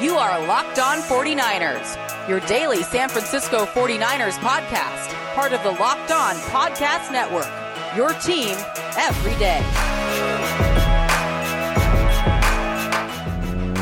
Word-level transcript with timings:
You 0.00 0.16
are 0.16 0.46
Locked 0.46 0.78
On 0.78 0.96
49ers, 1.00 2.26
your 2.26 2.40
daily 2.40 2.82
San 2.82 3.10
Francisco 3.10 3.66
49ers 3.66 4.38
podcast, 4.38 5.12
part 5.34 5.52
of 5.52 5.62
the 5.62 5.72
Locked 5.72 6.10
On 6.10 6.34
Podcast 6.36 7.12
Network. 7.12 7.46
Your 7.94 8.14
team 8.14 8.56
every 8.96 9.38
day. 9.38 9.60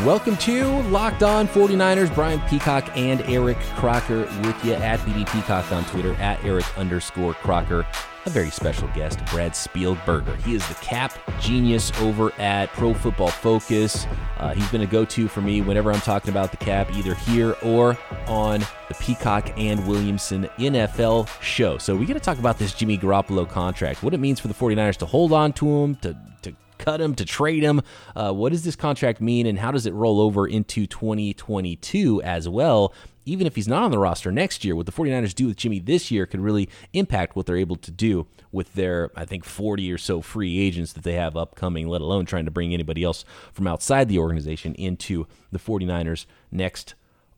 Welcome 0.04 0.36
to 0.38 0.82
Locked 0.88 1.22
On 1.22 1.46
49ers. 1.46 2.12
Brian 2.12 2.40
Peacock 2.48 2.90
and 2.96 3.20
Eric 3.22 3.58
Crocker 3.76 4.22
with 4.42 4.64
you 4.64 4.72
at 4.72 4.98
BD 5.00 5.24
Peacock 5.32 5.70
on 5.70 5.84
Twitter, 5.84 6.14
at 6.14 6.44
Eric 6.44 6.64
underscore 6.76 7.34
Crocker 7.34 7.86
a 8.28 8.30
very 8.30 8.50
special 8.50 8.88
guest, 8.88 9.24
Brad 9.26 9.52
Spielberger. 9.52 10.36
He 10.42 10.54
is 10.54 10.66
the 10.68 10.74
cap 10.74 11.18
genius 11.40 11.90
over 12.00 12.30
at 12.38 12.70
Pro 12.72 12.92
Football 12.92 13.30
Focus. 13.30 14.06
Uh, 14.36 14.52
he's 14.52 14.70
been 14.70 14.82
a 14.82 14.86
go 14.86 15.06
to 15.06 15.28
for 15.28 15.40
me 15.40 15.62
whenever 15.62 15.90
I'm 15.90 16.00
talking 16.02 16.28
about 16.30 16.50
the 16.50 16.58
cap, 16.58 16.94
either 16.94 17.14
here 17.14 17.56
or 17.62 17.96
on 18.26 18.60
the 18.88 18.94
Peacock 19.00 19.50
and 19.56 19.86
Williamson 19.88 20.44
NFL 20.58 21.26
show. 21.40 21.78
So 21.78 21.96
we 21.96 22.04
got 22.04 22.14
to 22.14 22.20
talk 22.20 22.38
about 22.38 22.58
this 22.58 22.74
Jimmy 22.74 22.98
Garoppolo 22.98 23.48
contract, 23.48 24.02
what 24.02 24.12
it 24.12 24.18
means 24.18 24.40
for 24.40 24.48
the 24.48 24.54
49ers 24.54 24.98
to 24.98 25.06
hold 25.06 25.32
on 25.32 25.54
to 25.54 25.66
him, 25.66 25.96
to, 25.96 26.14
to 26.42 26.54
cut 26.76 27.00
him, 27.00 27.14
to 27.14 27.24
trade 27.24 27.62
him. 27.62 27.80
Uh, 28.14 28.32
what 28.32 28.52
does 28.52 28.62
this 28.62 28.76
contract 28.76 29.22
mean, 29.22 29.46
and 29.46 29.58
how 29.58 29.70
does 29.70 29.86
it 29.86 29.94
roll 29.94 30.20
over 30.20 30.46
into 30.46 30.86
2022 30.86 32.20
as 32.22 32.46
well? 32.46 32.92
Even 33.28 33.46
if 33.46 33.54
he's 33.54 33.68
not 33.68 33.82
on 33.82 33.90
the 33.90 33.98
roster 33.98 34.32
next 34.32 34.64
year, 34.64 34.74
what 34.74 34.86
the 34.86 34.92
49ers 34.92 35.34
do 35.34 35.46
with 35.46 35.56
Jimmy 35.56 35.78
this 35.78 36.10
year 36.10 36.26
could 36.26 36.40
really 36.40 36.68
impact 36.92 37.36
what 37.36 37.46
they're 37.46 37.56
able 37.56 37.76
to 37.76 37.90
do 37.90 38.26
with 38.50 38.74
their, 38.74 39.10
I 39.14 39.24
think, 39.24 39.44
40 39.44 39.92
or 39.92 39.98
so 39.98 40.20
free 40.20 40.58
agents 40.58 40.92
that 40.94 41.04
they 41.04 41.14
have 41.14 41.36
upcoming, 41.36 41.88
let 41.88 42.00
alone 42.00 42.24
trying 42.24 42.46
to 42.46 42.50
bring 42.50 42.72
anybody 42.72 43.04
else 43.04 43.24
from 43.52 43.66
outside 43.66 44.08
the 44.08 44.18
organization 44.18 44.74
into 44.74 45.26
the 45.52 45.58
49ers 45.58 46.26
next 46.50 46.94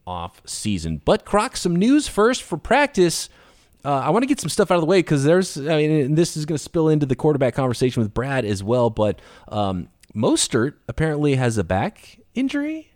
off 0.07 0.41
season. 0.45 1.01
But 1.05 1.25
Croc, 1.25 1.57
some 1.57 1.77
news 1.77 2.09
first 2.09 2.43
for 2.43 2.57
practice. 2.57 3.29
Uh, 3.85 3.95
I 3.95 4.11
want 4.11 4.23
to 4.23 4.27
get 4.27 4.41
some 4.41 4.51
stuff 4.51 4.71
out 4.71 4.75
of 4.75 4.83
the 4.83 4.87
way 4.87 4.99
because 4.99 5.25
there's, 5.25 5.57
I 5.57 5.77
mean, 5.77 6.15
this 6.15 6.37
is 6.37 6.45
going 6.45 6.57
to 6.57 6.63
spill 6.63 6.89
into 6.89 7.07
the 7.07 7.17
quarterback 7.17 7.55
conversation 7.55 8.03
with 8.03 8.15
Brad 8.15 8.45
as 8.45 8.63
well. 8.63 8.91
But 8.91 9.21
um, 9.49 9.89
Mostert 10.15 10.75
apparently 10.89 11.37
has 11.37 11.59
a 11.59 11.65
back 11.65 12.19
injury 12.35 12.93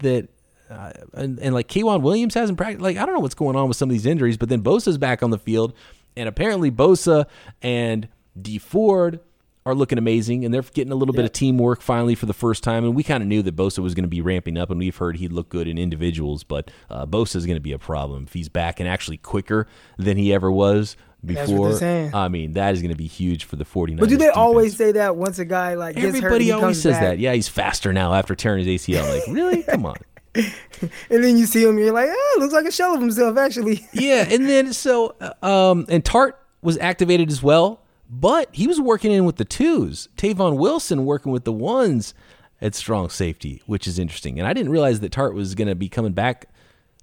that 0.00 0.28
uh, 0.72 0.92
and, 1.14 1.38
and 1.38 1.54
like 1.54 1.68
K'Waun 1.68 2.02
Williams 2.02 2.34
hasn't 2.34 2.58
practiced. 2.58 2.82
Like 2.82 2.96
I 2.96 3.04
don't 3.04 3.14
know 3.14 3.20
what's 3.20 3.34
going 3.34 3.56
on 3.56 3.68
with 3.68 3.76
some 3.76 3.88
of 3.88 3.92
these 3.92 4.06
injuries, 4.06 4.36
but 4.36 4.48
then 4.48 4.62
Bosa's 4.62 4.98
back 4.98 5.22
on 5.22 5.30
the 5.30 5.38
field, 5.38 5.74
and 6.16 6.28
apparently 6.28 6.70
Bosa 6.70 7.26
and 7.60 8.08
Dee 8.40 8.58
Ford 8.58 9.20
are 9.64 9.74
looking 9.74 9.98
amazing, 9.98 10.44
and 10.44 10.52
they're 10.52 10.62
getting 10.62 10.92
a 10.92 10.96
little 10.96 11.14
bit 11.14 11.24
of 11.24 11.32
teamwork 11.32 11.82
finally 11.82 12.14
for 12.14 12.26
the 12.26 12.32
first 12.32 12.64
time. 12.64 12.84
And 12.84 12.96
we 12.96 13.02
kind 13.04 13.22
of 13.22 13.28
knew 13.28 13.42
that 13.42 13.54
Bosa 13.54 13.78
was 13.78 13.94
going 13.94 14.02
to 14.04 14.08
be 14.08 14.20
ramping 14.20 14.58
up, 14.58 14.70
and 14.70 14.78
we've 14.78 14.96
heard 14.96 15.16
he'd 15.18 15.32
look 15.32 15.48
good 15.48 15.68
in 15.68 15.78
individuals, 15.78 16.42
but 16.42 16.70
uh, 16.90 17.06
Bosa 17.06 17.36
is 17.36 17.46
going 17.46 17.56
to 17.56 17.62
be 17.62 17.72
a 17.72 17.78
problem 17.78 18.24
if 18.26 18.32
he's 18.32 18.48
back 18.48 18.80
and 18.80 18.88
actually 18.88 19.18
quicker 19.18 19.68
than 19.98 20.16
he 20.16 20.32
ever 20.32 20.50
was 20.50 20.96
before. 21.24 21.78
I 21.84 22.28
mean, 22.28 22.54
that 22.54 22.74
is 22.74 22.82
going 22.82 22.90
to 22.90 22.96
be 22.96 23.06
huge 23.06 23.44
for 23.44 23.56
the 23.56 23.64
49ers. 23.64 24.00
But 24.00 24.08
do 24.08 24.16
they 24.16 24.24
defense. 24.24 24.36
always 24.36 24.76
say 24.76 24.92
that 24.92 25.16
once 25.16 25.38
a 25.38 25.44
guy 25.44 25.74
like 25.74 25.96
everybody 25.96 26.48
hurt, 26.48 26.60
always 26.60 26.82
says 26.82 26.94
back? 26.94 27.02
that? 27.02 27.18
Yeah, 27.18 27.32
he's 27.32 27.48
faster 27.48 27.92
now 27.92 28.14
after 28.14 28.34
tearing 28.34 28.66
his 28.66 28.82
ACL. 28.82 29.08
Like, 29.08 29.22
really? 29.28 29.62
Come 29.62 29.86
on. 29.86 29.96
And 30.34 31.22
then 31.22 31.36
you 31.36 31.46
see 31.46 31.64
him, 31.64 31.78
you're 31.78 31.92
like, 31.92 32.08
oh, 32.10 32.36
looks 32.38 32.54
like 32.54 32.64
a 32.64 32.72
shell 32.72 32.94
of 32.94 33.00
himself, 33.00 33.36
actually. 33.36 33.86
yeah, 33.92 34.26
and 34.28 34.48
then 34.48 34.72
so, 34.72 35.14
uh, 35.20 35.46
um, 35.46 35.86
and 35.88 36.04
Tartt 36.04 36.32
was 36.62 36.78
activated 36.78 37.30
as 37.30 37.42
well, 37.42 37.82
but 38.08 38.48
he 38.52 38.66
was 38.66 38.80
working 38.80 39.12
in 39.12 39.24
with 39.24 39.36
the 39.36 39.44
twos. 39.44 40.08
Tavon 40.16 40.56
Wilson 40.56 41.04
working 41.04 41.32
with 41.32 41.44
the 41.44 41.52
ones 41.52 42.14
at 42.60 42.74
strong 42.74 43.10
safety, 43.10 43.62
which 43.66 43.86
is 43.86 43.98
interesting. 43.98 44.38
And 44.38 44.46
I 44.46 44.52
didn't 44.52 44.72
realize 44.72 45.00
that 45.00 45.12
Tartt 45.12 45.34
was 45.34 45.54
going 45.54 45.68
to 45.68 45.74
be 45.74 45.88
coming 45.88 46.12
back 46.12 46.48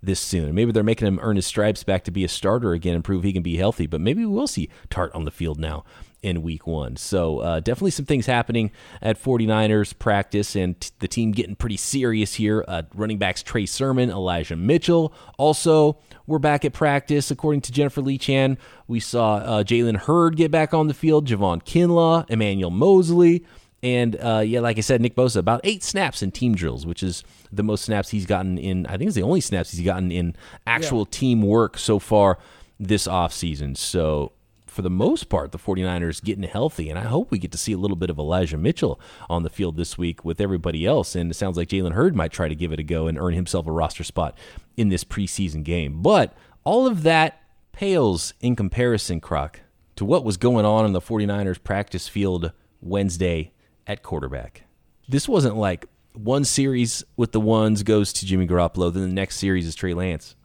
this 0.01 0.19
soon. 0.19 0.55
Maybe 0.55 0.71
they're 0.71 0.83
making 0.83 1.07
him 1.07 1.19
earn 1.21 1.35
his 1.35 1.45
stripes 1.45 1.83
back 1.83 2.03
to 2.05 2.11
be 2.11 2.23
a 2.23 2.29
starter 2.29 2.73
again 2.73 2.95
and 2.95 3.03
prove 3.03 3.23
he 3.23 3.33
can 3.33 3.43
be 3.43 3.57
healthy. 3.57 3.87
But 3.87 4.01
maybe 4.01 4.25
we 4.25 4.33
will 4.33 4.47
see 4.47 4.69
Tartt 4.89 5.13
on 5.15 5.25
the 5.25 5.31
field 5.31 5.59
now 5.59 5.83
in 6.21 6.41
week 6.41 6.67
one. 6.67 6.97
So 6.97 7.39
uh, 7.39 7.59
definitely 7.59 7.91
some 7.91 8.05
things 8.05 8.25
happening 8.25 8.71
at 9.01 9.21
49ers 9.21 9.97
practice 9.97 10.55
and 10.55 10.79
t- 10.79 10.91
the 10.99 11.07
team 11.07 11.31
getting 11.31 11.55
pretty 11.55 11.77
serious 11.77 12.35
here. 12.35 12.65
Uh, 12.67 12.83
running 12.93 13.17
backs 13.17 13.41
Trey 13.41 13.65
Sermon, 13.65 14.09
Elijah 14.09 14.55
Mitchell 14.55 15.13
also 15.37 15.97
we're 16.27 16.39
back 16.39 16.63
at 16.63 16.73
practice. 16.73 17.31
According 17.31 17.61
to 17.61 17.71
Jennifer 17.71 18.01
Lee 18.01 18.17
Chan, 18.17 18.57
we 18.87 18.99
saw 18.99 19.35
uh, 19.37 19.63
Jalen 19.63 19.97
Hurd 19.97 20.35
get 20.35 20.51
back 20.51 20.73
on 20.73 20.87
the 20.87 20.93
field, 20.93 21.27
Javon 21.27 21.63
Kinlaw, 21.63 22.29
Emmanuel 22.29 22.69
Moseley. 22.69 23.45
And 23.81 24.17
uh, 24.17 24.43
yeah, 24.45 24.59
like 24.59 24.77
I 24.77 24.81
said, 24.81 25.01
Nick 25.01 25.15
Bosa, 25.15 25.37
about 25.37 25.61
eight 25.63 25.83
snaps 25.83 26.21
in 26.21 26.31
team 26.31 26.55
drills, 26.55 26.85
which 26.85 27.01
is 27.01 27.23
the 27.51 27.63
most 27.63 27.85
snaps 27.85 28.09
he's 28.09 28.25
gotten 28.25 28.57
in, 28.57 28.85
I 28.87 28.97
think 28.97 29.07
it's 29.07 29.15
the 29.15 29.23
only 29.23 29.41
snaps 29.41 29.71
he's 29.71 29.85
gotten 29.85 30.11
in 30.11 30.35
actual 30.67 30.99
yeah. 31.01 31.11
team 31.17 31.41
work 31.41 31.77
so 31.77 31.97
far 31.99 32.39
this 32.79 33.07
offseason. 33.07 33.77
So 33.77 34.33
for 34.65 34.81
the 34.81 34.89
most 34.89 35.29
part, 35.29 35.51
the 35.51 35.57
49ers 35.57 36.23
getting 36.23 36.43
healthy. 36.43 36.89
And 36.89 36.99
I 36.99 37.03
hope 37.03 37.31
we 37.31 37.39
get 37.39 37.51
to 37.53 37.57
see 37.57 37.73
a 37.73 37.77
little 37.77 37.97
bit 37.97 38.09
of 38.09 38.19
Elijah 38.19 38.57
Mitchell 38.57 38.99
on 39.29 39.43
the 39.43 39.49
field 39.49 39.77
this 39.77 39.97
week 39.97 40.23
with 40.23 40.39
everybody 40.39 40.85
else. 40.85 41.15
And 41.15 41.31
it 41.31 41.33
sounds 41.35 41.57
like 41.57 41.69
Jalen 41.69 41.93
Hurd 41.93 42.15
might 42.15 42.31
try 42.31 42.47
to 42.47 42.55
give 42.55 42.71
it 42.71 42.79
a 42.79 42.83
go 42.83 43.07
and 43.07 43.17
earn 43.17 43.33
himself 43.33 43.65
a 43.67 43.71
roster 43.71 44.03
spot 44.03 44.37
in 44.77 44.89
this 44.89 45.03
preseason 45.03 45.63
game. 45.63 46.01
But 46.01 46.33
all 46.63 46.85
of 46.85 47.03
that 47.03 47.41
pales 47.71 48.33
in 48.41 48.55
comparison, 48.55 49.19
Croc, 49.19 49.61
to 49.95 50.05
what 50.05 50.23
was 50.23 50.37
going 50.37 50.65
on 50.65 50.85
in 50.85 50.93
the 50.93 51.01
49ers 51.01 51.63
practice 51.63 52.07
field 52.07 52.51
Wednesday 52.81 53.51
at 53.89 54.03
quarterback. 54.03 54.63
This 55.09 55.27
wasn't 55.27 55.57
like 55.57 55.87
one 56.13 56.45
series 56.45 57.03
with 57.17 57.31
the 57.31 57.39
ones 57.39 57.83
goes 57.83 58.13
to 58.13 58.25
Jimmy 58.25 58.47
Garoppolo, 58.47 58.93
then 58.93 59.01
the 59.01 59.13
next 59.13 59.37
series 59.37 59.65
is 59.65 59.75
Trey 59.75 59.95
Lance. 59.95 60.35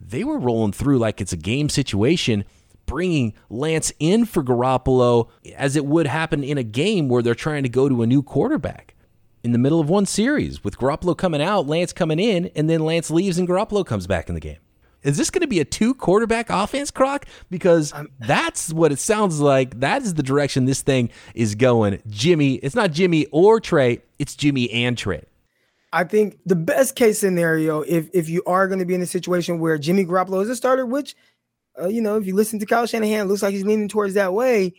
They 0.00 0.24
were 0.24 0.38
rolling 0.38 0.72
through 0.72 0.98
like 0.98 1.20
it's 1.20 1.32
a 1.32 1.36
game 1.38 1.68
situation 1.68 2.44
bringing 2.86 3.34
Lance 3.48 3.92
in 4.00 4.24
for 4.24 4.42
Garoppolo 4.42 5.28
as 5.54 5.76
it 5.76 5.86
would 5.86 6.08
happen 6.08 6.42
in 6.42 6.58
a 6.58 6.64
game 6.64 7.08
where 7.08 7.22
they're 7.22 7.34
trying 7.36 7.62
to 7.62 7.68
go 7.68 7.88
to 7.88 8.02
a 8.02 8.06
new 8.06 8.22
quarterback 8.22 8.96
in 9.44 9.52
the 9.52 9.58
middle 9.58 9.78
of 9.78 9.88
one 9.88 10.04
series 10.04 10.64
with 10.64 10.76
Garoppolo 10.76 11.16
coming 11.16 11.40
out, 11.40 11.68
Lance 11.68 11.92
coming 11.92 12.18
in, 12.18 12.46
and 12.56 12.68
then 12.68 12.80
Lance 12.80 13.10
leaves 13.10 13.38
and 13.38 13.48
Garoppolo 13.48 13.86
comes 13.86 14.08
back 14.08 14.28
in 14.28 14.34
the 14.34 14.40
game. 14.40 14.58
Is 15.02 15.16
this 15.16 15.30
going 15.30 15.42
to 15.42 15.48
be 15.48 15.60
a 15.60 15.64
two 15.64 15.94
quarterback 15.94 16.50
offense, 16.50 16.90
Croc? 16.90 17.26
Because 17.50 17.92
that's 18.18 18.72
what 18.72 18.92
it 18.92 18.98
sounds 18.98 19.40
like. 19.40 19.80
That 19.80 20.02
is 20.02 20.14
the 20.14 20.22
direction 20.22 20.66
this 20.66 20.82
thing 20.82 21.10
is 21.34 21.54
going. 21.54 22.02
Jimmy, 22.08 22.54
it's 22.56 22.74
not 22.74 22.92
Jimmy 22.92 23.26
or 23.32 23.60
Trey, 23.60 24.02
it's 24.18 24.34
Jimmy 24.34 24.70
and 24.70 24.96
Trey. 24.96 25.24
I 25.92 26.04
think 26.04 26.38
the 26.46 26.56
best 26.56 26.94
case 26.94 27.18
scenario, 27.18 27.80
if 27.80 28.08
if 28.12 28.28
you 28.28 28.42
are 28.46 28.68
going 28.68 28.78
to 28.78 28.84
be 28.84 28.94
in 28.94 29.02
a 29.02 29.06
situation 29.06 29.58
where 29.58 29.76
Jimmy 29.76 30.04
Garoppolo 30.04 30.42
is 30.42 30.48
a 30.48 30.54
starter, 30.54 30.86
which 30.86 31.16
uh, 31.80 31.88
you 31.88 32.00
know, 32.00 32.16
if 32.16 32.26
you 32.26 32.34
listen 32.34 32.58
to 32.58 32.66
Kyle 32.66 32.86
Shanahan, 32.86 33.28
looks 33.28 33.42
like 33.42 33.52
he's 33.52 33.64
leaning 33.64 33.88
towards 33.88 34.14
that 34.14 34.32
way. 34.32 34.74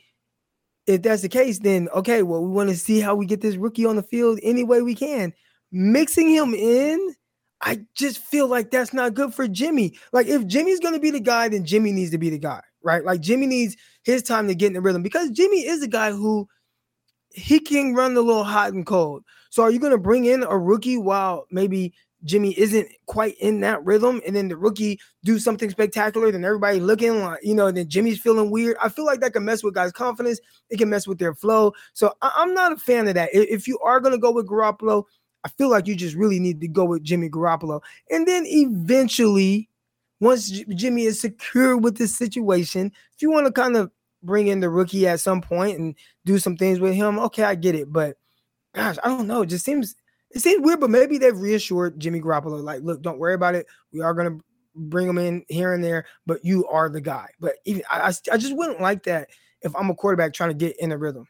If 0.87 1.03
that's 1.03 1.21
the 1.21 1.29
case, 1.29 1.59
then 1.59 1.89
okay, 1.89 2.23
well, 2.23 2.41
we 2.41 2.49
want 2.49 2.69
to 2.69 2.77
see 2.77 2.99
how 2.99 3.15
we 3.15 3.25
get 3.25 3.41
this 3.41 3.55
rookie 3.55 3.85
on 3.85 3.95
the 3.95 4.03
field 4.03 4.39
any 4.41 4.63
way 4.63 4.81
we 4.81 4.95
can. 4.95 5.33
Mixing 5.71 6.29
him 6.29 6.53
in, 6.53 7.15
I 7.61 7.81
just 7.93 8.19
feel 8.19 8.47
like 8.47 8.71
that's 8.71 8.93
not 8.93 9.13
good 9.13 9.33
for 9.33 9.47
Jimmy. 9.47 9.93
Like, 10.11 10.27
if 10.27 10.45
Jimmy's 10.47 10.79
going 10.79 10.93
to 10.93 10.99
be 10.99 11.11
the 11.11 11.19
guy, 11.19 11.47
then 11.47 11.65
Jimmy 11.65 11.91
needs 11.91 12.11
to 12.11 12.17
be 12.17 12.29
the 12.29 12.39
guy, 12.39 12.61
right? 12.83 13.03
Like, 13.03 13.21
Jimmy 13.21 13.47
needs 13.47 13.77
his 14.03 14.23
time 14.23 14.47
to 14.47 14.55
get 14.55 14.67
in 14.67 14.73
the 14.73 14.81
rhythm 14.81 15.03
because 15.03 15.29
Jimmy 15.29 15.65
is 15.65 15.83
a 15.83 15.87
guy 15.87 16.11
who 16.11 16.47
he 17.29 17.59
can 17.59 17.93
run 17.93 18.17
a 18.17 18.21
little 18.21 18.43
hot 18.43 18.73
and 18.73 18.85
cold. 18.85 19.23
So, 19.51 19.63
are 19.63 19.71
you 19.71 19.79
going 19.79 19.91
to 19.91 19.97
bring 19.97 20.25
in 20.25 20.43
a 20.43 20.57
rookie 20.57 20.97
while 20.97 21.45
maybe 21.51 21.93
Jimmy 22.23 22.57
isn't 22.57 22.87
quite 23.07 23.35
in 23.39 23.61
that 23.61 23.83
rhythm, 23.83 24.21
and 24.25 24.35
then 24.35 24.47
the 24.47 24.55
rookie 24.57 24.99
do 25.23 25.39
something 25.39 25.69
spectacular, 25.69 26.31
then 26.31 26.45
everybody 26.45 26.79
looking 26.79 27.19
like 27.23 27.39
you 27.43 27.55
know, 27.55 27.71
then 27.71 27.89
Jimmy's 27.89 28.19
feeling 28.19 28.51
weird. 28.51 28.77
I 28.81 28.89
feel 28.89 29.05
like 29.05 29.21
that 29.21 29.33
can 29.33 29.43
mess 29.43 29.63
with 29.63 29.73
guys' 29.73 29.91
confidence. 29.91 30.39
It 30.69 30.77
can 30.77 30.89
mess 30.89 31.07
with 31.07 31.17
their 31.17 31.33
flow. 31.33 31.73
So 31.93 32.13
I- 32.21 32.43
am 32.43 32.53
not 32.53 32.71
a 32.71 32.77
fan 32.77 33.07
of 33.07 33.15
that. 33.15 33.29
If 33.33 33.67
you 33.67 33.79
are 33.79 33.99
gonna 33.99 34.19
go 34.19 34.31
with 34.31 34.47
Garoppolo, 34.47 35.05
I 35.43 35.49
feel 35.49 35.69
like 35.69 35.87
you 35.87 35.95
just 35.95 36.15
really 36.15 36.39
need 36.39 36.61
to 36.61 36.67
go 36.67 36.85
with 36.85 37.03
Jimmy 37.03 37.29
Garoppolo, 37.29 37.81
and 38.09 38.27
then 38.27 38.45
eventually, 38.45 39.69
once 40.19 40.49
Jimmy 40.49 41.03
is 41.03 41.19
secure 41.19 41.77
with 41.77 41.97
this 41.97 42.15
situation, 42.15 42.91
if 43.15 43.21
you 43.21 43.31
want 43.31 43.47
to 43.47 43.51
kind 43.51 43.75
of 43.75 43.91
bring 44.23 44.47
in 44.47 44.59
the 44.59 44.69
rookie 44.69 45.07
at 45.07 45.19
some 45.19 45.41
point 45.41 45.79
and 45.79 45.95
do 46.25 46.37
some 46.37 46.55
things 46.55 46.79
with 46.79 46.93
him, 46.93 47.17
okay, 47.19 47.43
I 47.43 47.55
get 47.55 47.75
it, 47.75 47.91
but 47.91 48.17
gosh, 48.75 48.97
I 49.03 49.07
don't 49.07 49.27
know. 49.27 49.41
It 49.41 49.47
just 49.47 49.65
seems 49.65 49.95
it 50.29 50.39
seems 50.39 50.63
weird, 50.63 50.79
but 50.79 50.89
maybe 50.89 51.17
they've 51.17 51.37
reassured 51.37 51.99
Jimmy 51.99 52.21
Garoppolo, 52.21 52.63
like, 52.63 52.81
look, 52.83 53.01
don't 53.01 53.19
worry 53.19 53.33
about 53.33 53.55
it. 53.55 53.65
We 53.91 54.01
are 54.01 54.13
gonna 54.13 54.37
bring 54.75 55.07
him 55.07 55.17
in 55.17 55.43
here 55.49 55.73
and 55.73 55.83
there, 55.83 56.05
but 56.25 56.43
you 56.43 56.65
are 56.67 56.89
the 56.89 57.01
guy. 57.01 57.27
But 57.39 57.55
even 57.65 57.83
I, 57.89 58.13
I 58.31 58.37
just 58.37 58.55
wouldn't 58.55 58.81
like 58.81 59.03
that 59.03 59.29
if 59.61 59.75
I'm 59.75 59.89
a 59.89 59.95
quarterback 59.95 60.33
trying 60.33 60.51
to 60.51 60.55
get 60.55 60.79
in 60.79 60.91
a 60.91 60.97
rhythm. 60.97 61.27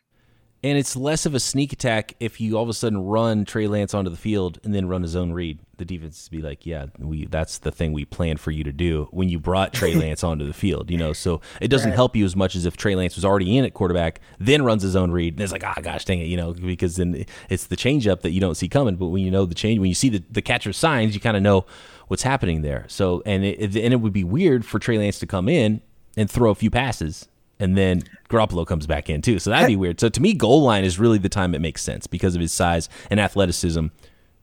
And 0.63 0.77
it's 0.77 0.95
less 0.95 1.25
of 1.25 1.33
a 1.33 1.39
sneak 1.39 1.73
attack 1.73 2.13
if 2.19 2.39
you 2.39 2.55
all 2.55 2.61
of 2.61 2.69
a 2.69 2.73
sudden 2.73 3.03
run 3.03 3.45
Trey 3.45 3.65
Lance 3.65 3.95
onto 3.95 4.11
the 4.11 4.17
field 4.17 4.59
and 4.63 4.75
then 4.75 4.87
run 4.87 5.01
his 5.01 5.15
own 5.15 5.33
read. 5.33 5.57
The 5.77 5.85
defense 5.85 6.21
is 6.21 6.29
be 6.29 6.43
like, 6.43 6.67
yeah, 6.67 6.85
we 6.99 7.25
that's 7.25 7.57
the 7.57 7.71
thing 7.71 7.93
we 7.93 8.05
planned 8.05 8.39
for 8.39 8.51
you 8.51 8.63
to 8.65 8.71
do 8.71 9.07
when 9.09 9.27
you 9.27 9.39
brought 9.39 9.73
Trey 9.73 9.95
Lance 9.95 10.23
onto 10.23 10.45
the 10.45 10.53
field. 10.53 10.91
You 10.91 10.99
know, 10.99 11.13
so 11.13 11.41
it 11.59 11.69
doesn't 11.69 11.89
right. 11.89 11.95
help 11.95 12.15
you 12.15 12.25
as 12.25 12.35
much 12.35 12.55
as 12.55 12.65
if 12.67 12.77
Trey 12.77 12.93
Lance 12.93 13.15
was 13.15 13.25
already 13.25 13.57
in 13.57 13.65
at 13.65 13.73
quarterback, 13.73 14.21
then 14.39 14.63
runs 14.63 14.83
his 14.83 14.95
own 14.95 15.09
read, 15.09 15.33
and 15.33 15.41
it's 15.41 15.51
like, 15.51 15.63
ah, 15.63 15.73
oh, 15.75 15.81
gosh, 15.81 16.05
dang 16.05 16.19
it, 16.19 16.25
you 16.25 16.37
know, 16.37 16.53
because 16.53 16.97
then 16.97 17.25
it's 17.49 17.65
the 17.65 17.75
changeup 17.75 18.21
that 18.21 18.29
you 18.29 18.39
don't 18.39 18.55
see 18.55 18.69
coming. 18.69 18.95
But 18.95 19.07
when 19.07 19.23
you 19.23 19.31
know 19.31 19.45
the 19.45 19.55
change, 19.55 19.79
when 19.79 19.89
you 19.89 19.95
see 19.95 20.09
the 20.09 20.23
the 20.29 20.43
catcher 20.43 20.73
signs, 20.73 21.15
you 21.15 21.21
kind 21.21 21.35
of 21.35 21.41
know 21.41 21.65
what's 22.07 22.23
happening 22.23 22.61
there. 22.61 22.85
So 22.87 23.23
and 23.25 23.43
it, 23.43 23.75
and 23.75 23.93
it 23.93 24.01
would 24.01 24.13
be 24.13 24.23
weird 24.23 24.63
for 24.63 24.77
Trey 24.77 24.99
Lance 24.99 25.17
to 25.19 25.25
come 25.25 25.49
in 25.49 25.81
and 26.15 26.29
throw 26.29 26.51
a 26.51 26.55
few 26.55 26.69
passes 26.69 27.27
and 27.61 27.77
then 27.77 28.01
Garoppolo 28.29 28.65
comes 28.65 28.87
back 28.87 29.09
in 29.09 29.21
too. 29.21 29.39
So 29.39 29.51
that'd 29.51 29.67
be 29.67 29.75
weird. 29.75 29.99
So 29.99 30.09
to 30.09 30.21
me, 30.21 30.33
goal 30.33 30.63
line 30.63 30.83
is 30.83 30.99
really 30.99 31.19
the 31.19 31.29
time 31.29 31.55
it 31.55 31.61
makes 31.61 31.81
sense 31.81 32.07
because 32.07 32.35
of 32.35 32.41
his 32.41 32.51
size 32.51 32.89
and 33.09 33.19
athleticism. 33.19 33.87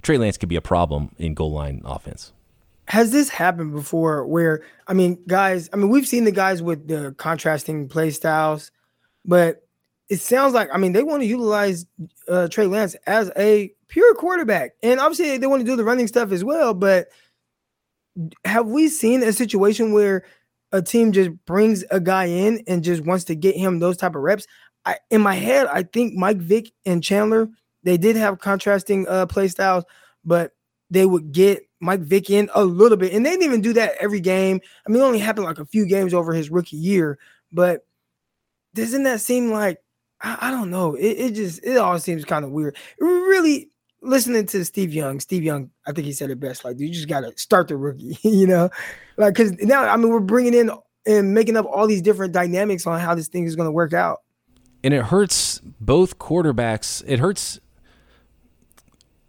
Trey 0.02 0.16
Lance 0.16 0.38
could 0.38 0.48
be 0.48 0.56
a 0.56 0.62
problem 0.62 1.10
in 1.18 1.34
goal 1.34 1.52
line 1.52 1.82
offense. 1.84 2.32
Has 2.86 3.10
this 3.10 3.28
happened 3.28 3.72
before 3.72 4.24
where, 4.24 4.62
I 4.86 4.94
mean, 4.94 5.18
guys, 5.26 5.68
I 5.72 5.76
mean, 5.76 5.90
we've 5.90 6.06
seen 6.06 6.24
the 6.24 6.32
guys 6.32 6.62
with 6.62 6.88
the 6.88 7.14
contrasting 7.18 7.88
play 7.88 8.10
styles, 8.10 8.70
but 9.26 9.66
it 10.08 10.20
sounds 10.20 10.54
like, 10.54 10.70
I 10.72 10.78
mean, 10.78 10.92
they 10.92 11.02
want 11.02 11.22
to 11.22 11.26
utilize 11.26 11.84
uh, 12.28 12.48
Trey 12.48 12.66
Lance 12.66 12.94
as 13.06 13.30
a 13.36 13.72
pure 13.88 14.14
quarterback. 14.14 14.72
And 14.82 15.00
obviously 15.00 15.36
they 15.36 15.46
want 15.46 15.60
to 15.60 15.66
do 15.66 15.76
the 15.76 15.84
running 15.84 16.06
stuff 16.06 16.30
as 16.32 16.44
well. 16.44 16.72
But 16.72 17.08
have 18.44 18.66
we 18.66 18.88
seen 18.88 19.22
a 19.22 19.32
situation 19.32 19.92
where 19.92 20.24
a 20.72 20.82
team 20.82 21.12
just 21.12 21.30
brings 21.46 21.84
a 21.90 22.00
guy 22.00 22.26
in 22.26 22.62
and 22.66 22.84
just 22.84 23.04
wants 23.04 23.24
to 23.24 23.34
get 23.34 23.56
him 23.56 23.78
those 23.78 23.96
type 23.96 24.14
of 24.14 24.22
reps. 24.22 24.46
I, 24.84 24.96
in 25.10 25.20
my 25.20 25.34
head, 25.34 25.66
I 25.66 25.82
think 25.82 26.14
Mike 26.14 26.38
Vick 26.38 26.70
and 26.86 27.02
Chandler 27.02 27.48
they 27.84 27.96
did 27.96 28.16
have 28.16 28.38
contrasting 28.38 29.06
uh, 29.08 29.26
play 29.26 29.48
styles, 29.48 29.84
but 30.24 30.52
they 30.90 31.06
would 31.06 31.32
get 31.32 31.68
Mike 31.80 32.00
Vick 32.00 32.28
in 32.30 32.50
a 32.54 32.64
little 32.64 32.96
bit, 32.96 33.12
and 33.12 33.24
they 33.24 33.30
didn't 33.30 33.44
even 33.44 33.60
do 33.60 33.72
that 33.74 33.94
every 34.00 34.20
game. 34.20 34.60
I 34.86 34.90
mean, 34.90 35.00
it 35.00 35.04
only 35.04 35.18
happened 35.18 35.46
like 35.46 35.58
a 35.58 35.66
few 35.66 35.86
games 35.86 36.12
over 36.12 36.32
his 36.32 36.50
rookie 36.50 36.76
year, 36.76 37.18
but 37.52 37.86
doesn't 38.74 39.04
that 39.04 39.20
seem 39.20 39.50
like 39.50 39.78
I, 40.20 40.36
I 40.42 40.50
don't 40.50 40.70
know? 40.70 40.94
It, 40.94 41.06
it 41.06 41.34
just 41.34 41.64
it 41.64 41.76
all 41.76 41.98
seems 41.98 42.24
kind 42.24 42.44
of 42.44 42.50
weird. 42.50 42.76
Really, 42.98 43.70
listening 44.00 44.46
to 44.46 44.64
Steve 44.64 44.92
Young, 44.92 45.20
Steve 45.20 45.42
Young, 45.42 45.70
I 45.86 45.92
think 45.92 46.06
he 46.06 46.12
said 46.12 46.30
it 46.30 46.40
best. 46.40 46.64
Like, 46.64 46.78
you 46.78 46.90
just 46.90 47.08
got 47.08 47.20
to 47.20 47.32
start 47.36 47.68
the 47.68 47.76
rookie, 47.76 48.18
you 48.22 48.46
know, 48.46 48.70
like 49.16 49.34
because 49.34 49.52
now 49.60 49.82
I 49.82 49.96
mean 49.96 50.10
we're 50.10 50.20
bringing 50.20 50.54
in 50.54 50.70
and 51.06 51.34
making 51.34 51.56
up 51.56 51.66
all 51.66 51.86
these 51.86 52.02
different 52.02 52.32
dynamics 52.32 52.86
on 52.86 53.00
how 53.00 53.14
this 53.14 53.28
thing 53.28 53.44
is 53.44 53.56
going 53.56 53.66
to 53.66 53.72
work 53.72 53.92
out. 53.92 54.18
And 54.84 54.94
it 54.94 55.04
hurts 55.04 55.60
both 55.80 56.18
quarterbacks. 56.18 57.02
It 57.06 57.18
hurts. 57.18 57.58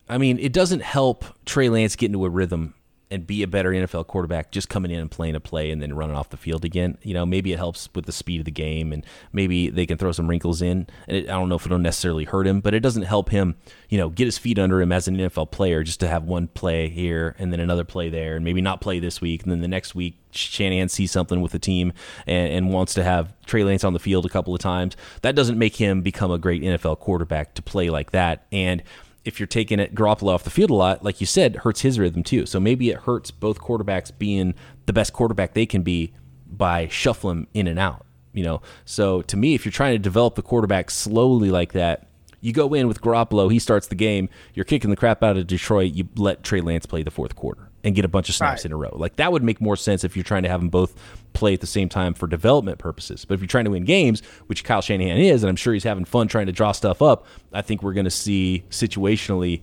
I 0.08 0.18
mean, 0.18 0.40
it 0.40 0.54
doesn't 0.54 0.82
help 0.82 1.26
Trey 1.46 1.70
Lance 1.70 1.96
get 1.96 2.08
into 2.08 2.26
a 2.26 2.30
rhythm 2.30 2.76
and 3.12 3.26
be 3.26 3.42
a 3.42 3.48
better 3.48 3.72
NFL 3.72 4.06
quarterback 4.06 4.52
just 4.52 4.70
coming 4.70 4.92
in 4.92 5.00
and 5.00 5.10
playing 5.10 5.36
a 5.36 5.40
play 5.40 5.72
and 5.72 5.82
then 5.82 5.94
running 5.94 6.16
off 6.16 6.30
the 6.30 6.38
field 6.38 6.64
again. 6.64 6.98
You 7.02 7.16
know, 7.16 7.26
maybe 7.26 7.52
it 7.52 7.58
helps 7.58 7.90
with 7.96 8.06
the 8.06 8.12
speed 8.12 8.42
of 8.42 8.46
the 8.46 8.52
game 8.52 8.94
and 8.94 9.04
maybe 9.34 9.70
they 9.70 9.88
can 9.88 9.98
throw 9.98 10.12
some 10.12 10.28
wrinkles 10.28 10.62
in. 10.62 10.86
And 11.08 11.18
it, 11.18 11.30
I 11.30 11.34
don't 11.34 11.50
know 11.50 11.56
if 11.56 11.66
it'll 11.66 11.80
necessarily 11.80 12.26
hurt 12.26 12.46
him, 12.46 12.60
but 12.60 12.76
it 12.76 12.82
doesn't 12.82 13.04
help 13.04 13.30
him, 13.30 13.56
you 13.90 13.98
know, 13.98 14.10
get 14.10 14.26
his 14.26 14.38
feet 14.38 14.60
under 14.60 14.80
him 14.80 14.92
as 14.92 15.08
an 15.08 15.18
NFL 15.18 15.50
player 15.50 15.84
just 15.84 16.00
to 16.02 16.08
have 16.08 16.24
one 16.24 16.48
play 16.50 16.88
here 16.88 17.36
and 17.40 17.52
then 17.52 17.60
another 17.60 17.84
play 17.84 18.10
there 18.10 18.36
and 18.36 18.46
maybe 18.46 18.62
not 18.62 18.80
play 18.80 19.00
this 19.00 19.20
week. 19.20 19.42
And 19.42 19.52
then 19.52 19.62
the 19.62 19.68
next 19.68 19.96
week, 19.96 20.18
Shanahan 20.32 20.90
sees 20.90 21.12
something 21.12 21.42
with 21.42 21.52
the 21.52 21.60
team 21.60 21.92
and, 22.28 22.54
and 22.54 22.74
wants 22.74 22.94
to 22.94 23.04
have 23.04 23.34
Trey 23.48 23.64
Lance 23.64 23.84
on 23.84 23.94
the 23.94 24.00
field 24.00 24.28
a 24.28 24.30
couple 24.30 24.54
of 24.54 24.62
times. 24.62 24.96
That 25.24 25.34
doesn't 25.34 25.58
make 25.58 25.78
him 25.78 26.02
become 26.02 26.30
a 26.30 26.38
great 26.38 26.62
NFL 26.62 27.00
quarterback 27.00 27.56
to 27.56 27.64
play 27.64 27.90
like 27.90 28.12
that. 28.12 28.46
And 28.52 28.84
if 29.30 29.40
you're 29.40 29.48
taking 29.48 29.80
it 29.80 29.96
Garoppolo 29.96 30.34
off 30.34 30.44
the 30.44 30.50
field 30.50 30.72
a 30.72 30.74
lot, 30.74 31.04
like 31.04 31.22
you 31.22 31.28
said, 31.28 31.58
hurts 31.58 31.82
his 31.82 31.98
rhythm 31.98 32.24
too. 32.24 32.46
So 32.46 32.60
maybe 32.60 32.90
it 32.90 32.98
hurts 32.98 33.32
both 33.32 33.62
quarterbacks 33.62 34.12
being 34.18 34.54
the 34.86 34.92
best 34.92 35.14
quarterback 35.14 35.54
they 35.54 35.66
can 35.66 35.84
be 35.84 36.12
by 36.46 36.90
shuffling 36.90 37.48
in 37.54 37.68
and 37.68 37.80
out. 37.80 38.06
You 38.34 38.44
know, 38.44 38.62
so 38.86 39.22
to 39.24 39.38
me, 39.38 39.56
if 39.56 39.66
you're 39.66 39.72
trying 39.72 39.94
to 39.94 40.00
develop 40.00 40.36
the 40.36 40.42
quarterback 40.42 40.92
slowly 40.92 41.50
like 41.50 41.72
that, 41.74 42.08
you 42.42 42.54
go 42.54 42.74
in 42.74 42.88
with 42.88 43.02
Garoppolo, 43.02 43.52
he 43.52 43.60
starts 43.60 43.88
the 43.88 43.96
game, 43.96 44.30
you're 44.54 44.66
kicking 44.66 44.90
the 44.90 44.96
crap 44.96 45.24
out 45.24 45.38
of 45.38 45.48
Detroit, 45.48 45.94
you 45.94 46.08
let 46.16 46.44
Trey 46.44 46.62
Lance 46.62 46.86
play 46.86 47.04
the 47.04 47.12
fourth 47.12 47.36
quarter 47.36 47.69
and 47.84 47.96
get 47.96 48.06
a 48.06 48.10
bunch 48.10 48.30
of 48.30 48.36
snaps 48.36 48.60
right. 48.60 48.66
in 48.66 48.72
a 48.72 48.76
row. 48.76 48.92
Like 48.94 49.16
that 49.18 49.32
would 49.32 49.44
make 49.44 49.62
more 49.62 49.76
sense 49.76 50.04
if 50.04 50.16
you're 50.16 50.24
trying 50.24 50.44
to 50.44 50.50
have 50.50 50.60
them 50.60 50.70
both 50.70 50.96
play 51.34 51.54
at 51.54 51.62
the 51.62 51.68
same 51.68 51.90
time 51.90 52.14
for 52.14 52.28
development 52.28 52.78
purposes. 52.78 53.26
But 53.26 53.36
if 53.36 53.40
you're 53.40 53.48
trying 53.48 53.66
to 53.66 53.72
win 53.72 53.86
games, 53.86 54.22
which 54.48 54.64
Kyle 54.64 54.82
Shanahan 54.82 55.18
is, 55.18 55.44
and 55.44 55.50
I'm 55.50 55.56
sure 55.56 55.74
he's 55.74 55.84
having 55.84 56.06
fun 56.06 56.28
trying 56.28 56.48
to 56.48 56.52
draw 56.52 56.72
stuff 56.72 57.02
up, 57.02 57.26
I 57.54 57.62
think 57.62 57.82
we're 57.84 57.94
going 57.94 58.06
to 58.06 58.12
see 58.12 58.64
situationally 58.70 59.62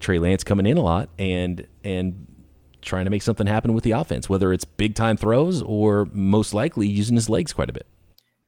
Trey 0.00 0.18
Lance 0.18 0.44
coming 0.44 0.66
in 0.66 0.76
a 0.76 0.82
lot 0.82 1.08
and 1.18 1.66
and 1.84 2.26
trying 2.80 3.04
to 3.04 3.10
make 3.10 3.22
something 3.22 3.46
happen 3.46 3.74
with 3.74 3.84
the 3.84 3.90
offense, 3.90 4.28
whether 4.28 4.52
it's 4.52 4.64
big 4.64 4.94
time 4.94 5.16
throws 5.16 5.62
or 5.62 6.08
most 6.12 6.54
likely 6.54 6.86
using 6.86 7.16
his 7.16 7.28
legs 7.28 7.52
quite 7.52 7.68
a 7.68 7.72
bit. 7.72 7.86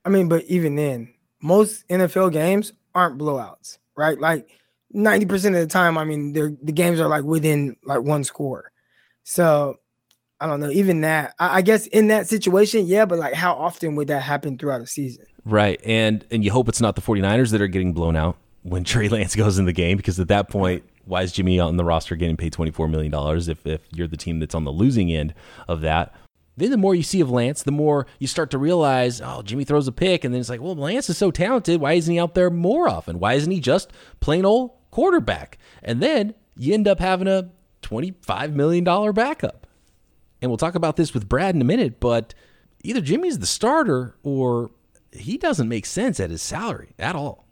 I 0.04 0.08
mean, 0.08 0.28
but 0.28 0.44
even 0.44 0.76
then, 0.76 1.12
most 1.42 1.86
NFL 1.88 2.32
games 2.32 2.72
aren't 2.94 3.18
blowouts, 3.18 3.78
right? 3.96 4.18
Like 4.18 4.48
90% 4.94 5.46
of 5.46 5.52
the 5.54 5.66
time, 5.66 5.98
I 5.98 6.04
mean, 6.04 6.32
the 6.32 6.72
games 6.72 7.00
are 7.00 7.08
like 7.08 7.24
within 7.24 7.76
like 7.84 8.02
one 8.02 8.24
score. 8.24 8.72
So 9.24 9.78
I 10.40 10.46
don't 10.46 10.60
know. 10.60 10.70
Even 10.70 11.02
that, 11.02 11.34
I, 11.38 11.60
guess 11.60 11.86
in 11.88 12.08
that 12.08 12.26
situation, 12.26 12.86
yeah, 12.86 13.04
but 13.04 13.18
like 13.18 13.34
how 13.34 13.52
often 13.54 13.94
would 13.96 14.08
that 14.08 14.22
happen 14.22 14.56
throughout 14.56 14.80
a 14.80 14.86
season? 14.86 15.26
Right. 15.44 15.80
And 15.84 16.24
and 16.30 16.44
you 16.44 16.50
hope 16.50 16.68
it's 16.68 16.80
not 16.80 16.96
the 16.96 17.02
49ers 17.02 17.50
that 17.50 17.60
are 17.60 17.66
getting 17.66 17.92
blown 17.92 18.16
out 18.16 18.36
when 18.62 18.84
Trey 18.84 19.08
Lance 19.08 19.36
goes 19.36 19.58
in 19.58 19.66
the 19.66 19.72
game 19.72 19.96
because 19.96 20.18
at 20.18 20.28
that 20.28 20.48
point, 20.48 20.84
why 21.04 21.22
is 21.22 21.32
Jimmy 21.32 21.60
on 21.60 21.76
the 21.76 21.84
roster 21.84 22.16
getting 22.16 22.36
paid 22.36 22.52
$24 22.52 22.90
million 22.90 23.12
if, 23.48 23.66
if 23.66 23.80
you're 23.92 24.06
the 24.06 24.16
team 24.16 24.38
that's 24.38 24.54
on 24.54 24.64
the 24.64 24.70
losing 24.70 25.12
end 25.12 25.34
of 25.68 25.80
that? 25.82 26.14
Then 26.56 26.70
the 26.70 26.76
more 26.76 26.94
you 26.94 27.02
see 27.02 27.20
of 27.20 27.30
Lance, 27.30 27.62
the 27.62 27.72
more 27.72 28.06
you 28.18 28.26
start 28.26 28.50
to 28.50 28.58
realize, 28.58 29.20
oh, 29.20 29.40
Jimmy 29.42 29.64
throws 29.64 29.88
a 29.88 29.92
pick, 29.92 30.24
and 30.24 30.34
then 30.34 30.40
it's 30.40 30.50
like, 30.50 30.60
well, 30.60 30.74
Lance 30.74 31.08
is 31.08 31.16
so 31.16 31.30
talented. 31.30 31.80
Why 31.80 31.94
isn't 31.94 32.12
he 32.12 32.20
out 32.20 32.34
there 32.34 32.50
more 32.50 32.86
often? 32.88 33.18
Why 33.18 33.34
isn't 33.34 33.50
he 33.50 33.60
just 33.60 33.90
plain 34.20 34.44
old 34.44 34.72
quarterback? 34.90 35.58
And 35.82 36.02
then 36.02 36.34
you 36.56 36.74
end 36.74 36.86
up 36.86 37.00
having 37.00 37.28
a 37.28 37.50
$25 37.82 38.52
million 38.52 38.84
backup. 39.12 39.66
And 40.42 40.50
we'll 40.50 40.58
talk 40.58 40.74
about 40.74 40.96
this 40.96 41.12
with 41.12 41.28
Brad 41.28 41.54
in 41.54 41.60
a 41.60 41.64
minute, 41.64 42.00
but 42.00 42.34
either 42.82 43.00
Jimmy's 43.00 43.38
the 43.38 43.46
starter 43.46 44.16
or 44.22 44.70
he 45.12 45.36
doesn't 45.36 45.68
make 45.68 45.86
sense 45.86 46.20
at 46.20 46.30
his 46.30 46.42
salary 46.42 46.94
at 46.98 47.14
all. 47.14 47.46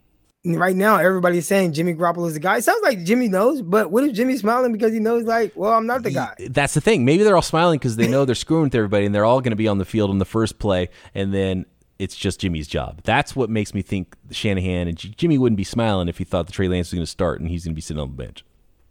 Right 0.45 0.75
now, 0.75 0.97
everybody's 0.97 1.45
saying 1.45 1.73
Jimmy 1.73 1.93
Garoppolo 1.93 2.27
is 2.27 2.33
the 2.33 2.39
guy. 2.39 2.57
It 2.57 2.63
sounds 2.63 2.81
like 2.81 3.03
Jimmy 3.03 3.27
knows, 3.27 3.61
but 3.61 3.91
what 3.91 4.05
if 4.05 4.13
Jimmy's 4.13 4.39
smiling 4.39 4.71
because 4.71 4.93
he 4.93 4.99
knows, 4.99 5.25
like, 5.25 5.51
well, 5.53 5.73
I'm 5.73 5.85
not 5.85 6.01
the 6.01 6.11
guy? 6.11 6.33
That's 6.49 6.73
the 6.73 6.81
thing. 6.81 7.03
Maybe 7.03 7.23
they're 7.23 7.35
all 7.35 7.41
smiling 7.41 7.77
because 7.77 7.97
they 7.97 8.07
know 8.07 8.23
they're 8.23 8.35
screwing 8.35 8.63
with 8.63 8.75
everybody 8.75 9.05
and 9.05 9.13
they're 9.13 9.25
all 9.25 9.41
going 9.41 9.51
to 9.51 9.57
be 9.57 9.67
on 9.67 9.79
the 9.79 9.85
field 9.85 10.09
on 10.09 10.17
the 10.17 10.25
first 10.25 10.57
play, 10.57 10.87
and 11.13 11.33
then 11.33 11.65
it's 11.99 12.15
just 12.15 12.39
Jimmy's 12.39 12.69
job. 12.69 13.01
That's 13.03 13.35
what 13.35 13.49
makes 13.49 13.73
me 13.73 13.81
think 13.81 14.15
Shanahan 14.31 14.87
and 14.87 14.97
Jimmy 14.97 15.37
wouldn't 15.37 15.57
be 15.57 15.65
smiling 15.65 16.07
if 16.07 16.17
he 16.17 16.23
thought 16.23 16.47
the 16.47 16.53
Trey 16.53 16.69
Lance 16.69 16.87
was 16.87 16.93
going 16.93 17.03
to 17.03 17.11
start 17.11 17.41
and 17.41 17.49
he's 17.49 17.65
going 17.65 17.73
to 17.73 17.75
be 17.75 17.81
sitting 17.81 18.01
on 18.01 18.15
the 18.15 18.23
bench. 18.23 18.45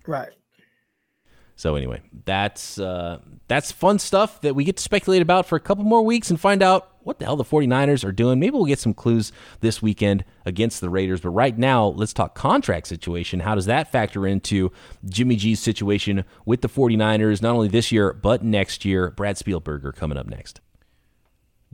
Right. 0.06 0.28
So 1.58 1.74
anyway, 1.74 2.02
that's 2.24 2.78
uh, 2.78 3.18
that's 3.48 3.72
fun 3.72 3.98
stuff 3.98 4.40
that 4.42 4.54
we 4.54 4.62
get 4.62 4.76
to 4.76 4.82
speculate 4.82 5.22
about 5.22 5.44
for 5.44 5.56
a 5.56 5.60
couple 5.60 5.82
more 5.82 6.02
weeks 6.04 6.30
and 6.30 6.38
find 6.38 6.62
out 6.62 6.92
what 7.00 7.18
the 7.18 7.24
hell 7.24 7.34
the 7.34 7.42
49ers 7.42 8.04
are 8.04 8.12
doing. 8.12 8.38
Maybe 8.38 8.52
we'll 8.52 8.64
get 8.64 8.78
some 8.78 8.94
clues 8.94 9.32
this 9.58 9.82
weekend 9.82 10.24
against 10.46 10.80
the 10.80 10.88
Raiders. 10.88 11.20
But 11.20 11.30
right 11.30 11.58
now, 11.58 11.86
let's 11.88 12.12
talk 12.12 12.36
contract 12.36 12.86
situation. 12.86 13.40
How 13.40 13.56
does 13.56 13.66
that 13.66 13.90
factor 13.90 14.24
into 14.24 14.70
Jimmy 15.04 15.34
G's 15.34 15.58
situation 15.58 16.24
with 16.46 16.60
the 16.60 16.68
49ers, 16.68 17.42
not 17.42 17.56
only 17.56 17.66
this 17.66 17.90
year, 17.90 18.12
but 18.12 18.44
next 18.44 18.84
year? 18.84 19.10
Brad 19.10 19.34
Spielberger 19.34 19.92
coming 19.92 20.16
up 20.16 20.28
next. 20.28 20.60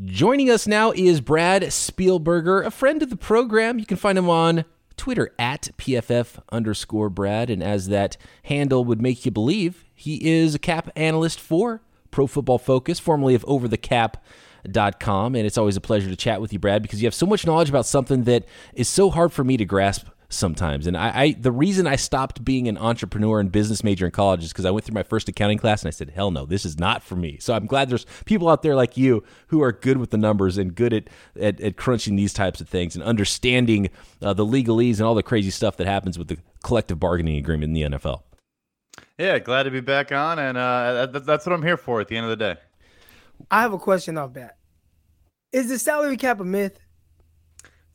Joining 0.03 0.49
us 0.49 0.67
now 0.67 0.93
is 0.93 1.21
Brad 1.21 1.61
Spielberger, 1.64 2.64
a 2.64 2.71
friend 2.71 3.03
of 3.03 3.11
the 3.11 3.17
program. 3.17 3.79
You 3.79 3.85
can 3.85 3.99
find 3.99 4.17
him 4.17 4.31
on 4.31 4.64
Twitter 4.97 5.33
at 5.39 5.71
PFF 5.79 6.39
underscore 6.51 7.11
Brad. 7.11 7.51
And 7.51 7.63
as 7.63 7.89
that 7.89 8.17
handle 8.45 8.85
would 8.85 9.01
make 9.01 9.25
you 9.25 9.31
believe, 9.31 9.85
he 9.95 10.25
is 10.29 10.55
a 10.55 10.59
cap 10.59 10.91
analyst 10.97 11.41
for 11.41 11.83
Pro 12.11 12.27
Football 12.27 12.59
Focus, 12.59 12.99
formerly 13.01 13.35
of 13.35 13.45
overthecap.com. 13.45 15.35
And 15.35 15.47
it's 15.47 15.59
always 15.59 15.77
a 15.77 15.81
pleasure 15.81 16.09
to 16.09 16.17
chat 16.17 16.41
with 16.41 16.53
you, 16.53 16.59
Brad, 16.59 16.83
because 16.83 17.03
you 17.03 17.07
have 17.07 17.15
so 17.15 17.27
much 17.27 17.47
knowledge 17.47 17.69
about 17.69 17.87
something 17.87 18.25
that 18.25 18.45
is 18.75 18.89
so 18.89 19.11
hard 19.11 19.33
for 19.33 19.45
me 19.45 19.57
to 19.57 19.65
grasp 19.65 20.07
sometimes. 20.35 20.87
And 20.87 20.97
I, 20.97 21.23
I, 21.23 21.33
the 21.33 21.53
reason 21.53 21.87
I 21.87 21.97
stopped 21.97 22.45
being 22.45 22.69
an 22.69 22.76
entrepreneur 22.79 23.41
and 23.41 23.50
business 23.50 23.85
major 23.85 24.07
in 24.07 24.12
college 24.12 24.45
is 24.45 24.53
because 24.53 24.64
I 24.64 24.71
went 24.71 24.85
through 24.85 24.95
my 24.95 25.03
first 25.03 25.29
accounting 25.29 25.59
class 25.59 25.83
and 25.83 25.88
I 25.88 25.91
said, 25.91 26.11
hell 26.11 26.31
no, 26.31 26.47
this 26.47 26.64
is 26.64 26.79
not 26.79 27.03
for 27.03 27.17
me. 27.17 27.38
So 27.41 27.55
I'm 27.55 27.67
glad 27.67 27.88
there's 27.88 28.07
people 28.25 28.49
out 28.49 28.62
there 28.62 28.75
like 28.75 28.97
you 28.97 29.25
who 29.49 29.62
are 29.62 29.73
good 29.73 29.99
with 29.99 30.11
the 30.11 30.19
numbers 30.19 30.59
and 30.59 30.75
good 30.75 30.93
at 30.93 31.09
at, 31.41 31.61
at 31.61 31.76
crunching 31.76 32.17
these 32.17 32.33
types 32.33 32.61
of 32.61 32.69
things 32.69 32.95
and 32.95 33.05
understanding 33.05 33.91
uh, 34.23 34.33
the 34.33 34.45
legalese 34.45 34.99
and 34.99 35.03
all 35.03 35.14
the 35.14 35.23
crazy 35.23 35.50
stuff 35.50 35.76
that 35.76 35.87
happens 35.87 36.19
with 36.19 36.29
the 36.29 36.38
collective 36.62 36.99
bargaining 36.99 37.37
agreement 37.37 37.76
in 37.76 37.91
the 37.91 37.99
NFL. 37.99 38.23
Yeah, 39.19 39.38
glad 39.38 39.64
to 39.64 39.71
be 39.71 39.81
back 39.81 40.12
on, 40.12 40.38
and 40.38 40.59
uh, 40.59 41.07
that's 41.07 41.47
what 41.47 41.53
I'm 41.53 41.62
here 41.62 41.76
for 41.76 42.00
at 42.00 42.09
the 42.09 42.17
end 42.17 42.25
of 42.25 42.31
the 42.31 42.37
day. 42.37 42.61
I 43.50 43.62
have 43.62 43.73
a 43.73 43.79
question 43.79 44.19
off 44.19 44.35
that. 44.35 44.59
Is 45.53 45.69
the 45.69 45.79
salary 45.79 46.17
cap 46.17 46.41
a 46.41 46.45
myth? 46.45 46.79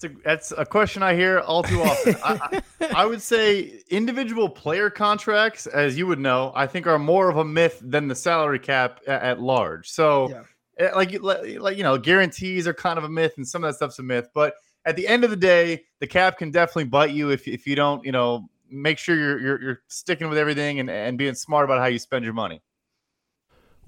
A, 0.03 0.09
that's 0.23 0.53
a 0.57 0.65
question 0.65 1.03
I 1.03 1.13
hear 1.13 1.39
all 1.39 1.63
too 1.63 1.81
often. 1.81 2.15
I, 2.23 2.61
I, 2.95 3.05
would 3.05 3.21
say 3.21 3.81
individual 3.89 4.49
player 4.49 4.89
contracts, 4.89 5.67
as 5.67 5.97
you 5.97 6.07
would 6.07 6.19
know, 6.19 6.51
I 6.55 6.67
think 6.67 6.87
are 6.87 6.99
more 6.99 7.29
of 7.29 7.37
a 7.37 7.45
myth 7.45 7.79
than 7.83 8.07
the 8.07 8.15
salary 8.15 8.59
cap 8.59 9.01
at, 9.07 9.21
at 9.21 9.41
large. 9.41 9.89
So, 9.89 10.29
yeah. 10.29 10.43
Eh, 10.79 10.91
like, 10.95 11.21
like 11.21 11.77
you 11.77 11.83
know, 11.83 11.97
guarantees 11.97 12.65
are 12.67 12.73
kind 12.73 12.97
of 12.97 13.03
a 13.03 13.09
myth, 13.09 13.33
and 13.37 13.47
some 13.47 13.63
of 13.63 13.69
that 13.69 13.75
stuff's 13.75 13.99
a 13.99 14.03
myth. 14.03 14.29
But 14.33 14.53
at 14.85 14.95
the 14.95 15.07
end 15.07 15.23
of 15.23 15.29
the 15.29 15.35
day, 15.35 15.83
the 15.99 16.07
cap 16.07 16.37
can 16.37 16.51
definitely 16.51 16.85
bite 16.85 17.11
you 17.11 17.31
if 17.31 17.47
if 17.47 17.67
you 17.67 17.75
don't, 17.75 18.03
you 18.05 18.13
know, 18.13 18.49
make 18.71 18.97
sure 18.97 19.15
you're 19.15 19.39
you're, 19.39 19.61
you're 19.61 19.81
sticking 19.87 20.29
with 20.29 20.37
everything 20.37 20.79
and, 20.79 20.89
and 20.89 21.17
being 21.17 21.35
smart 21.35 21.65
about 21.65 21.79
how 21.79 21.87
you 21.87 21.99
spend 21.99 22.23
your 22.23 22.33
money. 22.33 22.61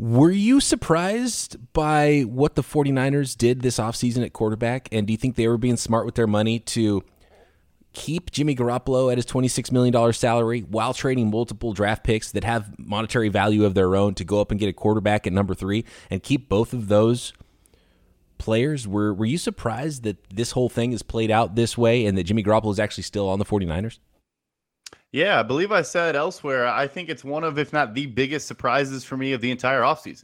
Were 0.02 0.32
you 0.32 0.60
surprised 0.62 1.58
by 1.74 2.22
what 2.22 2.56
the 2.56 2.64
49ers 2.64 3.38
did 3.38 3.62
this 3.62 3.78
offseason 3.78 4.26
at 4.26 4.34
quarterback? 4.34 4.90
And 4.92 5.06
do 5.06 5.14
you 5.14 5.18
think 5.18 5.36
they 5.36 5.48
were 5.48 5.60
being 5.60 5.78
smart 5.78 6.08
with 6.08 6.16
their 6.16 6.26
money 6.26 6.58
to 6.58 7.04
keep 7.94 8.32
Jimmy 8.32 8.56
Garoppolo 8.56 9.12
at 9.12 9.20
his 9.20 9.28
$26 9.28 9.72
million 9.72 10.12
salary 10.12 10.62
while 10.62 10.96
trading 10.96 11.30
multiple 11.30 11.74
draft 11.74 12.04
picks 12.04 12.32
that 12.32 12.44
have 12.44 12.74
monetary 12.80 13.30
value 13.30 13.64
of 13.64 13.76
their 13.76 13.96
own 13.96 14.16
to 14.16 14.24
go 14.24 14.42
up 14.42 14.50
and 14.50 14.60
get 14.60 14.68
a 14.68 14.74
quarterback 14.74 15.28
at 15.28 15.34
number 15.34 15.54
three 15.54 15.86
and 16.10 16.24
keep 16.24 16.50
both 16.50 16.74
of 16.74 16.88
those 16.88 17.32
players? 18.40 18.88
Were, 18.88 19.14
were 19.14 19.26
you 19.26 19.38
surprised 19.38 20.02
that 20.02 20.18
this 20.34 20.50
whole 20.50 20.70
thing 20.70 20.94
is 20.94 21.04
played 21.04 21.30
out 21.30 21.54
this 21.54 21.78
way 21.78 22.08
and 22.08 22.18
that 22.18 22.24
Jimmy 22.24 22.42
Garoppolo 22.42 22.72
is 22.72 22.80
actually 22.80 23.04
still 23.04 23.30
on 23.30 23.38
the 23.38 23.46
49ers? 23.46 24.00
Yeah, 25.12 25.40
I 25.40 25.44
believe 25.44 25.72
I 25.72 25.82
said 25.82 26.16
elsewhere. 26.16 26.68
I 26.68 26.88
think 26.88 27.10
it's 27.10 27.24
one 27.24 27.44
of, 27.44 27.60
if 27.60 27.74
not 27.74 27.94
the 27.94 28.06
biggest 28.06 28.48
surprises 28.48 29.04
for 29.04 29.18
me 29.18 29.34
of 29.34 29.42
the 29.42 29.52
entire 29.52 29.82
offseason. 29.82 30.24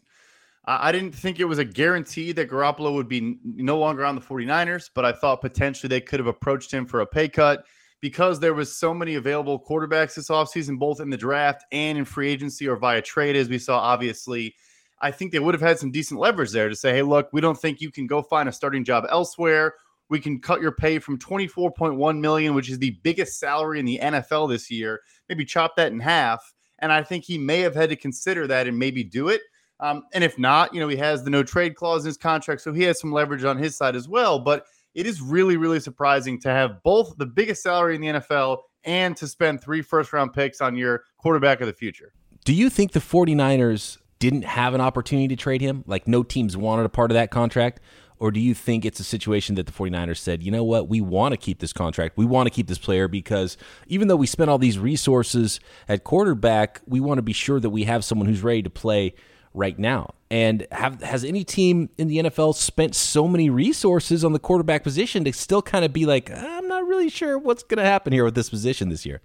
I 0.70 0.92
didn't 0.92 1.14
think 1.14 1.40
it 1.40 1.46
was 1.46 1.60
a 1.60 1.66
guarantee 1.66 2.34
that 2.34 2.50
Garoppolo 2.50 2.94
would 2.94 3.08
be 3.08 3.38
no 3.44 3.78
longer 3.78 4.04
on 4.04 4.16
the 4.16 4.22
49ers, 4.22 4.90
but 4.94 5.06
I 5.06 5.14
thought 5.14 5.40
potentially 5.40 5.88
they 5.88 6.02
could 6.02 6.20
have 6.20 6.28
approached 6.28 6.74
him 6.74 6.86
for 6.86 7.00
a 7.00 7.06
pay 7.06 7.30
cut 7.30 7.66
because 8.02 8.40
there 8.40 8.54
was 8.54 8.76
so 8.76 8.94
many 8.94 9.16
available 9.16 9.64
quarterbacks 9.64 10.16
this 10.16 10.28
offseason, 10.30 10.78
both 10.78 11.00
in 11.00 11.10
the 11.10 11.18
draft 11.18 11.64
and 11.72 11.98
in 11.98 12.04
free 12.04 12.30
agency 12.30 12.68
or 12.68 12.76
via 12.76 13.02
trade, 13.02 13.38
as 13.38 13.48
we 13.48 13.58
saw, 13.58 13.80
obviously. 13.80 14.56
I 15.00 15.12
think 15.12 15.32
they 15.32 15.40
would 15.40 15.54
have 15.54 15.62
had 15.62 15.80
some 15.80 15.92
decent 15.92 16.20
leverage 16.20 16.52
there 16.52 16.68
to 16.68 16.76
say, 16.76 16.94
hey, 16.94 17.02
look, 17.02 17.30
we 17.32 17.40
don't 17.40 17.58
think 17.58 17.80
you 17.80 17.92
can 17.92 18.06
go 18.06 18.22
find 18.22 18.50
a 18.50 18.52
starting 18.52 18.84
job 18.84 19.06
elsewhere 19.10 19.76
we 20.10 20.20
can 20.20 20.40
cut 20.40 20.62
your 20.62 20.72
pay 20.72 21.00
from 21.00 21.18
24.1 21.18 22.20
million, 22.20 22.54
which 22.54 22.70
is 22.70 22.80
the 22.80 22.98
biggest 23.04 23.40
salary 23.40 23.80
in 23.80 23.86
the 23.86 24.00
NFL 24.02 24.50
this 24.50 24.72
year, 24.72 25.02
maybe 25.30 25.46
chop 25.46 25.76
that 25.76 25.92
in 25.92 26.00
half. 26.00 26.54
And 26.80 26.92
I 26.92 27.04
think 27.04 27.26
he 27.26 27.38
may 27.38 27.60
have 27.62 27.76
had 27.76 27.90
to 27.90 27.96
consider 27.96 28.48
that 28.48 28.68
and 28.68 28.78
maybe 28.78 29.04
do 29.04 29.30
it. 29.30 29.42
Um, 29.80 30.04
and 30.14 30.24
if 30.24 30.40
not, 30.40 30.74
you 30.74 30.80
know, 30.80 30.88
he 30.88 30.98
has 30.98 31.24
the 31.24 31.30
no 31.30 31.44
trade 31.44 31.76
clause 31.76 32.04
in 32.04 32.10
his 32.10 32.18
contract, 32.18 32.62
so 32.62 32.74
he 32.74 32.84
has 32.84 33.00
some 33.00 33.12
leverage 33.12 33.44
on 33.44 33.58
his 33.58 33.76
side 33.76 33.96
as 33.96 34.08
well. 34.08 34.40
But 34.40 34.66
it 34.96 35.06
is 35.06 35.22
really, 35.22 35.58
really 35.58 35.80
surprising 35.80 36.40
to 36.42 36.50
have 36.50 36.82
both 36.84 37.16
the 37.18 37.26
biggest 37.26 37.62
salary 37.62 37.96
in 37.96 38.02
the 38.02 38.08
NFL 38.08 38.60
and 38.84 39.16
to 39.18 39.28
spend 39.28 39.62
three 39.62 39.82
first 39.82 40.14
round 40.14 40.34
picks 40.34 40.62
on 40.62 40.76
your 40.76 41.04
quarterback 41.18 41.62
of 41.62 41.68
the 41.68 41.74
future. 41.74 42.14
Do 42.46 42.54
you 42.54 42.70
think 42.70 42.94
the 42.94 43.00
49ers 43.00 43.98
didn't 44.20 44.44
have 44.44 44.74
an 44.74 44.82
opportunity 44.82 45.28
to 45.28 45.36
trade 45.36 45.62
him? 45.62 45.84
Like 45.86 46.08
no 46.08 46.24
teams 46.24 46.58
wanted 46.58 46.86
a 46.86 46.90
part 46.90 47.12
of 47.12 47.16
that 47.16 47.30
contract? 47.30 47.80
Or 48.20 48.32
do 48.32 48.40
you 48.40 48.54
think 48.54 48.84
it's 48.84 49.00
a 49.00 49.04
situation 49.04 49.56
that 49.56 49.68
the 49.68 49.72
49ers 49.72 50.18
said, 50.18 50.42
you 50.42 50.52
know 50.52 50.64
what, 50.64 50.88
we 50.88 51.02
want 51.02 51.34
to 51.34 51.38
keep 51.38 51.60
this 51.60 51.74
contract. 51.74 52.18
We 52.18 52.26
want 52.26 52.48
to 52.48 52.52
keep 52.52 52.68
this 52.68 52.80
player 52.80 53.08
because 53.08 53.58
even 53.88 54.08
though 54.08 54.16
we 54.16 54.26
spent 54.26 54.50
all 54.50 54.58
these 54.58 54.80
resources 54.80 55.60
at 55.88 56.04
quarterback, 56.04 56.82
we 56.88 57.00
want 57.00 57.20
to 57.20 57.22
be 57.22 57.34
sure 57.34 57.60
that 57.60 57.70
we 57.70 57.84
have 57.84 58.04
someone 58.04 58.28
who's 58.28 58.42
ready 58.42 58.64
to 58.64 58.70
play 58.70 59.14
right 59.54 59.78
now. 59.78 60.14
And 60.30 60.68
have 60.72 61.02
has 61.02 61.24
any 61.24 61.44
team 61.44 61.90
in 61.98 62.08
the 62.08 62.18
NFL 62.18 62.56
spent 62.56 62.96
so 62.96 63.28
many 63.28 63.50
resources 63.50 64.26
on 64.26 64.34
the 64.34 64.40
quarterback 64.40 64.84
position 64.84 65.24
to 65.24 65.34
still 65.34 65.62
kind 65.62 65.86
of 65.86 65.94
be 65.94 66.06
like, 66.06 66.32
I'm 66.32 66.68
not 66.68 66.86
really 66.86 67.10
sure 67.10 67.38
what's 67.38 67.64
going 67.64 67.78
to 67.78 67.86
happen 67.86 68.14
here 68.14 68.26
with 68.26 68.36
this 68.36 68.50
position 68.50 68.90
this 68.90 69.06
year? 69.06 69.22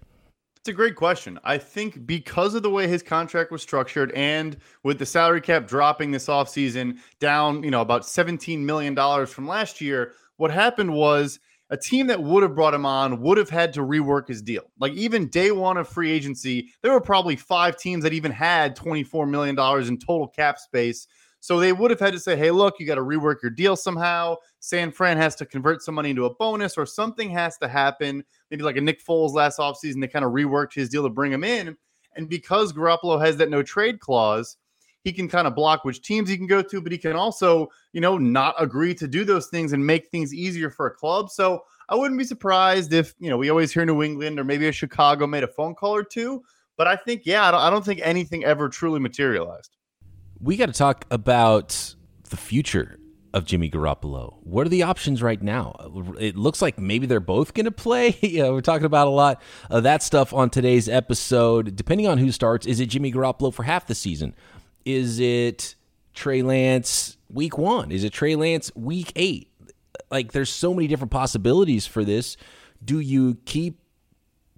It's 0.63 0.69
a 0.69 0.73
great 0.73 0.95
question. 0.95 1.37
I 1.43 1.57
think 1.57 2.05
because 2.05 2.55
of 2.55 2.63
the 2.63 2.69
way 2.69 2.87
his 2.87 3.03
contract 3.03 3.51
was 3.51 3.61
structured 3.61 4.13
and 4.13 4.55
with 4.83 4.97
the 4.97 5.05
salary 5.05 5.41
cap 5.41 5.67
dropping 5.67 6.11
this 6.11 6.27
offseason 6.27 6.99
down, 7.19 7.63
you 7.63 7.69
know, 7.69 7.81
about 7.81 8.03
$17 8.03 8.59
million 8.59 8.95
from 9.25 9.45
last 9.45 9.81
year, 9.81 10.13
what 10.37 10.51
happened 10.51 10.93
was 10.93 11.41
a 11.69 11.75
team 11.75 12.07
that 12.07 12.23
would 12.23 12.43
have 12.43 12.55
brought 12.55 12.73
him 12.73 12.85
on 12.85 13.19
would 13.19 13.37
have 13.37 13.49
had 13.49 13.73
to 13.73 13.81
rework 13.81 14.29
his 14.29 14.41
deal. 14.41 14.63
Like 14.79 14.93
even 14.93 15.27
day 15.27 15.51
one 15.51 15.75
of 15.75 15.89
free 15.89 16.09
agency, 16.09 16.69
there 16.81 16.93
were 16.93 17.01
probably 17.01 17.35
five 17.35 17.75
teams 17.75 18.05
that 18.05 18.13
even 18.13 18.31
had 18.31 18.77
$24 18.77 19.29
million 19.29 19.59
in 19.85 19.97
total 19.97 20.29
cap 20.29 20.59
space. 20.59 21.07
So 21.43 21.59
they 21.59 21.73
would 21.73 21.91
have 21.91 21.99
had 21.99 22.13
to 22.13 22.21
say, 22.21 22.37
hey, 22.37 22.51
look, 22.51 22.75
you 22.79 22.87
got 22.87 22.95
to 22.95 23.01
rework 23.01 23.41
your 23.43 23.49
deal 23.49 23.75
somehow. 23.75 24.37
San 24.61 24.93
Fran 24.93 25.17
has 25.17 25.35
to 25.35 25.45
convert 25.45 25.81
some 25.81 25.93
money 25.93 26.11
into 26.11 26.23
a 26.23 26.33
bonus 26.35 26.77
or 26.77 26.85
something 26.85 27.29
has 27.31 27.57
to 27.57 27.67
happen. 27.67 28.23
Maybe 28.49 28.63
like 28.63 28.77
a 28.77 28.81
Nick 28.81 29.03
Foles 29.03 29.33
last 29.33 29.59
offseason, 29.59 29.99
they 29.99 30.07
kind 30.07 30.23
of 30.23 30.31
reworked 30.31 30.73
his 30.73 30.87
deal 30.87 31.03
to 31.03 31.09
bring 31.09 31.33
him 31.33 31.43
in. 31.43 31.75
And 32.15 32.29
because 32.29 32.71
Garoppolo 32.71 33.19
has 33.19 33.35
that 33.35 33.49
no 33.49 33.61
trade 33.61 33.99
clause, 33.99 34.55
he 35.03 35.11
can 35.11 35.27
kind 35.27 35.45
of 35.45 35.53
block 35.53 35.83
which 35.83 36.01
teams 36.01 36.29
he 36.29 36.37
can 36.37 36.47
go 36.47 36.61
to, 36.61 36.79
but 36.79 36.93
he 36.93 36.97
can 36.97 37.17
also, 37.17 37.67
you 37.91 37.99
know, 37.99 38.17
not 38.17 38.55
agree 38.57 38.95
to 38.95 39.05
do 39.05 39.25
those 39.25 39.47
things 39.47 39.73
and 39.73 39.85
make 39.85 40.07
things 40.07 40.33
easier 40.33 40.69
for 40.69 40.87
a 40.87 40.91
club. 40.91 41.29
So 41.29 41.65
I 41.89 41.95
wouldn't 41.95 42.17
be 42.17 42.23
surprised 42.23 42.93
if, 42.93 43.15
you 43.19 43.29
know, 43.29 43.35
we 43.35 43.49
always 43.49 43.73
hear 43.73 43.85
New 43.85 44.01
England 44.01 44.39
or 44.39 44.45
maybe 44.45 44.69
a 44.69 44.71
Chicago 44.71 45.27
made 45.27 45.43
a 45.43 45.49
phone 45.49 45.75
call 45.75 45.93
or 45.93 46.05
two. 46.05 46.41
But 46.77 46.87
I 46.87 46.95
think, 46.95 47.23
yeah, 47.25 47.49
I 47.49 47.51
don't, 47.51 47.59
I 47.59 47.69
don't 47.69 47.83
think 47.83 47.99
anything 48.01 48.45
ever 48.45 48.69
truly 48.69 49.01
materialized 49.01 49.75
we 50.43 50.57
got 50.57 50.65
to 50.65 50.73
talk 50.73 51.05
about 51.09 51.95
the 52.29 52.35
future 52.37 52.99
of 53.33 53.45
Jimmy 53.45 53.69
Garoppolo. 53.69 54.35
What 54.43 54.67
are 54.67 54.69
the 54.69 54.83
options 54.83 55.23
right 55.23 55.41
now? 55.41 55.75
It 56.19 56.35
looks 56.35 56.61
like 56.61 56.77
maybe 56.77 57.07
they're 57.07 57.21
both 57.21 57.53
going 57.53 57.65
to 57.65 57.71
play. 57.71 58.17
yeah, 58.21 58.49
we're 58.49 58.61
talking 58.61 58.85
about 58.85 59.07
a 59.07 59.11
lot 59.11 59.41
of 59.69 59.83
that 59.83 60.03
stuff 60.03 60.33
on 60.33 60.49
today's 60.49 60.89
episode. 60.89 61.75
Depending 61.75 62.07
on 62.07 62.17
who 62.17 62.31
starts, 62.31 62.67
is 62.67 62.79
it 62.81 62.87
Jimmy 62.87 63.11
Garoppolo 63.11 63.53
for 63.53 63.63
half 63.63 63.87
the 63.87 63.95
season? 63.95 64.35
Is 64.85 65.19
it 65.19 65.75
Trey 66.13 66.41
Lance 66.41 67.17
week 67.29 67.57
one? 67.57 67.91
Is 67.91 68.03
it 68.03 68.11
Trey 68.11 68.35
Lance 68.35 68.69
week 68.75 69.13
eight? 69.15 69.49
Like, 70.11 70.33
there's 70.33 70.51
so 70.51 70.73
many 70.73 70.87
different 70.87 71.11
possibilities 71.11 71.87
for 71.87 72.03
this. 72.03 72.35
Do 72.83 72.99
you 72.99 73.37
keep 73.45 73.79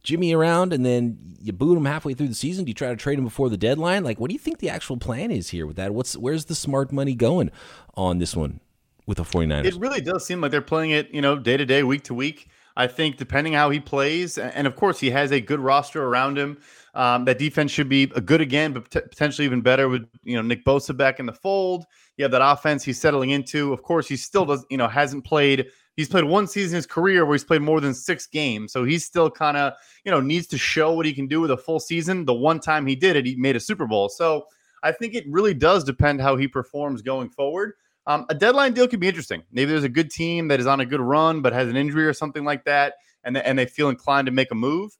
Jimmy 0.05 0.33
around 0.33 0.71
and 0.71 0.85
then 0.85 1.17
you 1.41 1.51
boot 1.51 1.77
him 1.77 1.85
halfway 1.85 2.13
through 2.13 2.29
the 2.29 2.35
season? 2.35 2.65
Do 2.65 2.69
you 2.69 2.73
try 2.73 2.89
to 2.89 2.95
trade 2.95 3.17
him 3.17 3.25
before 3.25 3.49
the 3.49 3.57
deadline? 3.57 4.03
Like, 4.03 4.19
what 4.19 4.29
do 4.29 4.33
you 4.33 4.39
think 4.39 4.59
the 4.59 4.69
actual 4.69 4.97
plan 4.97 5.31
is 5.31 5.49
here 5.49 5.65
with 5.65 5.75
that? 5.75 5.93
What's 5.93 6.15
where's 6.15 6.45
the 6.45 6.55
smart 6.55 6.91
money 6.91 7.15
going 7.15 7.51
on 7.95 8.19
this 8.19 8.35
one 8.35 8.61
with 9.05 9.17
the 9.17 9.23
49ers? 9.23 9.65
It 9.65 9.75
really 9.75 10.01
does 10.01 10.25
seem 10.25 10.41
like 10.41 10.51
they're 10.51 10.61
playing 10.61 10.91
it, 10.91 11.13
you 11.13 11.21
know, 11.21 11.37
day 11.37 11.57
to 11.57 11.65
day, 11.65 11.83
week 11.83 12.03
to 12.05 12.13
week. 12.13 12.49
I 12.77 12.87
think 12.87 13.17
depending 13.17 13.53
how 13.53 13.69
he 13.69 13.79
plays, 13.79 14.37
and 14.37 14.67
of 14.67 14.75
course 14.75 14.99
he 14.99 15.09
has 15.11 15.31
a 15.31 15.39
good 15.39 15.59
roster 15.59 16.03
around 16.03 16.37
him. 16.37 16.57
Um, 16.93 17.25
that 17.25 17.39
defense 17.39 17.71
should 17.71 17.89
be 17.89 18.03
a 18.15 18.21
good 18.21 18.41
again, 18.41 18.73
but 18.73 18.89
potentially 18.89 19.45
even 19.45 19.61
better 19.61 19.87
with 19.87 20.07
you 20.23 20.35
know 20.35 20.41
Nick 20.41 20.65
Bosa 20.65 20.95
back 20.95 21.19
in 21.19 21.25
the 21.25 21.33
fold. 21.33 21.85
You 22.17 22.23
have 22.23 22.31
that 22.31 22.41
offense 22.41 22.83
he's 22.83 22.99
settling 22.99 23.29
into. 23.31 23.71
Of 23.71 23.81
course, 23.83 24.07
he 24.07 24.17
still 24.17 24.45
does 24.45 24.65
you 24.69 24.77
know 24.77 24.87
hasn't 24.87 25.23
played 25.25 25.67
he's 25.95 26.09
played 26.09 26.25
one 26.25 26.47
season 26.47 26.75
in 26.75 26.77
his 26.77 26.85
career 26.85 27.25
where 27.25 27.35
he's 27.35 27.43
played 27.43 27.61
more 27.61 27.81
than 27.81 27.93
six 27.93 28.27
games. 28.27 28.73
So 28.73 28.83
he's 28.83 29.05
still 29.05 29.29
kind 29.29 29.57
of, 29.57 29.73
you 30.03 30.11
know, 30.11 30.19
needs 30.19 30.47
to 30.47 30.57
show 30.57 30.93
what 30.93 31.05
he 31.05 31.13
can 31.13 31.27
do 31.27 31.41
with 31.41 31.51
a 31.51 31.57
full 31.57 31.79
season. 31.79 32.25
The 32.25 32.33
one 32.33 32.59
time 32.59 32.85
he 32.85 32.95
did 32.95 33.15
it, 33.15 33.25
he 33.25 33.35
made 33.35 33.55
a 33.55 33.59
Super 33.59 33.87
Bowl. 33.87 34.09
So 34.09 34.45
I 34.83 34.91
think 34.91 35.15
it 35.15 35.25
really 35.27 35.53
does 35.53 35.83
depend 35.83 36.21
how 36.21 36.35
he 36.35 36.47
performs 36.47 37.01
going 37.01 37.29
forward. 37.29 37.73
Um, 38.07 38.25
a 38.29 38.35
deadline 38.35 38.73
deal 38.73 38.87
could 38.87 38.99
be 38.99 39.07
interesting. 39.07 39.43
Maybe 39.51 39.71
there's 39.71 39.83
a 39.83 39.89
good 39.89 40.11
team 40.11 40.47
that 40.49 40.59
is 40.59 40.67
on 40.67 40.79
a 40.79 40.85
good 40.85 41.01
run 41.01 41.41
but 41.41 41.53
has 41.53 41.67
an 41.67 41.75
injury 41.75 42.05
or 42.05 42.13
something 42.13 42.43
like 42.43 42.63
that, 42.65 42.95
and, 43.23 43.35
and 43.37 43.57
they 43.57 43.65
feel 43.65 43.89
inclined 43.89 44.27
to 44.27 44.31
make 44.31 44.51
a 44.51 44.55
move. 44.55 44.95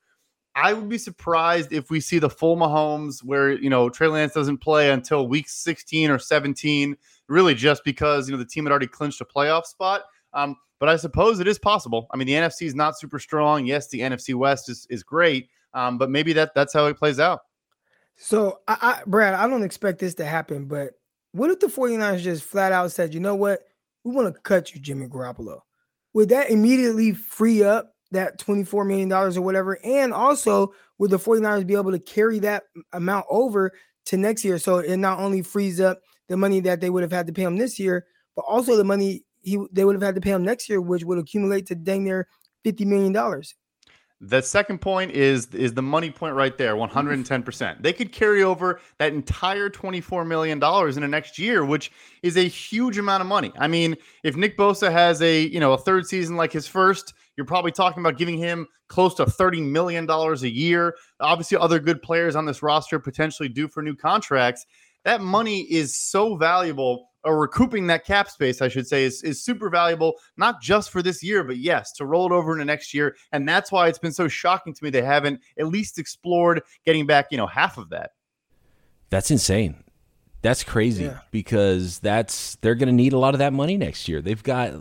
I 0.55 0.73
would 0.73 0.87
be 0.87 0.97
surprised 0.97 1.73
if 1.73 1.89
we 1.89 1.99
see 1.99 2.17
the 2.17 2.29
full 2.29 2.55
Mahomes 2.55 3.21
where, 3.23 3.51
you 3.51 3.69
know, 3.69 3.89
Trey 3.89 4.07
Lance 4.07 4.33
doesn't 4.33 4.59
play 4.59 4.89
until 4.89 5.27
week 5.27 5.49
16 5.49 6.09
or 6.09 6.17
17, 6.17 6.95
really 7.27 7.53
just 7.53 7.83
because, 7.83 8.27
you 8.27 8.31
know, 8.31 8.39
the 8.39 8.45
team 8.45 8.65
had 8.65 8.71
already 8.71 8.87
clinched 8.87 9.19
a 9.19 9.25
playoff 9.25 9.65
spot. 9.65 10.03
Um, 10.33 10.55
but 10.79 10.89
I 10.89 10.97
suppose 10.97 11.39
it 11.39 11.47
is 11.47 11.59
possible. 11.59 12.07
I 12.11 12.17
mean, 12.17 12.27
the 12.27 12.33
NFC 12.33 12.63
is 12.63 12.75
not 12.75 12.99
super 12.99 13.19
strong. 13.19 13.65
Yes, 13.65 13.87
the 13.87 13.99
NFC 13.99 14.35
West 14.35 14.69
is 14.69 14.85
is 14.89 15.03
great, 15.03 15.49
um, 15.73 15.97
but 15.97 16.09
maybe 16.09 16.33
that 16.33 16.53
that's 16.53 16.73
how 16.73 16.85
it 16.87 16.97
plays 16.97 17.19
out. 17.19 17.41
So, 18.17 18.59
I, 18.67 18.77
I, 18.81 19.01
Brad, 19.05 19.33
I 19.33 19.47
don't 19.47 19.63
expect 19.63 19.99
this 19.99 20.15
to 20.15 20.25
happen, 20.25 20.65
but 20.65 20.93
what 21.33 21.51
if 21.51 21.59
the 21.59 21.67
49ers 21.67 22.21
just 22.21 22.43
flat 22.43 22.71
out 22.71 22.91
said, 22.91 23.13
you 23.13 23.19
know 23.19 23.35
what? 23.35 23.59
We 24.05 24.13
want 24.13 24.33
to 24.33 24.41
cut 24.41 24.73
you, 24.73 24.79
Jimmy 24.79 25.07
Garoppolo. 25.07 25.59
Would 26.13 26.29
that 26.29 26.49
immediately 26.49 27.11
free 27.11 27.61
up 27.61 27.93
that 28.11 28.39
$24 28.39 28.87
million 28.87 29.11
or 29.11 29.41
whatever? 29.41 29.77
And 29.83 30.13
also, 30.13 30.73
would 30.97 31.11
the 31.11 31.19
49ers 31.19 31.67
be 31.67 31.75
able 31.75 31.91
to 31.91 31.99
carry 31.99 32.39
that 32.39 32.63
amount 32.93 33.25
over 33.29 33.73
to 34.05 34.17
next 34.17 34.45
year? 34.45 34.57
So 34.59 34.77
it 34.77 34.95
not 34.95 35.19
only 35.19 35.41
frees 35.41 35.81
up 35.81 35.99
the 36.29 36.37
money 36.37 36.61
that 36.61 36.79
they 36.79 36.89
would 36.89 37.03
have 37.03 37.11
had 37.11 37.27
to 37.27 37.33
pay 37.33 37.43
him 37.43 37.57
this 37.57 37.77
year, 37.79 38.05
but 38.35 38.43
also 38.43 38.77
the 38.77 38.85
money 38.85 39.25
he 39.45 39.59
they 39.71 39.85
would 39.85 39.95
have 39.95 40.01
had 40.01 40.15
to 40.15 40.21
pay 40.21 40.31
him 40.31 40.43
next 40.43 40.67
year, 40.67 40.81
which 40.81 41.03
would 41.03 41.17
accumulate 41.17 41.67
to 41.67 41.75
dang 41.75 42.03
near 42.03 42.27
fifty 42.63 42.85
million 42.85 43.13
dollars. 43.13 43.55
The 44.21 44.41
second 44.41 44.79
point 44.79 45.11
is 45.11 45.47
is 45.53 45.73
the 45.73 45.81
money 45.81 46.09
point 46.09 46.35
right 46.35 46.57
there, 46.57 46.75
110%. 46.75 47.83
They 47.83 47.91
could 47.91 48.13
carry 48.13 48.43
over 48.43 48.79
that 48.97 49.13
entire 49.13 49.69
24 49.69 50.23
million 50.23 50.57
dollars 50.57 50.95
in 50.95 51.01
the 51.01 51.07
next 51.07 51.37
year, 51.37 51.65
which 51.65 51.91
is 52.23 52.37
a 52.37 52.47
huge 52.47 52.97
amount 52.97 53.21
of 53.21 53.27
money. 53.27 53.51
I 53.59 53.67
mean, 53.67 53.95
if 54.23 54.37
Nick 54.37 54.57
Bosa 54.57 54.91
has 54.91 55.21
a, 55.21 55.41
you 55.41 55.59
know, 55.59 55.73
a 55.73 55.77
third 55.77 56.07
season 56.07 56.37
like 56.37 56.53
his 56.53 56.65
first, 56.65 57.13
you're 57.35 57.45
probably 57.45 57.71
talking 57.71 58.01
about 58.01 58.17
giving 58.17 58.37
him 58.37 58.67
close 58.87 59.13
to 59.15 59.25
30 59.25 59.61
million 59.61 60.05
dollars 60.05 60.43
a 60.43 60.49
year. 60.49 60.95
Obviously, 61.19 61.57
other 61.57 61.79
good 61.79 62.01
players 62.01 62.37
on 62.37 62.45
this 62.45 62.63
roster 62.63 62.99
potentially 62.99 63.49
due 63.49 63.67
for 63.67 63.83
new 63.83 63.95
contracts. 63.95 64.65
That 65.05 65.21
money 65.21 65.61
is 65.61 65.95
so 65.95 66.35
valuable 66.35 67.09
or 67.23 67.39
recouping 67.39 67.87
that 67.87 68.05
cap 68.05 68.29
space, 68.29 68.61
I 68.61 68.67
should 68.67 68.87
say, 68.87 69.03
is, 69.03 69.23
is 69.23 69.43
super 69.43 69.69
valuable, 69.69 70.15
not 70.37 70.61
just 70.61 70.91
for 70.91 71.01
this 71.01 71.23
year, 71.23 71.43
but 71.43 71.57
yes, 71.57 71.91
to 71.93 72.05
roll 72.05 72.27
it 72.27 72.31
over 72.31 72.53
into 72.53 72.65
next 72.65 72.93
year. 72.93 73.15
And 73.31 73.47
that's 73.47 73.71
why 73.71 73.87
it's 73.87 73.97
been 73.97 74.13
so 74.13 74.27
shocking 74.27 74.73
to 74.73 74.83
me 74.83 74.89
they 74.89 75.01
haven't 75.01 75.41
at 75.57 75.67
least 75.67 75.97
explored 75.97 76.61
getting 76.85 77.07
back, 77.07 77.27
you 77.31 77.37
know, 77.37 77.47
half 77.47 77.77
of 77.77 77.89
that. 77.89 78.11
That's 79.09 79.31
insane. 79.31 79.83
That's 80.41 80.63
crazy 80.63 81.05
yeah. 81.05 81.19
because 81.31 81.97
that's 81.99 82.55
they're 82.57 82.75
going 82.75 82.89
to 82.89 82.93
need 82.93 83.13
a 83.13 83.17
lot 83.17 83.33
of 83.33 83.39
that 83.39 83.53
money 83.53 83.77
next 83.77 84.07
year. 84.07 84.21
They've 84.21 84.43
got, 84.43 84.73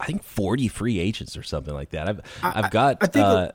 I 0.00 0.06
think, 0.06 0.22
forty 0.22 0.66
free 0.68 0.98
agents 0.98 1.36
or 1.36 1.42
something 1.42 1.74
like 1.74 1.90
that. 1.90 2.08
I've 2.08 2.20
I, 2.42 2.62
have 2.62 2.70
got. 2.70 2.96
I, 3.02 3.04
I 3.04 3.08
think. 3.08 3.26
Uh, 3.26 3.52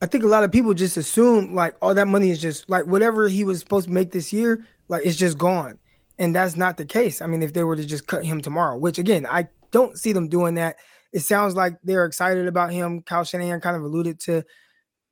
I 0.00 0.06
think 0.06 0.22
a 0.22 0.28
lot 0.28 0.44
of 0.44 0.52
people 0.52 0.74
just 0.74 0.96
assume 0.96 1.56
like 1.56 1.74
all 1.82 1.92
that 1.92 2.06
money 2.06 2.30
is 2.30 2.40
just 2.40 2.70
like 2.70 2.86
whatever 2.86 3.26
he 3.26 3.42
was 3.42 3.58
supposed 3.58 3.88
to 3.88 3.92
make 3.92 4.12
this 4.12 4.32
year, 4.32 4.64
like 4.88 5.04
it's 5.04 5.16
just 5.16 5.38
gone. 5.38 5.78
And 6.18 6.34
that's 6.34 6.56
not 6.56 6.76
the 6.76 6.84
case. 6.84 7.22
I 7.22 7.26
mean, 7.26 7.42
if 7.42 7.52
they 7.52 7.62
were 7.62 7.76
to 7.76 7.84
just 7.84 8.06
cut 8.06 8.24
him 8.24 8.40
tomorrow, 8.40 8.76
which 8.76 8.98
again, 8.98 9.26
I 9.26 9.48
don't 9.70 9.96
see 9.98 10.12
them 10.12 10.28
doing 10.28 10.54
that. 10.54 10.76
It 11.12 11.20
sounds 11.20 11.54
like 11.54 11.74
they're 11.84 12.04
excited 12.04 12.48
about 12.48 12.72
him. 12.72 13.02
Kyle 13.02 13.24
Shanahan 13.24 13.60
kind 13.60 13.76
of 13.76 13.82
alluded 13.82 14.18
to 14.20 14.44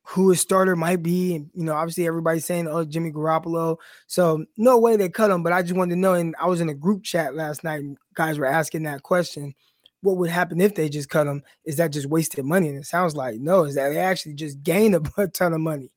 who 0.09 0.29
his 0.29 0.39
starter 0.39 0.75
might 0.75 1.03
be. 1.03 1.35
And, 1.35 1.49
you 1.53 1.63
know, 1.63 1.73
obviously 1.73 2.07
everybody's 2.07 2.45
saying, 2.45 2.67
oh, 2.67 2.85
Jimmy 2.85 3.11
Garoppolo. 3.11 3.77
So 4.07 4.45
no 4.57 4.77
way 4.77 4.95
they 4.95 5.09
cut 5.09 5.31
him, 5.31 5.43
but 5.43 5.53
I 5.53 5.61
just 5.61 5.75
wanted 5.75 5.95
to 5.95 5.99
know. 5.99 6.13
And 6.13 6.35
I 6.39 6.47
was 6.47 6.61
in 6.61 6.69
a 6.69 6.73
group 6.73 7.03
chat 7.03 7.35
last 7.35 7.63
night 7.63 7.81
and 7.81 7.97
guys 8.13 8.37
were 8.37 8.45
asking 8.45 8.83
that 8.83 9.03
question. 9.03 9.53
What 10.01 10.17
would 10.17 10.29
happen 10.29 10.61
if 10.61 10.75
they 10.75 10.87
just 10.87 11.09
cut 11.09 11.27
him? 11.27 11.43
Is 11.65 11.77
that 11.77 11.91
just 11.91 12.07
wasted 12.07 12.45
money? 12.45 12.69
And 12.69 12.77
it 12.77 12.85
sounds 12.85 13.15
like 13.15 13.39
no, 13.39 13.63
is 13.63 13.75
that 13.75 13.89
they 13.89 13.97
actually 13.97 14.35
just 14.35 14.61
gain 14.63 14.93
a 14.93 15.27
ton 15.33 15.53
of 15.53 15.59
money. 15.59 15.91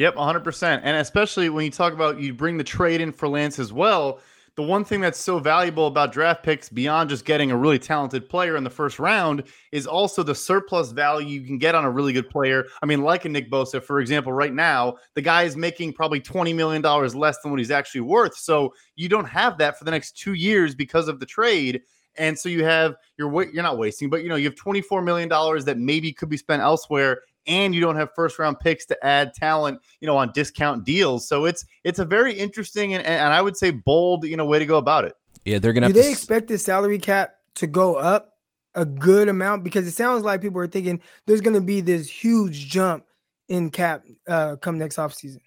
Yep, 0.00 0.14
100%. 0.16 0.80
And 0.82 0.96
especially 0.96 1.50
when 1.50 1.66
you 1.66 1.70
talk 1.70 1.92
about 1.92 2.18
you 2.18 2.32
bring 2.32 2.56
the 2.56 2.64
trade 2.64 3.02
in 3.02 3.12
for 3.12 3.28
Lance 3.28 3.58
as 3.58 3.70
well, 3.70 4.20
the 4.56 4.62
one 4.62 4.82
thing 4.82 5.02
that's 5.02 5.20
so 5.20 5.38
valuable 5.38 5.88
about 5.88 6.10
draft 6.10 6.42
picks 6.42 6.70
beyond 6.70 7.10
just 7.10 7.26
getting 7.26 7.50
a 7.50 7.56
really 7.56 7.78
talented 7.78 8.26
player 8.26 8.56
in 8.56 8.64
the 8.64 8.70
first 8.70 8.98
round 8.98 9.42
is 9.72 9.86
also 9.86 10.22
the 10.22 10.34
surplus 10.34 10.92
value 10.92 11.38
you 11.38 11.46
can 11.46 11.58
get 11.58 11.74
on 11.74 11.84
a 11.84 11.90
really 11.90 12.14
good 12.14 12.30
player. 12.30 12.64
I 12.82 12.86
mean, 12.86 13.02
like 13.02 13.26
a 13.26 13.28
Nick 13.28 13.50
Bosa, 13.50 13.82
for 13.82 14.00
example, 14.00 14.32
right 14.32 14.54
now, 14.54 14.96
the 15.16 15.20
guy 15.20 15.42
is 15.42 15.54
making 15.54 15.92
probably 15.92 16.22
$20 16.22 16.54
million 16.54 16.80
less 16.80 17.36
than 17.42 17.52
what 17.52 17.58
he's 17.58 17.70
actually 17.70 18.00
worth. 18.00 18.38
So 18.38 18.72
you 18.96 19.10
don't 19.10 19.28
have 19.28 19.58
that 19.58 19.78
for 19.78 19.84
the 19.84 19.90
next 19.90 20.16
two 20.16 20.32
years 20.32 20.74
because 20.74 21.08
of 21.08 21.20
the 21.20 21.26
trade. 21.26 21.82
And 22.16 22.38
so 22.38 22.48
you 22.48 22.64
have 22.64 22.96
you're 23.18 23.30
you're 23.52 23.62
not 23.62 23.78
wasting, 23.78 24.08
but 24.08 24.22
you 24.22 24.30
know 24.30 24.36
you 24.36 24.46
have 24.46 24.56
24 24.56 25.02
million 25.02 25.28
dollars 25.28 25.64
that 25.66 25.78
maybe 25.78 26.12
could 26.12 26.28
be 26.28 26.36
spent 26.36 26.60
elsewhere 26.60 27.20
and 27.46 27.74
you 27.74 27.80
don't 27.80 27.96
have 27.96 28.10
first 28.14 28.38
round 28.38 28.58
picks 28.60 28.86
to 28.86 29.06
add 29.06 29.34
talent, 29.34 29.80
you 30.00 30.06
know, 30.06 30.16
on 30.16 30.32
discount 30.32 30.84
deals. 30.84 31.26
So 31.28 31.44
it's 31.44 31.64
it's 31.84 31.98
a 31.98 32.04
very 32.04 32.32
interesting 32.32 32.94
and, 32.94 33.04
and 33.04 33.32
I 33.32 33.42
would 33.42 33.56
say 33.56 33.70
bold, 33.70 34.24
you 34.24 34.36
know, 34.36 34.44
way 34.44 34.58
to 34.58 34.66
go 34.66 34.78
about 34.78 35.04
it. 35.04 35.14
Yeah, 35.44 35.58
they're 35.58 35.72
gonna. 35.72 35.88
Do 35.88 35.94
they 35.94 36.02
to... 36.02 36.10
expect 36.10 36.48
the 36.48 36.58
salary 36.58 36.98
cap 36.98 37.34
to 37.56 37.66
go 37.66 37.96
up 37.96 38.34
a 38.74 38.84
good 38.84 39.28
amount? 39.28 39.64
Because 39.64 39.86
it 39.86 39.92
sounds 39.92 40.24
like 40.24 40.40
people 40.40 40.60
are 40.60 40.66
thinking 40.66 41.00
there's 41.26 41.40
going 41.40 41.54
to 41.54 41.60
be 41.60 41.80
this 41.80 42.08
huge 42.08 42.68
jump 42.68 43.04
in 43.48 43.70
cap 43.70 44.04
uh, 44.28 44.56
come 44.56 44.78
next 44.78 44.96
offseason. 44.96 45.38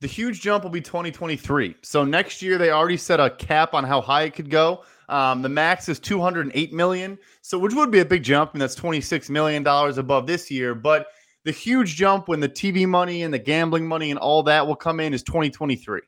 The 0.00 0.06
huge 0.06 0.42
jump 0.42 0.62
will 0.62 0.70
be 0.70 0.82
2023. 0.82 1.76
So 1.82 2.04
next 2.04 2.42
year 2.42 2.58
they 2.58 2.70
already 2.70 2.98
set 2.98 3.18
a 3.18 3.30
cap 3.30 3.72
on 3.72 3.82
how 3.82 4.00
high 4.00 4.24
it 4.24 4.34
could 4.34 4.50
go. 4.50 4.84
Um, 5.08 5.40
the 5.40 5.48
max 5.48 5.88
is 5.88 5.98
208 5.98 6.72
million, 6.72 7.16
so 7.40 7.58
which 7.58 7.72
would 7.74 7.90
be 7.90 8.00
a 8.00 8.04
big 8.04 8.22
jump, 8.22 8.52
and 8.52 8.60
that's 8.60 8.74
26 8.74 9.30
million 9.30 9.62
dollars 9.62 9.98
above 9.98 10.26
this 10.26 10.50
year. 10.50 10.74
But 10.74 11.06
the 11.46 11.52
huge 11.52 11.94
jump 11.94 12.26
when 12.26 12.40
the 12.40 12.48
TV 12.48 12.88
money 12.88 13.22
and 13.22 13.32
the 13.32 13.38
gambling 13.38 13.86
money 13.86 14.10
and 14.10 14.18
all 14.18 14.42
that 14.42 14.66
will 14.66 14.74
come 14.74 14.98
in 14.98 15.14
is 15.14 15.22
2023. 15.22 16.00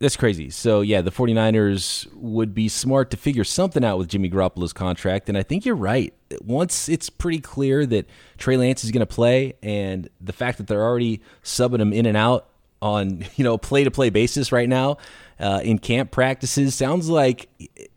That's 0.00 0.16
crazy. 0.16 0.50
So, 0.50 0.80
yeah, 0.80 1.02
the 1.02 1.12
49ers 1.12 2.12
would 2.14 2.52
be 2.52 2.68
smart 2.68 3.12
to 3.12 3.16
figure 3.16 3.44
something 3.44 3.84
out 3.84 3.98
with 3.98 4.08
Jimmy 4.08 4.28
Garoppolo's 4.28 4.72
contract. 4.72 5.28
And 5.28 5.38
I 5.38 5.44
think 5.44 5.64
you're 5.64 5.76
right. 5.76 6.12
Once 6.42 6.88
it's 6.88 7.08
pretty 7.08 7.38
clear 7.38 7.86
that 7.86 8.08
Trey 8.38 8.56
Lance 8.56 8.82
is 8.82 8.90
going 8.90 9.06
to 9.06 9.14
play 9.14 9.52
and 9.62 10.08
the 10.20 10.32
fact 10.32 10.58
that 10.58 10.66
they're 10.66 10.82
already 10.82 11.20
subbing 11.44 11.80
him 11.80 11.92
in 11.92 12.06
and 12.06 12.16
out 12.16 12.48
on, 12.82 13.24
you 13.36 13.44
know, 13.44 13.56
play 13.56 13.84
to 13.84 13.90
play 13.92 14.10
basis 14.10 14.50
right 14.50 14.68
now 14.68 14.96
uh, 15.38 15.60
in 15.62 15.78
camp 15.78 16.10
practices, 16.10 16.74
sounds 16.74 17.08
like 17.08 17.48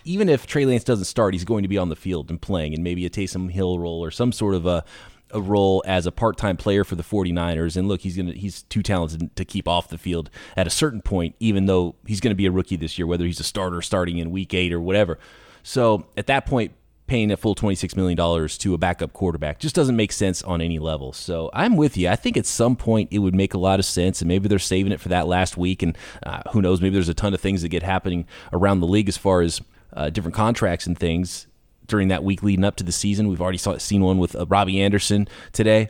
even 0.04 0.30
if 0.30 0.46
Trey 0.46 0.66
Lance 0.66 0.84
doesn't 0.84 1.06
start, 1.06 1.34
he's 1.34 1.46
going 1.46 1.64
to 1.64 1.70
be 1.70 1.80
on 1.80 1.90
the 1.90 1.96
field 1.96 2.30
and 2.30 2.40
playing 2.40 2.76
and 2.76 2.84
maybe 2.84 3.08
a 3.08 3.10
Taysom 3.10 3.50
Hill 3.50 3.80
role 3.80 4.04
or 4.04 4.12
some 4.12 4.32
sort 4.32 4.54
of 4.54 4.68
a 4.68 4.86
a 5.34 5.42
role 5.42 5.84
as 5.86 6.06
a 6.06 6.12
part-time 6.12 6.58
player 6.58 6.84
for 6.84 6.96
the 6.96 7.04
49ers 7.04 7.76
and 7.76 7.88
look 7.88 8.02
he's 8.02 8.16
going 8.16 8.28
to 8.28 8.34
he's 8.34 8.64
too 8.64 8.84
talented 8.84 9.36
to 9.36 9.46
keep 9.46 9.68
off 9.68 9.90
the 9.90 9.98
field 9.98 10.30
at 10.56 10.68
a 10.68 10.70
certain 10.70 11.02
point 11.02 11.36
even 11.40 11.66
though 11.66 11.96
he's 12.06 12.20
going 12.20 12.32
to 12.32 12.36
be 12.36 12.46
a 12.46 12.52
rookie 12.52 12.76
this 12.76 12.98
year 12.98 13.08
whether 13.08 13.26
he's 13.26 13.40
a 13.40 13.44
starter 13.44 13.82
starting 13.82 14.18
in 14.18 14.32
week 14.32 14.54
8 14.54 14.72
or 14.72 14.80
whatever 14.80 15.20
so 15.64 16.06
at 16.16 16.28
that 16.28 16.46
point 16.46 16.74
paying 17.08 17.32
a 17.32 17.38
full 17.38 17.56
$26 17.56 17.96
million 17.96 18.48
to 18.48 18.74
a 18.74 18.78
backup 18.78 19.14
quarterback 19.14 19.60
just 19.60 19.76
doesn't 19.76 19.96
make 19.96 20.12
sense 20.12 20.42
on 20.44 20.62
any 20.62 20.80
level. 20.80 21.12
So 21.12 21.50
I'm 21.54 21.76
with 21.76 21.98
you. 21.98 22.10
I 22.10 22.16
think 22.16 22.38
at 22.38 22.46
some 22.46 22.76
point 22.76 23.10
it 23.12 23.20
would 23.20 23.36
make 23.36 23.54
a 23.54 23.58
lot 23.58 23.80
of 23.80 23.86
sense, 23.86 24.22
and 24.22 24.28
maybe 24.28 24.48
they're 24.48 24.58
saving 24.58 24.92
it 24.94 25.02
for 25.02 25.10
that 25.10 25.28
last 25.28 25.58
week. 25.58 25.84
And 25.84 25.98
uh, 26.26 26.42
who 26.52 26.62
knows, 26.62 26.82
maybe 26.82 26.94
there's 26.94 27.10
a 27.10 27.14
ton 27.14 27.34
of 27.34 27.42
things 27.42 27.62
that 27.62 27.70
get 27.70 27.84
happening 27.84 28.26
around 28.54 28.80
the 28.80 28.88
league 28.88 29.10
as 29.10 29.18
far 29.18 29.42
as 29.42 29.62
uh, 29.94 30.10
different 30.10 30.36
contracts 30.36 30.88
and 30.88 30.98
things 30.98 31.48
during 31.88 32.08
that 32.10 32.24
week 32.24 32.44
leading 32.44 32.66
up 32.66 32.76
to 32.78 32.84
the 32.84 32.92
season. 32.92 33.28
We've 33.28 33.42
already 33.42 33.58
saw, 33.58 33.78
seen 33.78 34.02
one 34.02 34.18
with 34.18 34.36
uh, 34.36 34.46
Robbie 34.46 34.82
Anderson 34.82 35.28
today. 35.52 35.90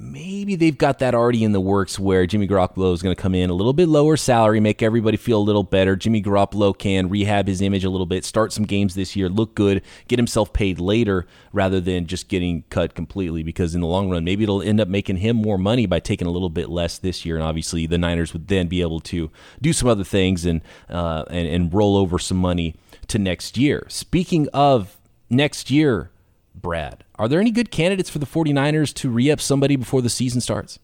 Maybe 0.00 0.54
they've 0.54 0.78
got 0.78 1.00
that 1.00 1.14
already 1.14 1.42
in 1.42 1.50
the 1.50 1.60
works 1.60 1.98
where 1.98 2.24
Jimmy 2.24 2.46
Garoppolo 2.46 2.92
is 2.94 3.02
going 3.02 3.16
to 3.16 3.20
come 3.20 3.34
in 3.34 3.50
a 3.50 3.54
little 3.54 3.72
bit 3.72 3.88
lower 3.88 4.16
salary, 4.16 4.60
make 4.60 4.80
everybody 4.80 5.16
feel 5.16 5.40
a 5.40 5.42
little 5.42 5.64
better. 5.64 5.96
Jimmy 5.96 6.22
Garoppolo 6.22 6.76
can 6.76 7.08
rehab 7.08 7.48
his 7.48 7.60
image 7.60 7.82
a 7.82 7.90
little 7.90 8.06
bit, 8.06 8.24
start 8.24 8.52
some 8.52 8.64
games 8.64 8.94
this 8.94 9.16
year, 9.16 9.28
look 9.28 9.56
good, 9.56 9.82
get 10.06 10.18
himself 10.18 10.52
paid 10.52 10.78
later 10.78 11.26
rather 11.52 11.80
than 11.80 12.06
just 12.06 12.28
getting 12.28 12.62
cut 12.70 12.94
completely. 12.94 13.42
Because 13.42 13.74
in 13.74 13.80
the 13.80 13.88
long 13.88 14.08
run, 14.08 14.22
maybe 14.22 14.44
it'll 14.44 14.62
end 14.62 14.80
up 14.80 14.86
making 14.86 15.16
him 15.16 15.34
more 15.36 15.58
money 15.58 15.84
by 15.84 15.98
taking 15.98 16.28
a 16.28 16.32
little 16.32 16.50
bit 16.50 16.68
less 16.68 16.98
this 16.98 17.26
year. 17.26 17.34
And 17.34 17.44
obviously, 17.44 17.86
the 17.86 17.98
Niners 17.98 18.32
would 18.32 18.46
then 18.46 18.68
be 18.68 18.82
able 18.82 19.00
to 19.00 19.32
do 19.60 19.72
some 19.72 19.88
other 19.88 20.04
things 20.04 20.46
and 20.46 20.60
uh, 20.88 21.24
and, 21.28 21.48
and 21.48 21.74
roll 21.74 21.96
over 21.96 22.20
some 22.20 22.38
money 22.38 22.76
to 23.08 23.18
next 23.18 23.56
year. 23.56 23.84
Speaking 23.88 24.48
of 24.52 24.97
next 25.30 25.70
year, 25.70 26.10
Brad, 26.54 27.04
are 27.18 27.28
there 27.28 27.40
any 27.40 27.50
good 27.50 27.70
candidates 27.70 28.10
for 28.10 28.18
the 28.18 28.26
49ers 28.26 28.92
to 28.94 29.10
re 29.10 29.30
up 29.30 29.40
somebody 29.40 29.76
before 29.76 30.02
the 30.02 30.10
season 30.10 30.40
starts? 30.40 30.78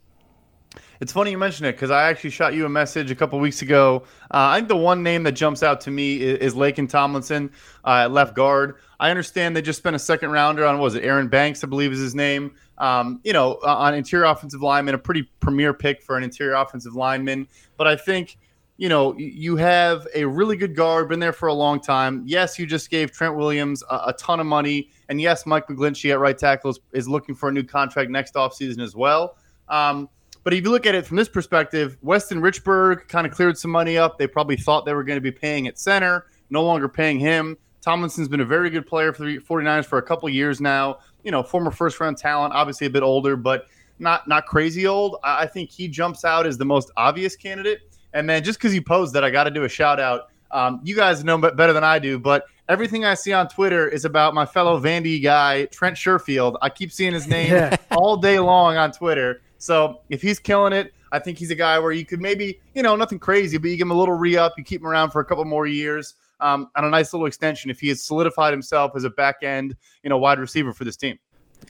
It's 1.00 1.12
funny 1.12 1.33
you 1.33 1.38
mention 1.38 1.66
it 1.66 1.72
because 1.72 1.90
I 1.90 2.09
actually 2.09 2.30
shot 2.30 2.54
you 2.54 2.64
a 2.66 2.68
message 2.68 3.11
a 3.11 3.14
couple 3.14 3.38
weeks 3.38 3.62
ago. 3.62 4.04
Uh, 4.30 4.48
I 4.48 4.57
think 4.57 4.68
the 4.68 4.76
one 4.76 5.02
name 5.02 5.22
that 5.24 5.33
jumps 5.33 5.62
out 5.62 5.80
to 5.83 5.90
me 5.90 6.20
is, 6.20 6.38
is 6.38 6.54
Laken 6.54 6.88
Tomlinson 6.88 7.50
uh, 7.85 8.09
left 8.11 8.35
guard. 8.35 8.76
I 9.00 9.11
understand 9.11 9.57
they 9.57 9.62
just 9.62 9.78
spent 9.78 9.96
a 9.96 9.98
second 9.98 10.30
rounder 10.30 10.64
on 10.64 10.78
was 10.78 10.94
it 10.94 11.04
Aaron 11.04 11.28
Banks, 11.28 11.64
I 11.64 11.66
believe 11.66 11.92
is 11.92 11.98
his 11.98 12.14
name. 12.14 12.54
Um, 12.78 13.20
you 13.24 13.33
know, 13.33 13.59
on 13.64 13.94
interior 13.94 14.24
offensive 14.24 14.62
lineman, 14.62 14.94
a 14.94 14.98
pretty 14.98 15.24
premier 15.40 15.74
pick 15.74 16.02
for 16.02 16.16
an 16.16 16.24
interior 16.24 16.54
offensive 16.54 16.94
lineman. 16.94 17.48
But 17.76 17.87
I 17.87 17.96
think 17.96 18.38
you 18.76 18.88
know, 18.88 19.16
you 19.16 19.56
have 19.56 20.06
a 20.14 20.24
really 20.24 20.56
good 20.56 20.74
guard, 20.74 21.08
been 21.08 21.20
there 21.20 21.32
for 21.32 21.48
a 21.48 21.54
long 21.54 21.80
time. 21.80 22.24
Yes, 22.26 22.58
you 22.58 22.66
just 22.66 22.90
gave 22.90 23.12
Trent 23.12 23.37
Williams 23.37 23.84
a, 23.88 24.02
a 24.06 24.14
ton 24.18 24.40
of 24.40 24.46
money. 24.46 24.90
And 25.08 25.20
yes, 25.20 25.46
Mike 25.46 25.68
McGlinchey 25.68 26.10
at 26.10 26.18
right 26.18 26.37
tackle 26.37 26.70
is, 26.70 26.80
is 26.92 27.08
looking 27.08 27.34
for 27.34 27.48
a 27.48 27.52
new 27.52 27.62
contract 27.62 28.10
next 28.10 28.34
offseason 28.34 28.82
as 28.82 28.96
well. 28.96 29.37
Um, 29.68 30.08
but 30.42 30.52
if 30.52 30.64
you 30.64 30.70
look 30.70 30.87
at 30.87 30.94
it 30.94 31.06
from 31.06 31.16
this 31.16 31.28
perspective, 31.28 31.96
Weston 32.02 32.40
Richburg 32.40 33.08
kind 33.08 33.26
of 33.26 33.32
cleared 33.32 33.56
some 33.56 33.70
money 33.70 33.96
up. 33.96 34.18
They 34.18 34.26
probably 34.26 34.56
thought 34.56 34.84
they 34.84 34.92
were 34.92 35.04
going 35.04 35.16
to 35.16 35.22
be 35.22 35.32
paying 35.32 35.68
at 35.68 35.78
center, 35.78 36.26
no 36.50 36.62
longer 36.62 36.88
paying 36.88 37.18
him. 37.18 37.56
Tomlinson's 37.80 38.28
been 38.28 38.40
a 38.40 38.46
very 38.46 38.70
good 38.70 38.87
player 38.87 39.12
for 39.12 39.24
the 39.24 39.38
49ers 39.38 39.84
for 39.87 39.98
a 39.98 40.02
couple 40.02 40.28
years 40.28 40.60
now. 40.60 40.98
You 41.22 41.30
know, 41.30 41.42
former 41.42 41.70
first 41.70 42.00
round 42.00 42.18
talent, 42.18 42.54
obviously 42.54 42.87
a 42.87 42.90
bit 42.90 43.02
older, 43.02 43.37
but 43.37 43.66
not 43.98 44.26
not 44.26 44.46
crazy 44.46 44.87
old. 44.87 45.16
I 45.22 45.46
think 45.46 45.70
he 45.70 45.88
jumps 45.88 46.24
out 46.24 46.46
as 46.46 46.58
the 46.58 46.64
most 46.64 46.90
obvious 46.96 47.37
candidate. 47.37 47.93
And 48.14 48.27
man, 48.27 48.42
just 48.42 48.59
because 48.59 48.74
you 48.74 48.81
posed 48.81 49.12
that, 49.14 49.24
I 49.24 49.31
got 49.31 49.44
to 49.44 49.50
do 49.50 49.64
a 49.64 49.68
shout 49.68 50.00
out. 50.00 50.31
Um, 50.50 50.81
you 50.85 50.94
guys 50.94 51.24
know 51.24 51.37
better 51.37 51.72
than 51.72 51.83
I 51.83 51.98
do, 51.98 52.18
but 52.18 52.44
everything 52.68 53.05
I 53.05 53.14
see 53.14 53.33
on 53.33 53.48
Twitter 53.48 53.88
is 53.88 54.05
about 54.05 54.35
my 54.35 54.46
fellow 54.46 54.81
Vandy 54.81 55.20
guy, 55.20 55.64
Trent 55.66 55.96
Sherfield. 55.96 56.57
I 56.62 56.70
keep 56.70 56.92
seeing 56.92 57.12
his 57.12 57.27
name 57.27 57.50
yeah. 57.50 57.77
all 57.90 58.16
day 58.16 58.38
long 58.38 58.77
on 58.77 58.92
Twitter. 58.92 59.42
So 59.59 60.00
if 60.11 60.22
he's 60.22 60.38
killing 60.38 60.72
it, 60.72 60.94
I 61.11 61.18
think 61.18 61.38
he's 61.38 61.50
a 61.50 61.57
guy 61.57 61.79
where 61.81 61.90
you 61.90 62.07
could 62.07 62.20
maybe, 62.20 62.61
you 62.74 62.83
know, 62.83 62.94
nothing 62.94 63.18
crazy, 63.18 63.59
but 63.59 63.68
you 63.68 63.77
give 63.77 63.87
him 63.87 63.90
a 63.90 63.98
little 63.98 64.14
re 64.14 64.37
up, 64.37 64.55
you 64.57 64.62
keep 64.64 64.81
him 64.81 64.87
around 64.87 65.11
for 65.11 65.20
a 65.20 65.24
couple 65.24 65.44
more 65.44 65.66
years 65.66 66.14
um, 66.40 66.70
on 66.77 66.85
a 66.85 66.90
nice 66.90 67.12
little 67.12 67.27
extension 67.27 67.70
if 67.70 67.81
he 67.81 67.88
has 67.88 68.03
solidified 68.03 68.53
himself 68.53 68.92
as 68.94 69.05
a 69.05 69.11
back 69.11 69.42
end, 69.42 69.77
you 70.05 70.11
know, 70.11 70.18
wide 70.18 70.38
receiver 70.38 70.72
for 70.72 70.85
this 70.85 70.96
team. 70.96 71.18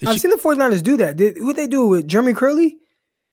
I've 0.07 0.21
seen 0.21 0.31
the 0.31 0.37
49ers 0.37 0.83
do 0.83 0.97
that. 0.99 1.17
Did 1.17 1.43
what 1.43 1.57
they 1.57 1.67
do 1.67 1.87
with 1.87 2.09
Jeremy 2.09 2.35
Kerley? 2.35 2.73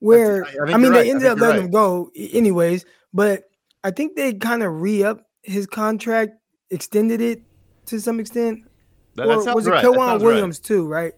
Where 0.02 0.44
I- 0.44 0.70
I 0.70 0.74
I, 0.74 0.76
mean, 0.78 0.92
they 0.92 0.98
right. 0.98 1.06
Ended 1.06 1.28
up 1.28 1.38
letting 1.38 1.56
right. 1.56 1.64
him 1.66 1.70
go 1.70 2.10
anyways, 2.16 2.84
but 3.14 3.44
I 3.84 3.90
think 3.92 4.16
they 4.16 4.34
kind 4.34 4.62
of 4.62 4.80
re 4.80 5.04
up 5.04 5.26
his 5.42 5.66
contract, 5.66 6.32
extended 6.70 7.20
it 7.20 7.42
to 7.86 8.00
some 8.00 8.18
extent. 8.20 8.60
That, 9.14 9.26
that 9.28 9.36
or 9.38 9.42
sounds 9.42 9.54
was 9.54 9.66
it 9.66 9.70
right. 9.70 9.84
K'Waun 9.84 9.96
sounds 10.08 10.22
Williams 10.24 10.58
too? 10.58 10.88
Right? 10.88 11.12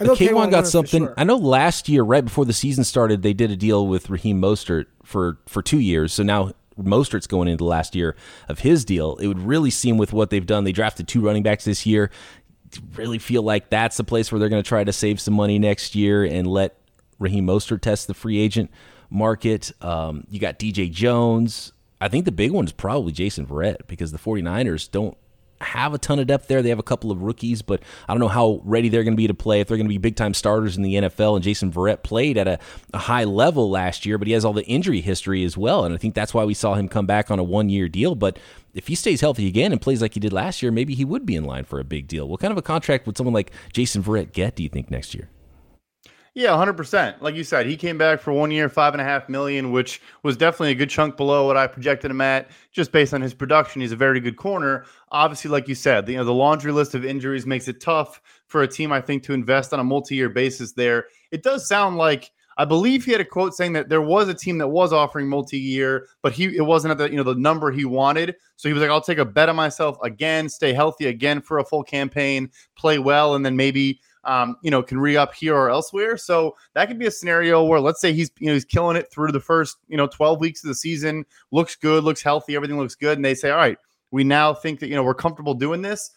I 0.00 0.04
But 0.06 0.16
K'Waun 0.18 0.46
K1 0.46 0.50
got 0.50 0.66
something. 0.66 1.04
sure. 1.04 1.14
I 1.18 1.24
know 1.24 1.36
last 1.36 1.88
year, 1.88 2.02
right 2.02 2.24
before 2.24 2.44
the 2.46 2.52
season 2.54 2.84
started, 2.84 3.20
they 3.22 3.34
did 3.34 3.50
a 3.50 3.56
deal 3.56 3.86
with 3.86 4.08
Raheem 4.08 4.40
Mostert 4.40 4.86
for 5.02 5.38
for 5.46 5.60
two 5.62 5.80
years. 5.80 6.12
So 6.14 6.22
now 6.22 6.52
Mostert's 6.80 7.26
going 7.26 7.48
into 7.48 7.58
the 7.58 7.68
last 7.68 7.94
year 7.94 8.16
of 8.48 8.60
his 8.60 8.84
deal. 8.86 9.16
It 9.16 9.26
would 9.26 9.40
really 9.40 9.70
seem 9.70 9.98
with 9.98 10.14
what 10.14 10.30
they've 10.30 10.46
done. 10.46 10.64
They 10.64 10.72
drafted 10.72 11.06
two 11.08 11.20
running 11.20 11.42
backs 11.42 11.64
this 11.66 11.84
year. 11.84 12.10
Really 12.96 13.18
feel 13.18 13.42
like 13.42 13.68
that's 13.68 13.98
the 13.98 14.04
place 14.04 14.32
where 14.32 14.38
they're 14.38 14.48
going 14.48 14.62
to 14.62 14.66
try 14.68 14.82
to 14.82 14.92
save 14.92 15.20
some 15.20 15.34
money 15.34 15.58
next 15.58 15.94
year 15.94 16.24
and 16.24 16.46
let 16.46 16.78
Raheem 17.22 17.46
Mostert 17.46 17.80
test 17.80 18.06
the 18.06 18.14
free 18.14 18.38
agent 18.38 18.70
market. 19.10 19.72
Um, 19.80 20.24
you 20.28 20.40
got 20.40 20.58
DJ 20.58 20.90
Jones. 20.90 21.72
I 22.00 22.08
think 22.08 22.24
the 22.24 22.32
big 22.32 22.50
one 22.50 22.64
is 22.64 22.72
probably 22.72 23.12
Jason 23.12 23.46
Verrett 23.46 23.86
because 23.86 24.10
the 24.12 24.18
49ers 24.18 24.90
don't 24.90 25.16
have 25.62 25.94
a 25.94 25.98
ton 25.98 26.18
of 26.18 26.26
depth 26.26 26.48
there. 26.48 26.62
They 26.62 26.68
have 26.70 26.78
a 26.78 26.84
couple 26.84 27.10
of 27.10 27.22
rookies, 27.22 27.62
but 27.62 27.80
I 28.08 28.12
don't 28.12 28.20
know 28.20 28.28
how 28.28 28.60
ready 28.64 28.88
they're 28.88 29.04
going 29.04 29.14
to 29.14 29.20
be 29.20 29.28
to 29.28 29.34
play 29.34 29.60
if 29.60 29.68
they're 29.68 29.76
going 29.76 29.86
to 29.86 29.92
be 29.92 29.98
big 29.98 30.16
time 30.16 30.34
starters 30.34 30.76
in 30.76 30.82
the 30.82 30.94
NFL. 30.94 31.36
And 31.36 31.44
Jason 31.44 31.72
Verrett 31.72 32.02
played 32.02 32.36
at 32.36 32.48
a, 32.48 32.58
a 32.92 32.98
high 32.98 33.24
level 33.24 33.70
last 33.70 34.04
year, 34.04 34.18
but 34.18 34.26
he 34.26 34.34
has 34.34 34.44
all 34.44 34.52
the 34.52 34.66
injury 34.66 35.00
history 35.00 35.44
as 35.44 35.56
well. 35.56 35.84
And 35.84 35.94
I 35.94 35.98
think 35.98 36.14
that's 36.14 36.34
why 36.34 36.44
we 36.44 36.54
saw 36.54 36.74
him 36.74 36.88
come 36.88 37.06
back 37.06 37.30
on 37.30 37.38
a 37.38 37.44
one 37.44 37.68
year 37.68 37.88
deal. 37.88 38.14
But 38.14 38.38
if 38.74 38.88
he 38.88 38.94
stays 38.94 39.20
healthy 39.20 39.46
again 39.46 39.72
and 39.72 39.80
plays 39.80 40.02
like 40.02 40.14
he 40.14 40.20
did 40.20 40.32
last 40.32 40.62
year, 40.62 40.72
maybe 40.72 40.94
he 40.94 41.04
would 41.04 41.24
be 41.24 41.36
in 41.36 41.44
line 41.44 41.64
for 41.64 41.78
a 41.78 41.84
big 41.84 42.08
deal. 42.08 42.28
What 42.28 42.40
kind 42.40 42.50
of 42.50 42.58
a 42.58 42.62
contract 42.62 43.06
would 43.06 43.16
someone 43.16 43.34
like 43.34 43.52
Jason 43.72 44.02
Verrett 44.02 44.32
get, 44.32 44.56
do 44.56 44.62
you 44.62 44.68
think, 44.68 44.90
next 44.90 45.14
year? 45.14 45.28
Yeah, 46.34 46.56
hundred 46.56 46.78
percent. 46.78 47.20
Like 47.20 47.34
you 47.34 47.44
said, 47.44 47.66
he 47.66 47.76
came 47.76 47.98
back 47.98 48.18
for 48.18 48.32
one 48.32 48.50
year, 48.50 48.70
five 48.70 48.94
and 48.94 49.02
a 49.02 49.04
half 49.04 49.28
million, 49.28 49.70
which 49.70 50.00
was 50.22 50.34
definitely 50.34 50.70
a 50.70 50.74
good 50.74 50.88
chunk 50.88 51.18
below 51.18 51.46
what 51.46 51.58
I 51.58 51.66
projected 51.66 52.10
him 52.10 52.22
at. 52.22 52.50
Just 52.70 52.90
based 52.90 53.12
on 53.12 53.20
his 53.20 53.34
production, 53.34 53.82
he's 53.82 53.92
a 53.92 53.96
very 53.96 54.18
good 54.18 54.36
corner. 54.38 54.86
Obviously, 55.10 55.50
like 55.50 55.68
you 55.68 55.74
said, 55.74 56.08
you 56.08 56.16
know 56.16 56.24
the 56.24 56.32
laundry 56.32 56.72
list 56.72 56.94
of 56.94 57.04
injuries 57.04 57.44
makes 57.44 57.68
it 57.68 57.82
tough 57.82 58.22
for 58.46 58.62
a 58.62 58.68
team, 58.68 58.92
I 58.92 59.00
think, 59.02 59.22
to 59.24 59.34
invest 59.34 59.74
on 59.74 59.80
a 59.80 59.84
multi-year 59.84 60.30
basis. 60.30 60.72
There, 60.72 61.04
it 61.32 61.42
does 61.42 61.68
sound 61.68 61.98
like 61.98 62.30
I 62.56 62.64
believe 62.64 63.04
he 63.04 63.12
had 63.12 63.20
a 63.20 63.26
quote 63.26 63.54
saying 63.54 63.74
that 63.74 63.90
there 63.90 64.00
was 64.02 64.28
a 64.28 64.34
team 64.34 64.56
that 64.58 64.68
was 64.68 64.90
offering 64.92 65.28
multi-year, 65.28 66.06
but 66.22 66.32
he 66.32 66.56
it 66.56 66.64
wasn't 66.64 66.92
at 66.92 66.98
the 66.98 67.10
you 67.10 67.16
know 67.18 67.24
the 67.24 67.34
number 67.34 67.70
he 67.70 67.84
wanted. 67.84 68.36
So 68.56 68.70
he 68.70 68.72
was 68.72 68.80
like, 68.80 68.90
I'll 68.90 69.02
take 69.02 69.18
a 69.18 69.24
bet 69.26 69.50
on 69.50 69.56
myself 69.56 69.98
again, 70.02 70.48
stay 70.48 70.72
healthy 70.72 71.08
again 71.08 71.42
for 71.42 71.58
a 71.58 71.64
full 71.64 71.82
campaign, 71.82 72.50
play 72.74 72.98
well, 72.98 73.34
and 73.34 73.44
then 73.44 73.54
maybe 73.54 74.00
um, 74.24 74.56
you 74.62 74.70
know, 74.70 74.82
can 74.82 74.98
re 74.98 75.16
up 75.16 75.34
here 75.34 75.54
or 75.54 75.70
elsewhere. 75.70 76.16
So 76.16 76.56
that 76.74 76.86
could 76.86 76.98
be 76.98 77.06
a 77.06 77.10
scenario 77.10 77.64
where 77.64 77.80
let's 77.80 78.00
say 78.00 78.12
he's 78.12 78.30
you 78.38 78.46
know 78.46 78.54
he's 78.54 78.64
killing 78.64 78.96
it 78.96 79.10
through 79.10 79.32
the 79.32 79.40
first 79.40 79.78
you 79.88 79.96
know 79.96 80.06
12 80.06 80.40
weeks 80.40 80.62
of 80.64 80.68
the 80.68 80.74
season, 80.74 81.24
looks 81.50 81.76
good, 81.76 82.04
looks 82.04 82.22
healthy, 82.22 82.56
everything 82.56 82.78
looks 82.78 82.94
good, 82.94 83.18
and 83.18 83.24
they 83.24 83.34
say, 83.34 83.50
all 83.50 83.56
right, 83.56 83.78
we 84.10 84.24
now 84.24 84.54
think 84.54 84.80
that 84.80 84.88
you 84.88 84.94
know 84.94 85.02
we're 85.02 85.14
comfortable 85.14 85.54
doing 85.54 85.82
this. 85.82 86.10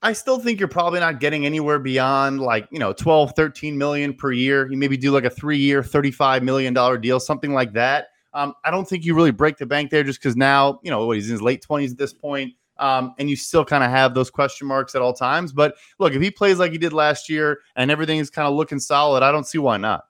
I 0.00 0.12
still 0.12 0.38
think 0.38 0.60
you're 0.60 0.68
probably 0.68 1.00
not 1.00 1.18
getting 1.18 1.44
anywhere 1.44 1.80
beyond 1.80 2.40
like, 2.40 2.68
you 2.70 2.78
know, 2.78 2.92
12, 2.92 3.32
13 3.34 3.76
million 3.76 4.14
per 4.14 4.30
year. 4.30 4.70
You 4.70 4.76
maybe 4.76 4.96
do 4.96 5.10
like 5.10 5.24
a 5.24 5.30
three 5.30 5.58
year, 5.58 5.82
$35 5.82 6.42
million 6.42 7.00
deal, 7.00 7.18
something 7.18 7.52
like 7.52 7.72
that. 7.72 8.08
Um, 8.32 8.54
I 8.64 8.70
don't 8.70 8.88
think 8.88 9.04
you 9.04 9.14
really 9.14 9.32
break 9.32 9.56
the 9.56 9.66
bank 9.66 9.90
there 9.90 10.04
just 10.04 10.20
because 10.20 10.36
now, 10.36 10.78
you 10.84 10.90
know, 10.90 11.04
what, 11.06 11.16
he's 11.16 11.26
in 11.26 11.32
his 11.32 11.42
late 11.42 11.64
20s 11.68 11.90
at 11.90 11.98
this 11.98 12.12
point, 12.12 12.54
um, 12.78 13.14
and 13.18 13.28
you 13.28 13.36
still 13.36 13.64
kind 13.64 13.84
of 13.84 13.90
have 13.90 14.14
those 14.14 14.30
question 14.30 14.66
marks 14.66 14.94
at 14.94 15.02
all 15.02 15.12
times. 15.12 15.52
But 15.52 15.76
look, 15.98 16.12
if 16.14 16.22
he 16.22 16.30
plays 16.30 16.58
like 16.58 16.72
he 16.72 16.78
did 16.78 16.92
last 16.92 17.28
year 17.28 17.60
and 17.76 17.90
everything 17.90 18.18
is 18.18 18.30
kind 18.30 18.46
of 18.48 18.54
looking 18.54 18.78
solid, 18.78 19.22
I 19.22 19.32
don't 19.32 19.46
see 19.46 19.58
why 19.58 19.76
not. 19.76 20.04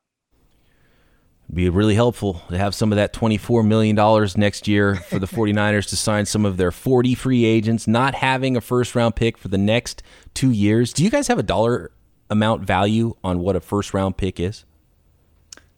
be 1.53 1.69
really 1.71 1.95
helpful 1.95 2.43
to 2.51 2.59
have 2.59 2.75
some 2.75 2.93
of 2.93 2.97
that 2.97 3.13
$24 3.15 3.67
million 3.67 3.97
next 4.37 4.69
year 4.69 4.97
for 4.97 5.19
the 5.19 5.27
49ers 5.37 5.89
to 5.89 5.97
sign 5.97 6.27
some 6.27 6.45
of 6.45 6.57
their 6.59 6.71
40 6.71 7.15
free 7.15 7.45
agents, 7.45 7.87
not 7.87 8.15
having 8.15 8.57
a 8.57 8.61
first 8.61 8.95
round 8.95 9.17
pick 9.17 9.39
for 9.39 9.49
the 9.49 9.59
next 9.59 10.03
two 10.35 10.51
years. 10.51 10.93
Do 10.93 11.03
you 11.03 11.11
guys 11.11 11.29
have 11.29 11.39
a 11.39 11.43
dollar 11.43 11.91
amount 12.31 12.63
value 12.63 13.15
on 13.25 13.39
what 13.41 13.57
a 13.57 13.61
first 13.61 13.95
round 13.95 14.19
pick 14.19 14.39
is? 14.39 14.67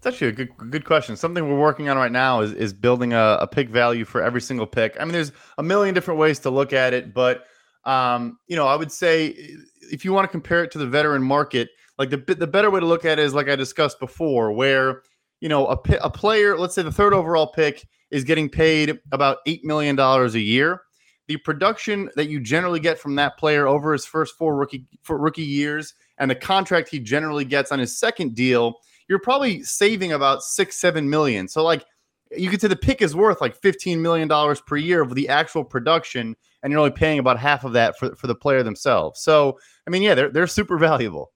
It's 0.00 0.06
actually 0.06 0.28
a 0.28 0.32
good 0.32 0.48
good 0.70 0.86
question. 0.86 1.14
Something 1.14 1.46
we're 1.46 1.60
working 1.60 1.90
on 1.90 1.98
right 1.98 2.10
now 2.10 2.40
is 2.40 2.54
is 2.54 2.72
building 2.72 3.12
a, 3.12 3.36
a 3.42 3.46
pick 3.46 3.68
value 3.68 4.06
for 4.06 4.22
every 4.22 4.40
single 4.40 4.66
pick. 4.66 4.96
I 4.98 5.04
mean, 5.04 5.12
there's 5.12 5.30
a 5.58 5.62
million 5.62 5.94
different 5.94 6.18
ways 6.18 6.38
to 6.38 6.50
look 6.50 6.72
at 6.72 6.94
it, 6.94 7.12
but 7.12 7.44
um, 7.84 8.38
you 8.46 8.56
know, 8.56 8.66
I 8.66 8.76
would 8.76 8.90
say 8.90 9.34
if 9.92 10.02
you 10.02 10.14
want 10.14 10.24
to 10.24 10.30
compare 10.30 10.64
it 10.64 10.70
to 10.70 10.78
the 10.78 10.86
veteran 10.86 11.22
market, 11.22 11.68
like 11.98 12.08
the 12.08 12.16
the 12.16 12.46
better 12.46 12.70
way 12.70 12.80
to 12.80 12.86
look 12.86 13.04
at 13.04 13.18
it 13.18 13.22
is 13.22 13.34
like 13.34 13.50
I 13.50 13.56
discussed 13.56 14.00
before, 14.00 14.52
where 14.52 15.02
you 15.42 15.50
know 15.50 15.66
a 15.66 15.78
a 16.00 16.08
player, 16.08 16.56
let's 16.56 16.74
say 16.74 16.80
the 16.80 16.90
third 16.90 17.12
overall 17.12 17.48
pick 17.48 17.86
is 18.10 18.24
getting 18.24 18.48
paid 18.48 18.98
about 19.12 19.38
eight 19.44 19.66
million 19.66 19.96
dollars 19.96 20.34
a 20.34 20.40
year. 20.40 20.80
The 21.28 21.36
production 21.36 22.08
that 22.16 22.30
you 22.30 22.40
generally 22.40 22.80
get 22.80 22.98
from 22.98 23.16
that 23.16 23.36
player 23.36 23.68
over 23.68 23.92
his 23.92 24.06
first 24.06 24.38
four 24.38 24.56
rookie 24.56 24.86
for 25.02 25.18
rookie 25.18 25.42
years, 25.42 25.92
and 26.16 26.30
the 26.30 26.36
contract 26.36 26.88
he 26.88 27.00
generally 27.00 27.44
gets 27.44 27.70
on 27.70 27.78
his 27.78 27.98
second 27.98 28.34
deal 28.34 28.76
you're 29.10 29.18
probably 29.18 29.62
saving 29.64 30.12
about 30.12 30.44
six, 30.44 30.76
seven 30.76 31.10
million. 31.10 31.48
So, 31.48 31.64
like, 31.64 31.84
you 32.30 32.48
could 32.48 32.60
say 32.60 32.68
the 32.68 32.76
pick 32.76 33.02
is 33.02 33.14
worth 33.14 33.40
like 33.40 33.60
$15 33.60 33.98
million 33.98 34.28
per 34.64 34.76
year 34.76 35.02
of 35.02 35.16
the 35.16 35.28
actual 35.28 35.64
production, 35.64 36.36
and 36.62 36.70
you're 36.70 36.78
only 36.78 36.92
paying 36.92 37.18
about 37.18 37.36
half 37.36 37.64
of 37.64 37.72
that 37.72 37.98
for, 37.98 38.14
for 38.14 38.28
the 38.28 38.36
player 38.36 38.62
themselves. 38.62 39.20
So, 39.20 39.58
I 39.84 39.90
mean, 39.90 40.02
yeah, 40.02 40.14
they're, 40.14 40.30
they're 40.30 40.46
super 40.46 40.78
valuable. 40.78 41.32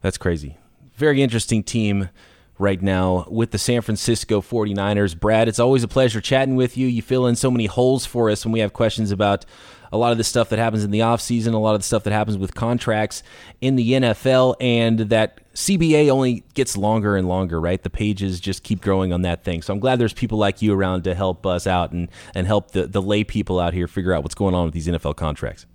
That's 0.00 0.16
crazy. 0.16 0.56
Very 0.94 1.22
interesting 1.22 1.64
team 1.64 2.08
right 2.56 2.80
now 2.80 3.26
with 3.28 3.50
the 3.50 3.58
San 3.58 3.82
Francisco 3.82 4.40
49ers. 4.40 5.18
Brad, 5.18 5.48
it's 5.48 5.58
always 5.58 5.82
a 5.82 5.88
pleasure 5.88 6.20
chatting 6.20 6.54
with 6.54 6.76
you. 6.76 6.86
You 6.86 7.02
fill 7.02 7.26
in 7.26 7.34
so 7.34 7.50
many 7.50 7.66
holes 7.66 8.06
for 8.06 8.30
us 8.30 8.44
when 8.44 8.52
we 8.52 8.60
have 8.60 8.72
questions 8.72 9.10
about 9.10 9.44
a 9.90 9.98
lot 9.98 10.12
of 10.12 10.18
the 10.18 10.24
stuff 10.24 10.50
that 10.50 10.60
happens 10.60 10.84
in 10.84 10.92
the 10.92 11.00
offseason, 11.00 11.52
a 11.52 11.58
lot 11.58 11.74
of 11.74 11.80
the 11.80 11.86
stuff 11.86 12.04
that 12.04 12.12
happens 12.12 12.38
with 12.38 12.54
contracts 12.54 13.24
in 13.60 13.74
the 13.74 13.90
NFL, 13.92 14.54
and 14.60 15.00
that 15.00 15.41
CBA 15.54 16.08
only 16.08 16.44
gets 16.54 16.76
longer 16.76 17.16
and 17.16 17.28
longer, 17.28 17.60
right? 17.60 17.82
The 17.82 17.90
pages 17.90 18.40
just 18.40 18.62
keep 18.62 18.80
growing 18.80 19.12
on 19.12 19.22
that 19.22 19.44
thing. 19.44 19.62
So 19.62 19.72
I'm 19.72 19.80
glad 19.80 19.98
there's 19.98 20.12
people 20.12 20.38
like 20.38 20.62
you 20.62 20.72
around 20.72 21.04
to 21.04 21.14
help 21.14 21.46
us 21.46 21.66
out 21.66 21.92
and, 21.92 22.08
and 22.34 22.46
help 22.46 22.70
the, 22.72 22.86
the 22.86 23.02
lay 23.02 23.24
people 23.24 23.60
out 23.60 23.74
here 23.74 23.86
figure 23.86 24.14
out 24.14 24.22
what's 24.22 24.34
going 24.34 24.54
on 24.54 24.64
with 24.64 24.74
these 24.74 24.88
NFL 24.88 25.16
contracts. 25.16 25.66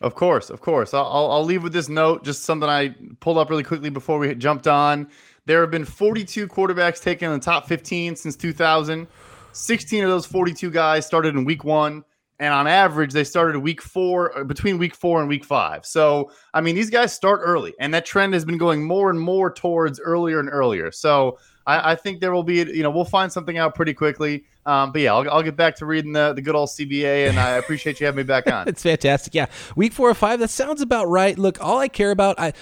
Of 0.00 0.14
course, 0.14 0.50
of 0.50 0.60
course. 0.60 0.94
I'll, 0.94 1.30
I'll, 1.30 1.44
leave 1.44 1.62
with 1.62 1.72
this 1.72 1.88
note, 1.88 2.24
just 2.24 2.44
something 2.44 2.68
I 2.68 2.94
pulled 3.20 3.38
up 3.38 3.50
really 3.50 3.64
quickly 3.64 3.90
before 3.90 4.18
we 4.18 4.32
jumped 4.34 4.68
on. 4.68 5.08
There 5.46 5.60
have 5.60 5.70
been 5.70 5.84
42 5.84 6.46
quarterbacks 6.46 7.02
taken 7.02 7.32
in 7.32 7.38
the 7.38 7.44
top 7.44 7.66
15 7.66 8.14
since 8.14 8.36
2000. 8.36 9.08
16 9.52 10.04
of 10.04 10.10
those 10.10 10.26
42 10.26 10.70
guys 10.70 11.06
started 11.06 11.34
in 11.34 11.44
week 11.44 11.64
one. 11.64 12.04
And 12.40 12.54
on 12.54 12.66
average, 12.66 13.12
they 13.12 13.24
started 13.24 13.58
week 13.58 13.82
four, 13.82 14.44
between 14.44 14.78
week 14.78 14.94
four 14.94 15.20
and 15.20 15.28
week 15.28 15.44
five. 15.44 15.84
So, 15.84 16.30
I 16.54 16.60
mean, 16.60 16.76
these 16.76 16.90
guys 16.90 17.12
start 17.12 17.40
early, 17.42 17.74
and 17.80 17.92
that 17.94 18.06
trend 18.06 18.32
has 18.34 18.44
been 18.44 18.58
going 18.58 18.84
more 18.84 19.10
and 19.10 19.20
more 19.20 19.50
towards 19.52 19.98
earlier 19.98 20.38
and 20.38 20.48
earlier. 20.48 20.92
So, 20.92 21.38
I, 21.68 21.92
I 21.92 21.94
think 21.94 22.20
there 22.20 22.32
will 22.32 22.42
be, 22.42 22.56
you 22.56 22.82
know, 22.82 22.90
we'll 22.90 23.04
find 23.04 23.30
something 23.30 23.58
out 23.58 23.74
pretty 23.74 23.92
quickly. 23.92 24.44
Um, 24.66 24.90
but 24.90 25.02
yeah, 25.02 25.14
I'll, 25.14 25.30
I'll 25.30 25.42
get 25.42 25.56
back 25.56 25.76
to 25.76 25.86
reading 25.86 26.12
the, 26.12 26.32
the 26.32 26.42
good 26.42 26.54
old 26.54 26.70
CBA, 26.70 27.28
and 27.28 27.38
I 27.38 27.50
appreciate 27.52 28.00
you 28.00 28.06
having 28.06 28.16
me 28.16 28.22
back 28.24 28.50
on. 28.50 28.66
It's 28.68 28.82
fantastic. 28.82 29.34
Yeah. 29.34 29.46
Week 29.76 29.92
four 29.92 30.08
or 30.10 30.14
five, 30.14 30.40
that 30.40 30.50
sounds 30.50 30.80
about 30.80 31.08
right. 31.08 31.38
Look, 31.38 31.62
all 31.62 31.78
I 31.78 31.88
care 31.88 32.10
about, 32.10 32.38
I 32.38 32.52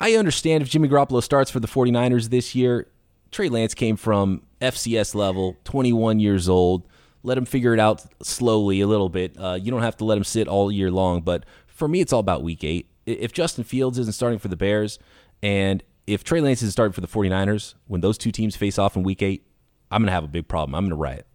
I 0.00 0.14
understand 0.14 0.62
if 0.62 0.68
Jimmy 0.68 0.88
Garoppolo 0.88 1.22
starts 1.22 1.50
for 1.50 1.60
the 1.60 1.68
49ers 1.68 2.30
this 2.30 2.54
year. 2.56 2.88
Trey 3.30 3.48
Lance 3.48 3.74
came 3.74 3.96
from 3.96 4.42
FCS 4.60 5.14
level, 5.14 5.56
21 5.64 6.18
years 6.18 6.48
old. 6.48 6.82
Let 7.22 7.38
him 7.38 7.44
figure 7.44 7.72
it 7.74 7.80
out 7.80 8.04
slowly 8.22 8.80
a 8.80 8.86
little 8.86 9.08
bit. 9.08 9.36
Uh, 9.38 9.58
you 9.60 9.70
don't 9.70 9.82
have 9.82 9.96
to 9.98 10.04
let 10.04 10.18
him 10.18 10.24
sit 10.24 10.48
all 10.48 10.72
year 10.72 10.90
long. 10.90 11.22
But 11.22 11.44
for 11.66 11.88
me, 11.88 12.00
it's 12.00 12.12
all 12.12 12.20
about 12.20 12.42
week 12.42 12.64
eight. 12.64 12.88
If 13.06 13.32
Justin 13.32 13.64
Fields 13.64 13.98
isn't 13.98 14.14
starting 14.14 14.38
for 14.38 14.48
the 14.48 14.56
Bears 14.56 14.98
and 15.42 15.82
if 16.06 16.24
Trey 16.24 16.40
Lance 16.40 16.62
isn't 16.62 16.72
starting 16.72 16.92
for 16.92 17.00
the 17.00 17.06
49ers, 17.06 17.74
when 17.86 18.00
those 18.00 18.18
two 18.18 18.32
teams 18.32 18.56
face 18.56 18.78
off 18.78 18.96
in 18.96 19.02
week 19.02 19.22
eight, 19.22 19.46
I'm 19.90 20.02
going 20.02 20.08
to 20.08 20.12
have 20.12 20.24
a 20.24 20.28
big 20.28 20.48
problem. 20.48 20.74
I'm 20.74 20.84
going 20.84 20.90
to 20.90 20.96
riot. 20.96 21.26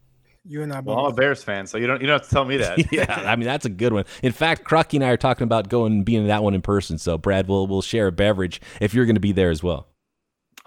You 0.50 0.64
and 0.64 0.72
I 0.72 0.80
Well, 0.80 0.98
I'm 1.00 1.12
a. 1.12 1.16
Bears 1.16 1.44
fan, 1.44 1.68
so 1.68 1.78
you 1.78 1.88
don't 1.88 2.00
you 2.00 2.08
don't 2.08 2.20
have 2.20 2.28
to 2.30 2.34
tell 2.34 2.46
me 2.46 2.56
that. 2.58 2.92
yeah, 2.92 3.24
I 3.26 3.36
mean 3.36 3.46
that's 3.46 3.66
a 3.66 3.70
good 3.70 3.92
one. 3.92 4.06
In 4.24 4.32
fact, 4.32 4.64
Crocky 4.64 4.96
and 4.96 5.04
I 5.04 5.10
are 5.10 5.18
talking 5.18 5.44
about 5.44 5.68
going 5.68 5.92
and 5.92 6.06
being 6.06 6.22
in 6.22 6.28
that 6.28 6.42
one 6.42 6.54
in 6.54 6.62
person. 6.62 6.98
So 6.98 7.18
Brad, 7.18 7.50
we'll 7.50 7.68
we'll 7.68 7.82
share 7.82 8.08
a 8.08 8.14
beverage 8.14 8.62
if 8.80 8.94
you're 8.94 9.06
going 9.06 9.18
to 9.18 9.22
be 9.22 9.34
there 9.34 9.50
as 9.50 9.62
well. 9.62 9.90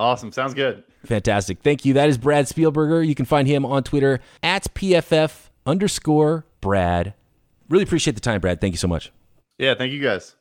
Awesome, 0.00 0.32
sounds 0.32 0.54
good. 0.54 0.82
Fantastic. 1.04 1.60
Thank 1.62 1.84
you. 1.84 1.92
That 1.92 2.08
is 2.08 2.16
Brad 2.18 2.46
Spielberger. 2.46 3.06
You 3.06 3.14
can 3.14 3.26
find 3.26 3.46
him 3.46 3.64
on 3.66 3.82
Twitter 3.82 4.20
at 4.42 4.72
PFF 4.74 5.50
underscore 5.66 6.46
Brad. 6.60 7.14
Really 7.68 7.84
appreciate 7.84 8.14
the 8.14 8.20
time, 8.20 8.40
Brad. 8.40 8.60
Thank 8.60 8.72
you 8.72 8.78
so 8.78 8.88
much. 8.88 9.12
Yeah, 9.58 9.74
thank 9.74 9.92
you 9.92 10.02
guys. 10.02 10.36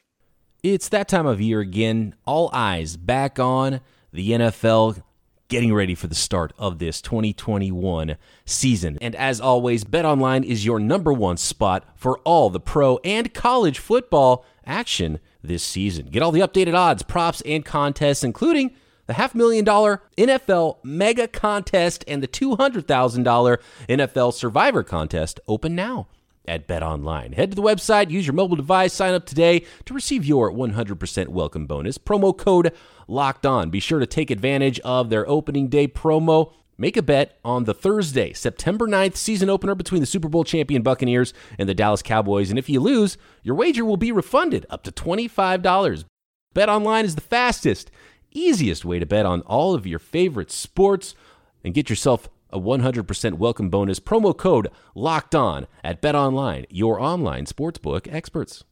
It's 0.64 0.90
that 0.90 1.08
time 1.08 1.26
of 1.26 1.40
year 1.42 1.60
again. 1.60 2.16
All 2.26 2.50
eyes 2.54 2.96
back 2.98 3.38
on 3.38 3.82
the 4.12 4.32
NFL. 4.32 5.04
getting 5.50 5.74
ready 5.74 5.96
for 5.96 6.08
the 6.08 6.16
start 6.16 6.54
of 6.58 6.78
this 6.80 7.02
2021 7.02 8.16
season. 8.46 8.98
And 9.02 9.16
as 9.16 9.42
always, 9.42 9.84
BetOnline 9.84 10.46
is 10.46 10.64
your 10.64 10.80
number 10.80 11.12
one 11.12 11.38
spot 11.38 11.86
for 11.96 12.20
all 12.20 12.50
the 12.50 12.60
pro 12.60 12.98
and 13.04 13.34
college 13.34 13.80
football 13.80 14.46
action 14.66 15.20
this 15.44 15.64
season. 15.64 16.06
Get 16.08 16.22
all 16.22 16.32
the 16.32 16.42
updated 16.42 16.76
odds, 16.76 17.02
props, 17.04 17.42
and 17.46 17.66
contests, 17.66 18.24
including 18.24 18.72
the 19.10 19.16
half 19.16 19.34
million 19.34 19.66
dollar 19.66 20.04
NFL 20.20 20.78
mega 20.84 21.28
contest 21.28 22.06
and 22.08 22.22
the 22.22 22.28
$200,000 22.28 23.58
NFL 23.90 24.34
survivor 24.34 24.84
contest 24.84 25.40
open 25.48 25.74
now 25.74 26.08
at 26.48 26.68
BetOnline. 26.68 27.34
Head 27.34 27.52
to 27.52 27.56
the 27.56 27.64
website, 27.64 28.12
use 28.12 28.28
your 28.28 28.36
mobile 28.36 28.56
device, 28.56 28.94
sign 28.94 29.16
up 29.16 29.26
today 29.26 29.66
to 29.86 29.96
receive 29.96 30.26
your 30.26 30.52
100% 30.52 31.28
welcome 31.30 31.66
bonus. 31.66 31.98
Promo 31.98 32.38
code 32.38 32.72
locked 33.08 33.48
on. 33.48 33.72
Be 33.72 33.80
sure 33.80 34.00
to 34.00 34.06
take 34.06 34.30
advantage 34.30 34.80
of 34.82 35.10
their 35.10 35.28
opening 35.28 35.70
day 35.70 35.88
promo. 35.88 36.54
Make 36.78 36.96
a 36.96 37.02
bet 37.02 37.40
on 37.44 37.64
the 37.64 37.74
Thursday, 37.74 38.32
September 38.34 38.88
9th 38.88 39.16
season 39.16 39.50
opener 39.50 39.74
between 39.74 40.02
the 40.02 40.08
Super 40.08 40.30
Bowl 40.30 40.44
champion 40.44 40.84
Buccaneers 40.84 41.34
and 41.58 41.68
the 41.68 41.74
Dallas 41.74 42.04
Cowboys. 42.04 42.52
And 42.52 42.60
if 42.60 42.70
you 42.70 42.80
lose, 42.80 43.18
your 43.42 43.56
wager 43.56 43.84
will 43.84 43.98
be 43.98 44.12
refunded 44.12 44.68
up 44.70 44.84
to 44.84 44.92
$25. 44.92 46.06
Bet 46.54 46.68
online 46.70 47.06
is 47.06 47.16
the 47.16 47.22
fastest, 47.22 47.92
easiest 48.32 48.86
way 48.86 49.00
to 49.00 49.06
bet 49.06 49.26
on 49.26 49.42
all 49.42 49.74
of 49.74 49.88
your 49.88 50.00
favorite 50.00 50.52
sports 50.52 51.16
and 51.64 51.74
get 51.74 51.90
yourself 51.90 52.30
a 52.52 52.60
100% 52.60 53.34
welcome 53.36 53.70
bonus. 53.70 54.00
Promo 54.00 54.36
code 54.36 54.70
locked 54.96 55.36
on 55.36 55.68
at 55.84 56.02
betonline 56.02 56.66
your 56.70 57.00
online 57.00 57.46
sportsbook 57.46 58.12
experts. 58.12 58.64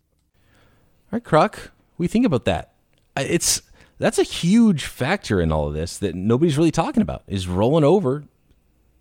All 1.12 1.18
right 1.18 1.24
Croc 1.24 1.72
we 1.98 2.08
think 2.08 2.26
about 2.26 2.46
that? 2.46 2.74
It's 3.16 3.62
that's 3.98 4.20
a 4.20 4.24
huge 4.24 4.86
factor 4.86 5.42
in 5.42 5.52
all 5.52 5.68
of 5.68 5.74
this 5.74 5.98
that 5.98 6.14
nobody's 6.14 6.58
really 6.58 6.72
talking 6.72 7.02
about 7.02 7.24
is 7.28 7.48
rolling 7.48 7.84
over 7.84 8.26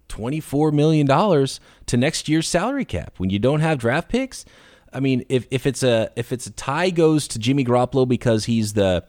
$24 0.09 0.73
million 0.73 1.07
to 1.07 1.97
next 1.97 2.29
year's 2.29 2.49
salary 2.49 2.85
cap 2.85 3.15
when 3.19 3.29
you 3.29 3.39
don't 3.39 3.61
have 3.61 3.79
draft 3.79 4.09
picks. 4.09 4.45
I 4.93 5.01
mean 5.01 5.25
if, 5.29 5.47
if 5.51 5.67
it's 5.67 5.83
a 5.83 6.11
if 6.17 6.33
it's 6.33 6.47
a 6.47 6.53
tie 6.53 6.91
goes 6.91 7.29
to 7.29 7.39
jimmy 7.39 7.65
garoppolo 7.65 8.09
because 8.09 8.47
he's 8.47 8.73
the 8.73 9.05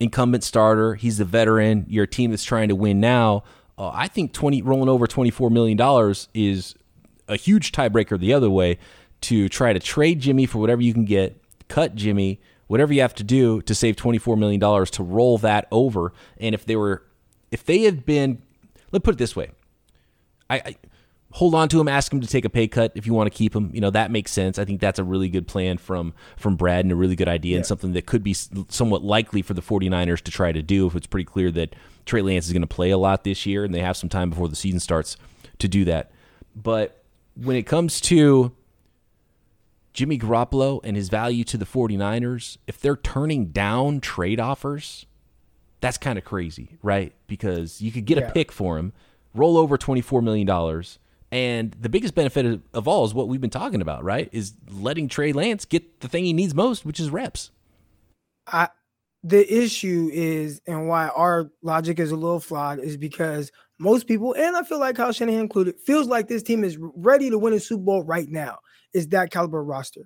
incumbent 0.00 0.44
starter. 0.44 0.94
He's 0.94 1.18
the 1.18 1.24
veteran. 1.24 1.84
You're 1.88 2.04
a 2.04 2.08
team 2.08 2.30
that's 2.30 2.44
trying 2.44 2.68
to 2.68 2.74
win 2.74 3.00
now. 3.00 3.44
Uh, 3.76 3.90
I 3.92 4.08
think 4.08 4.32
twenty 4.32 4.62
rolling 4.62 4.88
over 4.88 5.06
twenty 5.06 5.30
four 5.30 5.50
million 5.50 5.76
dollars 5.76 6.28
is 6.34 6.74
a 7.28 7.36
huge 7.36 7.72
tiebreaker 7.72 8.18
the 8.18 8.32
other 8.32 8.50
way 8.50 8.78
to 9.22 9.48
try 9.48 9.72
to 9.72 9.80
trade 9.80 10.20
Jimmy 10.20 10.46
for 10.46 10.58
whatever 10.58 10.80
you 10.80 10.94
can 10.94 11.04
get, 11.04 11.40
cut 11.68 11.94
Jimmy, 11.94 12.40
whatever 12.66 12.92
you 12.92 13.00
have 13.00 13.14
to 13.16 13.24
do 13.24 13.60
to 13.62 13.74
save 13.74 13.96
twenty 13.96 14.18
four 14.18 14.36
million 14.36 14.60
dollars 14.60 14.90
to 14.92 15.02
roll 15.02 15.38
that 15.38 15.66
over. 15.70 16.12
And 16.38 16.54
if 16.54 16.64
they 16.64 16.76
were, 16.76 17.04
if 17.50 17.64
they 17.64 17.80
had 17.82 18.04
been, 18.04 18.42
let's 18.92 19.04
put 19.04 19.14
it 19.14 19.18
this 19.18 19.36
way, 19.36 19.50
I, 20.50 20.56
I 20.56 20.76
hold 21.32 21.54
on 21.54 21.68
to 21.68 21.80
him, 21.80 21.88
ask 21.88 22.12
him 22.12 22.20
to 22.20 22.26
take 22.26 22.44
a 22.44 22.50
pay 22.50 22.66
cut 22.66 22.92
if 22.94 23.06
you 23.06 23.12
want 23.12 23.30
to 23.30 23.36
keep 23.36 23.54
him. 23.54 23.70
You 23.74 23.80
know 23.80 23.90
that 23.90 24.10
makes 24.10 24.32
sense. 24.32 24.58
I 24.58 24.64
think 24.64 24.80
that's 24.80 24.98
a 24.98 25.04
really 25.04 25.28
good 25.28 25.46
plan 25.46 25.78
from 25.78 26.14
from 26.36 26.56
Brad 26.56 26.84
and 26.84 26.92
a 26.92 26.96
really 26.96 27.16
good 27.16 27.28
idea 27.28 27.52
yeah. 27.52 27.56
and 27.58 27.66
something 27.66 27.92
that 27.92 28.06
could 28.06 28.22
be 28.22 28.34
somewhat 28.34 29.02
likely 29.02 29.42
for 29.42 29.54
the 29.54 29.62
49ers 29.62 30.22
to 30.22 30.30
try 30.30 30.52
to 30.52 30.62
do 30.62 30.86
if 30.86 30.94
it's 30.94 31.06
pretty 31.06 31.24
clear 31.24 31.50
that 31.52 31.74
Trey 32.06 32.22
Lance 32.22 32.46
is 32.46 32.52
going 32.52 32.62
to 32.62 32.66
play 32.66 32.90
a 32.90 32.98
lot 32.98 33.24
this 33.24 33.46
year 33.46 33.64
and 33.64 33.74
they 33.74 33.80
have 33.80 33.96
some 33.96 34.08
time 34.08 34.30
before 34.30 34.48
the 34.48 34.56
season 34.56 34.80
starts 34.80 35.16
to 35.58 35.68
do 35.68 35.84
that. 35.84 36.10
But 36.56 37.02
when 37.34 37.56
it 37.56 37.64
comes 37.64 38.00
to 38.02 38.52
Jimmy 39.92 40.18
Garoppolo 40.18 40.80
and 40.82 40.96
his 40.96 41.08
value 41.08 41.44
to 41.44 41.56
the 41.56 41.66
49ers, 41.66 42.58
if 42.66 42.80
they're 42.80 42.96
turning 42.96 43.46
down 43.46 44.00
trade 44.00 44.40
offers, 44.40 45.06
that's 45.80 45.98
kind 45.98 46.18
of 46.18 46.24
crazy, 46.24 46.78
right? 46.82 47.12
Because 47.26 47.80
you 47.80 47.92
could 47.92 48.06
get 48.06 48.18
yeah. 48.18 48.28
a 48.28 48.32
pick 48.32 48.50
for 48.50 48.78
him, 48.78 48.92
roll 49.34 49.56
over 49.56 49.76
$24 49.76 50.22
million 50.22 50.46
and 51.30 51.72
the 51.78 51.88
biggest 51.88 52.14
benefit 52.14 52.60
of 52.72 52.88
all 52.88 53.04
is 53.04 53.12
what 53.12 53.28
we've 53.28 53.40
been 53.40 53.50
talking 53.50 53.82
about, 53.82 54.04
right? 54.04 54.28
Is 54.32 54.54
letting 54.70 55.08
Trey 55.08 55.32
Lance 55.32 55.64
get 55.64 56.00
the 56.00 56.08
thing 56.08 56.24
he 56.24 56.32
needs 56.32 56.54
most, 56.54 56.84
which 56.84 57.00
is 57.00 57.10
reps. 57.10 57.50
I 58.46 58.68
the 59.24 59.52
issue 59.52 60.10
is, 60.12 60.60
and 60.66 60.88
why 60.88 61.08
our 61.08 61.50
logic 61.62 61.98
is 61.98 62.12
a 62.12 62.16
little 62.16 62.40
flawed, 62.40 62.78
is 62.78 62.96
because 62.96 63.50
most 63.78 64.06
people, 64.06 64.34
and 64.34 64.56
I 64.56 64.62
feel 64.62 64.78
like 64.78 64.96
Kyle 64.96 65.12
Shanahan 65.12 65.40
included, 65.40 65.78
feels 65.80 66.06
like 66.06 66.28
this 66.28 66.42
team 66.42 66.64
is 66.64 66.78
ready 66.80 67.28
to 67.30 67.38
win 67.38 67.52
a 67.52 67.60
Super 67.60 67.82
Bowl 67.82 68.04
right 68.04 68.28
now. 68.28 68.58
Is 68.94 69.08
that 69.08 69.30
caliber 69.30 69.62
roster? 69.62 70.02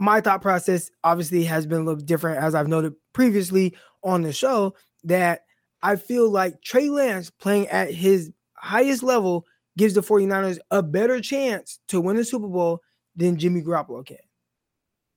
My 0.00 0.20
thought 0.20 0.42
process 0.42 0.90
obviously 1.04 1.44
has 1.44 1.66
been 1.66 1.82
a 1.82 1.84
little 1.84 2.02
different, 2.02 2.42
as 2.42 2.54
I've 2.54 2.68
noted 2.68 2.94
previously 3.12 3.76
on 4.02 4.22
the 4.22 4.32
show, 4.32 4.74
that 5.04 5.42
I 5.82 5.96
feel 5.96 6.30
like 6.30 6.62
Trey 6.62 6.88
Lance 6.88 7.30
playing 7.30 7.68
at 7.68 7.92
his 7.92 8.32
highest 8.56 9.02
level 9.02 9.44
gives 9.76 9.94
the 9.94 10.00
49ers 10.00 10.58
a 10.70 10.82
better 10.82 11.20
chance 11.20 11.80
to 11.88 12.00
win 12.00 12.16
the 12.16 12.24
Super 12.24 12.48
Bowl 12.48 12.80
than 13.16 13.36
Jimmy 13.36 13.62
Garoppolo 13.62 14.04
can. 14.04 14.16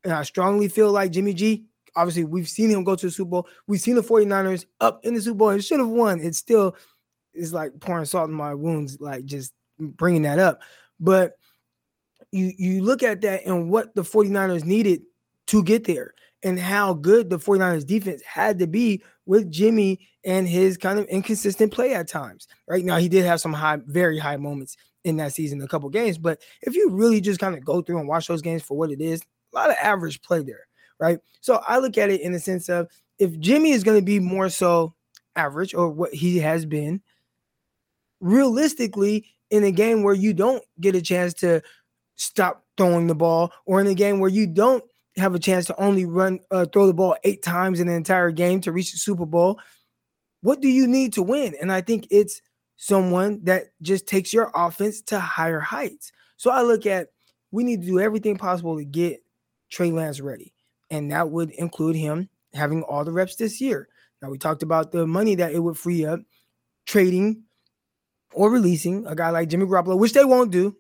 And 0.04 0.14
I 0.14 0.24
strongly 0.24 0.68
feel 0.68 0.92
like 0.92 1.12
Jimmy 1.12 1.34
G, 1.34 1.66
obviously, 1.96 2.24
we've 2.24 2.48
seen 2.48 2.70
him 2.70 2.84
go 2.84 2.96
to 2.96 3.08
the 3.08 3.12
Super 3.12 3.30
Bowl. 3.30 3.48
We've 3.68 3.82
seen 3.82 3.96
the 3.96 4.04
49ers 4.04 4.66
up 4.80 5.04
in 5.04 5.14
the 5.14 5.22
Super 5.22 5.36
Bowl 5.36 5.50
and 5.50 5.64
should 5.64 5.80
have 5.80 5.90
won. 5.90 6.20
It 6.20 6.36
still 6.36 6.76
is 7.34 7.54
like 7.54 7.80
pouring 7.80 8.06
salt 8.06 8.30
in 8.30 8.36
my 8.36 8.54
wounds, 8.54 9.00
like 9.00 9.26
just 9.26 9.54
bringing 9.80 10.24
that 10.24 10.40
up. 10.40 10.62
But 11.00 11.34
you 12.32 12.52
you 12.58 12.84
look 12.84 13.04
at 13.04 13.22
that 13.22 13.46
and 13.46 13.70
what 13.70 13.96
the 13.96 14.02
49ers 14.02 14.66
needed 14.66 15.02
to 15.48 15.64
get 15.64 15.86
there 15.86 16.14
and 16.44 16.60
how 16.60 16.94
good 16.94 17.30
the 17.30 17.40
49ers 17.40 17.86
defense 17.86 18.22
had 18.24 18.60
to 18.60 18.68
be 18.68 19.02
with 19.28 19.52
Jimmy 19.52 20.08
and 20.26 20.48
his 20.48 20.78
kind 20.78 20.98
of 20.98 21.06
inconsistent 21.06 21.72
play 21.72 21.94
at 21.94 22.08
times. 22.08 22.48
Right 22.68 22.84
now, 22.84 22.98
he 22.98 23.10
did 23.10 23.26
have 23.26 23.42
some 23.42 23.54
high, 23.54 23.80
very 23.86 24.18
high 24.18 24.38
moments 24.38 24.78
in 25.04 25.18
that 25.18 25.34
season, 25.34 25.62
a 25.62 25.68
couple 25.68 25.90
games. 25.90 26.18
But 26.18 26.42
if 26.62 26.76
you 26.76 26.90
really 26.90 27.22
just 27.22 27.40
kind 27.40 27.56
of 27.56 27.64
go 27.64 27.82
through 27.82 28.00
and 28.00 28.08
watch 28.08 28.28
those 28.28 28.42
games 28.42 28.64
for 28.64 28.78
what 28.78 28.92
it 28.92 29.02
is, 29.02 29.22
a 29.54 29.56
lot 29.56 29.70
of 29.70 29.76
average 29.82 30.22
play 30.22 30.42
there, 30.42 30.68
right? 31.00 31.20
So 31.42 31.62
I 31.68 31.80
look 31.80 31.98
at 31.98 32.10
it 32.10 32.22
in 32.22 32.32
the 32.32 32.40
sense 32.40 32.70
of 32.70 32.90
if 33.20 33.38
Jimmy 33.40 33.72
is 33.72 33.84
going 33.84 34.00
to 34.00 34.06
be 34.06 34.20
more 34.20 34.50
so 34.50 34.94
average 35.36 35.74
or 35.74 35.90
what 35.90 36.14
he 36.14 36.40
has 36.40 36.66
been, 36.66 37.02
realistically, 38.20 39.26
in 39.50 39.64
a 39.64 39.72
game 39.72 40.04
where 40.04 40.14
you 40.14 40.34
don't 40.34 40.64
get 40.82 40.96
a 40.96 41.02
chance 41.02 41.34
to 41.36 41.62
stop 42.16 42.66
throwing 42.78 43.08
the 43.08 43.16
ball, 43.16 43.52
or 43.66 43.80
in 43.80 43.88
a 43.88 43.94
game 43.94 44.20
where 44.20 44.30
you 44.30 44.46
don't 44.46 44.84
have 45.18 45.36
a 45.36 45.40
chance 45.40 45.66
to 45.66 45.82
only 45.82 46.06
run 46.06 46.40
uh, 46.52 46.66
throw 46.66 46.88
the 46.88 46.94
ball 46.94 47.16
eight 47.24 47.44
times 47.44 47.80
in 47.80 47.88
the 47.88 47.94
entire 47.94 48.32
game 48.32 48.62
to 48.62 48.72
reach 48.72 48.92
the 48.92 48.98
Super 48.98 49.26
Bowl. 49.26 49.60
What 50.42 50.62
do 50.62 50.68
you 50.68 50.88
need 50.88 51.14
to 51.14 51.24
win? 51.24 51.56
And 51.60 51.72
I 51.72 51.82
think 51.82 52.08
it's 52.12 52.42
someone 52.76 53.44
that 53.44 53.66
just 53.82 54.08
takes 54.08 54.32
your 54.32 54.52
offense 54.54 55.02
to 55.02 55.20
higher 55.20 55.60
heights. 55.60 56.12
So 56.38 56.52
I 56.52 56.62
look 56.62 56.86
at 56.86 57.10
we 57.52 57.64
need 57.64 57.82
to 57.82 57.88
do 57.88 58.00
everything 58.00 58.38
possible 58.38 58.78
to 58.78 58.86
get 58.86 59.24
Trey 59.70 59.92
Lance 59.92 60.22
ready, 60.22 60.54
and 60.90 61.12
that 61.12 61.30
would 61.30 61.52
include 61.52 61.96
him 61.96 62.30
having 62.54 62.84
all 62.84 63.04
the 63.04 63.12
reps 63.12 63.36
this 63.36 63.60
year. 63.60 63.90
Now 64.22 64.30
we 64.30 64.38
talked 64.38 64.64
about 64.64 64.92
the 64.92 65.08
money 65.08 65.36
that 65.36 65.54
it 65.54 65.60
would 65.60 65.78
free 65.78 66.06
up 66.06 66.20
trading 66.86 67.44
or 68.34 68.52
releasing 68.52 69.06
a 69.08 69.16
guy 69.16 69.30
like 69.30 69.50
Jimmy 69.50 69.66
Garoppolo, 69.66 69.98
which 69.98 70.14
they 70.14 70.26
won't 70.26 70.52
do. 70.52 70.76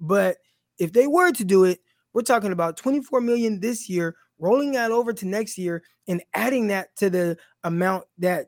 But 0.00 0.38
if 0.78 0.92
they 0.92 1.06
were 1.06 1.32
to 1.32 1.44
do 1.44 1.64
it, 1.64 1.80
we're 2.14 2.22
talking 2.22 2.52
about 2.52 2.76
24 2.76 3.20
million 3.20 3.60
this 3.60 3.88
year, 3.88 4.16
rolling 4.38 4.72
that 4.72 4.90
over 4.90 5.12
to 5.12 5.26
next 5.26 5.58
year 5.58 5.82
and 6.08 6.22
adding 6.32 6.68
that 6.68 6.94
to 6.96 7.10
the 7.10 7.36
amount 7.64 8.04
that 8.18 8.46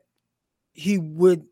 he 0.73 0.97
would 0.97 1.43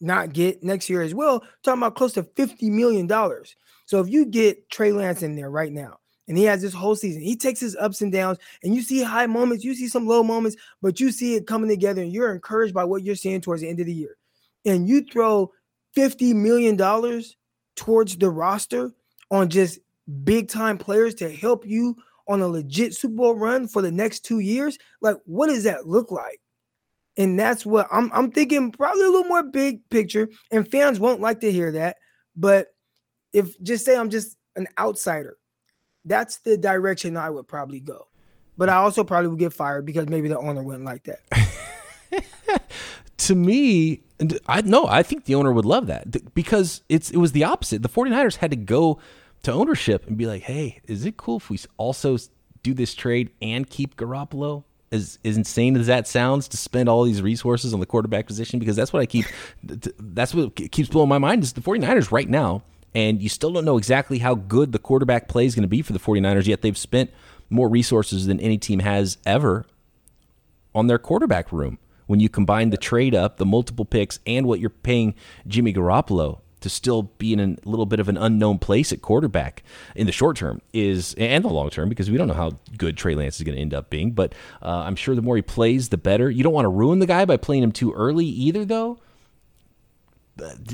not 0.00 0.32
get 0.32 0.62
next 0.62 0.88
year 0.90 1.02
as 1.02 1.14
well. 1.14 1.42
Talking 1.64 1.82
about 1.82 1.96
close 1.96 2.12
to 2.14 2.22
50 2.22 2.70
million 2.70 3.06
dollars. 3.06 3.56
So 3.86 4.00
if 4.00 4.08
you 4.08 4.26
get 4.26 4.68
Trey 4.70 4.92
Lance 4.92 5.22
in 5.22 5.36
there 5.36 5.50
right 5.50 5.72
now, 5.72 5.98
and 6.28 6.36
he 6.36 6.44
has 6.44 6.60
this 6.60 6.74
whole 6.74 6.96
season. 6.96 7.22
He 7.22 7.36
takes 7.36 7.60
his 7.60 7.76
ups 7.76 8.02
and 8.02 8.12
downs, 8.12 8.38
and 8.62 8.74
you 8.74 8.82
see 8.82 9.02
high 9.02 9.26
moments, 9.26 9.64
you 9.64 9.74
see 9.74 9.88
some 9.88 10.06
low 10.06 10.22
moments, 10.22 10.56
but 10.82 10.98
you 10.98 11.12
see 11.12 11.36
it 11.36 11.46
coming 11.46 11.70
together, 11.70 12.02
and 12.02 12.12
you're 12.12 12.34
encouraged 12.34 12.74
by 12.74 12.84
what 12.84 13.04
you're 13.04 13.14
seeing 13.14 13.40
towards 13.40 13.62
the 13.62 13.68
end 13.68 13.80
of 13.80 13.86
the 13.86 13.94
year. 13.94 14.16
And 14.64 14.88
you 14.88 15.04
throw 15.04 15.52
$50 15.96 16.34
million 16.34 16.76
towards 17.76 18.16
the 18.16 18.30
roster 18.30 18.92
on 19.30 19.48
just 19.48 19.78
big 20.24 20.48
time 20.48 20.78
players 20.78 21.14
to 21.16 21.30
help 21.30 21.66
you 21.66 21.96
on 22.28 22.40
a 22.40 22.48
legit 22.48 22.94
Super 22.94 23.14
Bowl 23.14 23.34
run 23.34 23.68
for 23.68 23.82
the 23.82 23.90
next 23.90 24.20
two 24.20 24.40
years, 24.40 24.78
like 25.00 25.16
what 25.24 25.48
does 25.48 25.64
that 25.64 25.86
look 25.86 26.10
like? 26.10 26.40
And 27.16 27.38
that's 27.38 27.64
what 27.64 27.88
I'm 27.90 28.10
I'm 28.12 28.30
thinking 28.30 28.72
probably 28.72 29.04
a 29.04 29.08
little 29.08 29.28
more 29.28 29.42
big 29.42 29.88
picture. 29.90 30.28
And 30.50 30.70
fans 30.70 31.00
won't 31.00 31.20
like 31.20 31.40
to 31.40 31.52
hear 31.52 31.72
that. 31.72 31.96
But 32.34 32.68
if 33.32 33.60
just 33.62 33.84
say 33.84 33.96
I'm 33.96 34.10
just 34.10 34.36
an 34.56 34.66
outsider, 34.78 35.38
that's 36.04 36.38
the 36.38 36.56
direction 36.56 37.16
I 37.16 37.30
would 37.30 37.48
probably 37.48 37.80
go. 37.80 38.08
But 38.58 38.68
I 38.68 38.76
also 38.76 39.04
probably 39.04 39.28
would 39.28 39.38
get 39.38 39.52
fired 39.52 39.86
because 39.86 40.08
maybe 40.08 40.28
the 40.28 40.38
owner 40.38 40.62
wouldn't 40.62 40.84
like 40.84 41.04
that. 41.04 42.62
to 43.18 43.34
me, 43.34 44.02
I 44.46 44.62
no, 44.62 44.86
I 44.86 45.02
think 45.02 45.24
the 45.24 45.34
owner 45.34 45.52
would 45.52 45.64
love 45.64 45.86
that 45.86 46.34
because 46.34 46.82
it's 46.88 47.10
it 47.10 47.18
was 47.18 47.32
the 47.32 47.44
opposite. 47.44 47.82
The 47.82 47.88
49ers 47.88 48.36
had 48.36 48.50
to 48.50 48.56
go 48.56 48.98
to 49.46 49.52
ownership 49.52 50.06
and 50.06 50.16
be 50.16 50.26
like, 50.26 50.42
hey, 50.42 50.80
is 50.84 51.04
it 51.04 51.16
cool 51.16 51.38
if 51.38 51.50
we 51.50 51.58
also 51.76 52.16
do 52.62 52.74
this 52.74 52.94
trade 52.94 53.30
and 53.40 53.68
keep 53.68 53.96
Garoppolo? 53.96 54.64
as, 54.92 55.18
as 55.24 55.36
insane 55.36 55.76
as 55.76 55.88
that 55.88 56.06
sounds 56.06 56.46
to 56.46 56.56
spend 56.56 56.88
all 56.88 57.02
these 57.02 57.20
resources 57.20 57.74
on 57.74 57.80
the 57.80 57.86
quarterback 57.86 58.24
position 58.24 58.60
because 58.60 58.76
that's 58.76 58.92
what 58.92 59.02
I 59.02 59.06
keep 59.06 59.26
that's 59.64 60.32
what 60.32 60.54
keeps 60.54 60.88
blowing 60.88 61.08
my 61.08 61.18
mind 61.18 61.42
is 61.42 61.54
the 61.54 61.60
49ers 61.60 62.12
right 62.12 62.28
now 62.28 62.62
and 62.94 63.20
you 63.20 63.28
still 63.28 63.52
don't 63.52 63.64
know 63.64 63.76
exactly 63.76 64.18
how 64.18 64.36
good 64.36 64.70
the 64.70 64.78
quarterback 64.78 65.26
play 65.26 65.44
is 65.44 65.56
going 65.56 65.62
to 65.62 65.68
be 65.68 65.82
for 65.82 65.92
the 65.92 65.98
49ers 65.98 66.46
yet 66.46 66.62
they've 66.62 66.78
spent 66.78 67.10
more 67.50 67.68
resources 67.68 68.26
than 68.26 68.38
any 68.40 68.58
team 68.58 68.78
has 68.78 69.18
ever 69.26 69.66
on 70.72 70.86
their 70.86 70.98
quarterback 70.98 71.50
room 71.50 71.78
when 72.06 72.20
you 72.20 72.28
combine 72.28 72.70
the 72.70 72.76
trade 72.76 73.16
up, 73.16 73.36
the 73.36 73.46
multiple 73.46 73.84
picks, 73.84 74.20
and 74.26 74.46
what 74.46 74.60
you're 74.60 74.70
paying 74.70 75.14
Jimmy 75.48 75.72
Garoppolo 75.72 76.38
to 76.66 76.70
still 76.70 77.04
be 77.18 77.32
in 77.32 77.40
a 77.40 77.68
little 77.68 77.86
bit 77.86 78.00
of 78.00 78.08
an 78.08 78.16
unknown 78.16 78.58
place 78.58 78.92
at 78.92 79.00
quarterback 79.00 79.62
in 79.94 80.06
the 80.06 80.12
short 80.12 80.36
term 80.36 80.60
is 80.72 81.14
and 81.14 81.44
the 81.44 81.48
long 81.48 81.70
term 81.70 81.88
because 81.88 82.10
we 82.10 82.18
don't 82.18 82.26
know 82.26 82.34
how 82.34 82.50
good 82.76 82.96
Trey 82.96 83.14
Lance 83.14 83.36
is 83.36 83.44
going 83.44 83.54
to 83.54 83.60
end 83.60 83.72
up 83.72 83.88
being. 83.88 84.10
But 84.10 84.34
uh, 84.62 84.82
I'm 84.84 84.96
sure 84.96 85.14
the 85.14 85.22
more 85.22 85.36
he 85.36 85.42
plays, 85.42 85.90
the 85.90 85.96
better. 85.96 86.28
You 86.28 86.42
don't 86.42 86.52
want 86.52 86.64
to 86.64 86.70
ruin 86.70 86.98
the 86.98 87.06
guy 87.06 87.24
by 87.24 87.36
playing 87.36 87.62
him 87.62 87.72
too 87.72 87.92
early 87.92 88.26
either, 88.26 88.64
though 88.64 88.98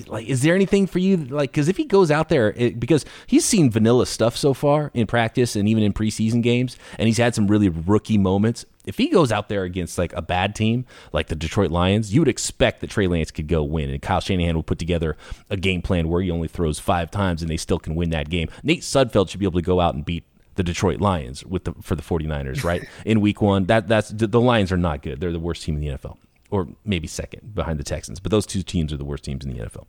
like 0.08 0.26
is 0.26 0.42
there 0.42 0.56
anything 0.56 0.88
for 0.88 0.98
you 0.98 1.16
like 1.16 1.52
because 1.52 1.68
if 1.68 1.76
he 1.76 1.84
goes 1.84 2.10
out 2.10 2.28
there 2.28 2.52
it, 2.56 2.80
because 2.80 3.04
he's 3.28 3.44
seen 3.44 3.70
vanilla 3.70 4.04
stuff 4.06 4.36
so 4.36 4.52
far 4.52 4.90
in 4.92 5.06
practice 5.06 5.54
and 5.54 5.68
even 5.68 5.84
in 5.84 5.92
preseason 5.92 6.42
games 6.42 6.76
and 6.98 7.06
he's 7.06 7.18
had 7.18 7.32
some 7.32 7.46
really 7.46 7.68
rookie 7.68 8.18
moments 8.18 8.64
if 8.86 8.98
he 8.98 9.08
goes 9.08 9.30
out 9.30 9.48
there 9.48 9.62
against 9.64 9.98
like 9.98 10.12
a 10.14 10.22
bad 10.22 10.54
team 10.54 10.84
like 11.12 11.28
the 11.28 11.36
detroit 11.36 11.70
lions 11.70 12.12
you 12.12 12.20
would 12.20 12.28
expect 12.28 12.80
that 12.80 12.90
trey 12.90 13.06
lance 13.06 13.30
could 13.30 13.48
go 13.48 13.62
win 13.62 13.90
and 13.90 14.02
kyle 14.02 14.20
shanahan 14.20 14.54
will 14.54 14.62
put 14.62 14.78
together 14.78 15.16
a 15.50 15.56
game 15.56 15.82
plan 15.82 16.08
where 16.08 16.22
he 16.22 16.30
only 16.30 16.48
throws 16.48 16.78
five 16.78 17.10
times 17.10 17.42
and 17.42 17.50
they 17.50 17.56
still 17.56 17.78
can 17.78 17.94
win 17.94 18.10
that 18.10 18.28
game 18.28 18.48
nate 18.62 18.82
sudfeld 18.82 19.28
should 19.28 19.40
be 19.40 19.46
able 19.46 19.60
to 19.60 19.64
go 19.64 19.80
out 19.80 19.94
and 19.94 20.04
beat 20.04 20.24
the 20.54 20.62
Detroit 20.62 21.00
Lions 21.00 21.46
with 21.46 21.64
the 21.64 21.72
for 21.80 21.96
the 21.96 22.02
49ers, 22.02 22.62
right? 22.62 22.86
in 23.06 23.22
week 23.22 23.40
1. 23.40 23.64
That 23.68 23.88
that's 23.88 24.10
the 24.10 24.38
Lions 24.38 24.70
are 24.70 24.76
not 24.76 25.00
good. 25.00 25.18
They're 25.18 25.32
the 25.32 25.40
worst 25.40 25.62
team 25.62 25.76
in 25.76 25.80
the 25.80 25.86
NFL 25.96 26.18
or 26.52 26.68
maybe 26.84 27.08
second 27.08 27.54
behind 27.54 27.80
the 27.80 27.84
Texans. 27.84 28.20
But 28.20 28.30
those 28.30 28.46
two 28.46 28.62
teams 28.62 28.92
are 28.92 28.96
the 28.96 29.04
worst 29.04 29.24
teams 29.24 29.44
in 29.44 29.52
the 29.52 29.64
NFL. 29.64 29.86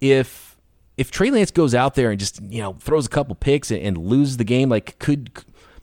If 0.00 0.56
if 0.96 1.10
Trey 1.10 1.30
Lance 1.30 1.50
goes 1.50 1.74
out 1.74 1.94
there 1.94 2.10
and 2.10 2.18
just 2.18 2.40
you 2.40 2.62
know 2.62 2.74
throws 2.74 3.06
a 3.06 3.10
couple 3.10 3.34
picks 3.34 3.70
and, 3.70 3.82
and 3.82 3.98
loses 3.98 4.38
the 4.38 4.44
game, 4.44 4.68
like 4.68 4.98
could 4.98 5.30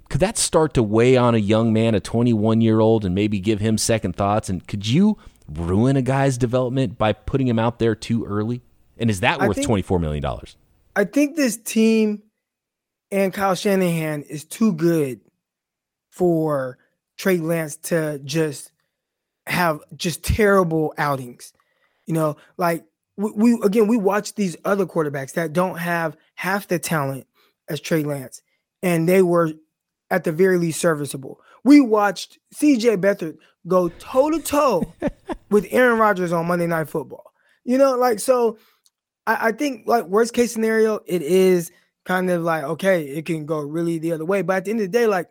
could 0.10 0.22
that 0.22 0.38
start 0.38 0.74
to 0.74 0.84
weigh 0.84 1.16
on 1.16 1.36
a 1.36 1.40
young 1.40 1.72
man, 1.72 1.96
a 1.96 2.00
21 2.00 2.62
year 2.62 2.80
old, 2.80 3.06
and 3.06 3.14
maybe 3.14 3.40
give 3.40 3.60
him 3.60 3.78
second 3.78 4.16
thoughts? 4.16 4.50
And 4.50 4.68
could 4.68 4.88
you 4.88 5.18
ruin 5.48 5.96
a 5.96 6.02
guy's 6.02 6.38
development 6.38 6.98
by 6.98 7.14
putting 7.14 7.48
him 7.48 7.60
out 7.60 7.80
there 7.80 7.96
too 7.96 8.26
early? 8.26 8.62
And 8.98 9.10
is 9.10 9.22
that 9.22 9.40
worth 9.40 9.56
think, 9.56 9.68
$24 9.68 10.02
million? 10.02 10.26
I 10.96 11.06
think 11.06 11.36
this 11.36 11.58
team 11.58 12.24
and 13.12 13.34
Kyle 13.34 13.56
Shanahan 13.56 14.24
is 14.24 14.44
too 14.44 14.74
good 14.74 15.22
for 16.10 16.78
Trey 17.18 17.38
Lance 17.38 17.76
to 17.78 18.20
just 18.20 18.72
have 19.48 19.80
just 19.96 20.24
terrible 20.24 20.94
outings. 20.98 21.54
You 22.06 22.14
know, 22.14 22.38
like 22.58 22.84
we, 23.18 23.32
we, 23.32 23.62
again 23.64 23.88
we 23.88 23.98
watch 23.98 24.36
these 24.36 24.58
other 24.66 24.86
quarterbacks 24.86 25.34
that 25.34 25.54
don't 25.54 25.78
have 25.78 26.18
half 26.36 26.68
the 26.68 26.80
talent 26.80 27.28
as 27.68 27.80
Trey 27.80 28.04
Lance, 28.04 28.42
and 28.82 29.08
they 29.08 29.22
were 29.22 29.54
at 30.12 30.24
the 30.24 30.32
very 30.32 30.58
least 30.58 30.80
serviceable. 30.80 31.40
We 31.64 31.82
watched 31.82 32.40
CJ 32.56 32.98
Beathard 32.98 33.38
go 33.68 33.90
toe 33.90 34.32
to 34.32 34.40
toe 34.40 34.94
with 35.50 35.68
Aaron 35.72 36.00
Rodgers 36.00 36.32
on 36.32 36.48
Monday 36.48 36.68
Night 36.68 36.90
Football. 36.90 37.32
You 37.64 37.78
know, 37.78 37.96
like 37.96 38.20
so. 38.20 38.58
I, 39.28 39.50
I 39.50 39.52
think 39.52 39.88
like 39.88 40.06
worst 40.06 40.34
case 40.34 40.52
scenario, 40.52 41.00
it 41.06 41.22
is 41.22 41.72
kind 42.06 42.30
of 42.30 42.44
like 42.44 42.64
okay, 42.64 43.04
it 43.04 43.26
can 43.26 43.46
go 43.46 43.60
really 43.60 44.00
the 44.00 44.14
other 44.14 44.26
way. 44.26 44.42
But 44.42 44.58
at 44.58 44.66
the 44.66 44.72
end 44.72 44.80
of 44.82 44.92
the 44.92 44.98
day, 44.98 45.08
like 45.08 45.28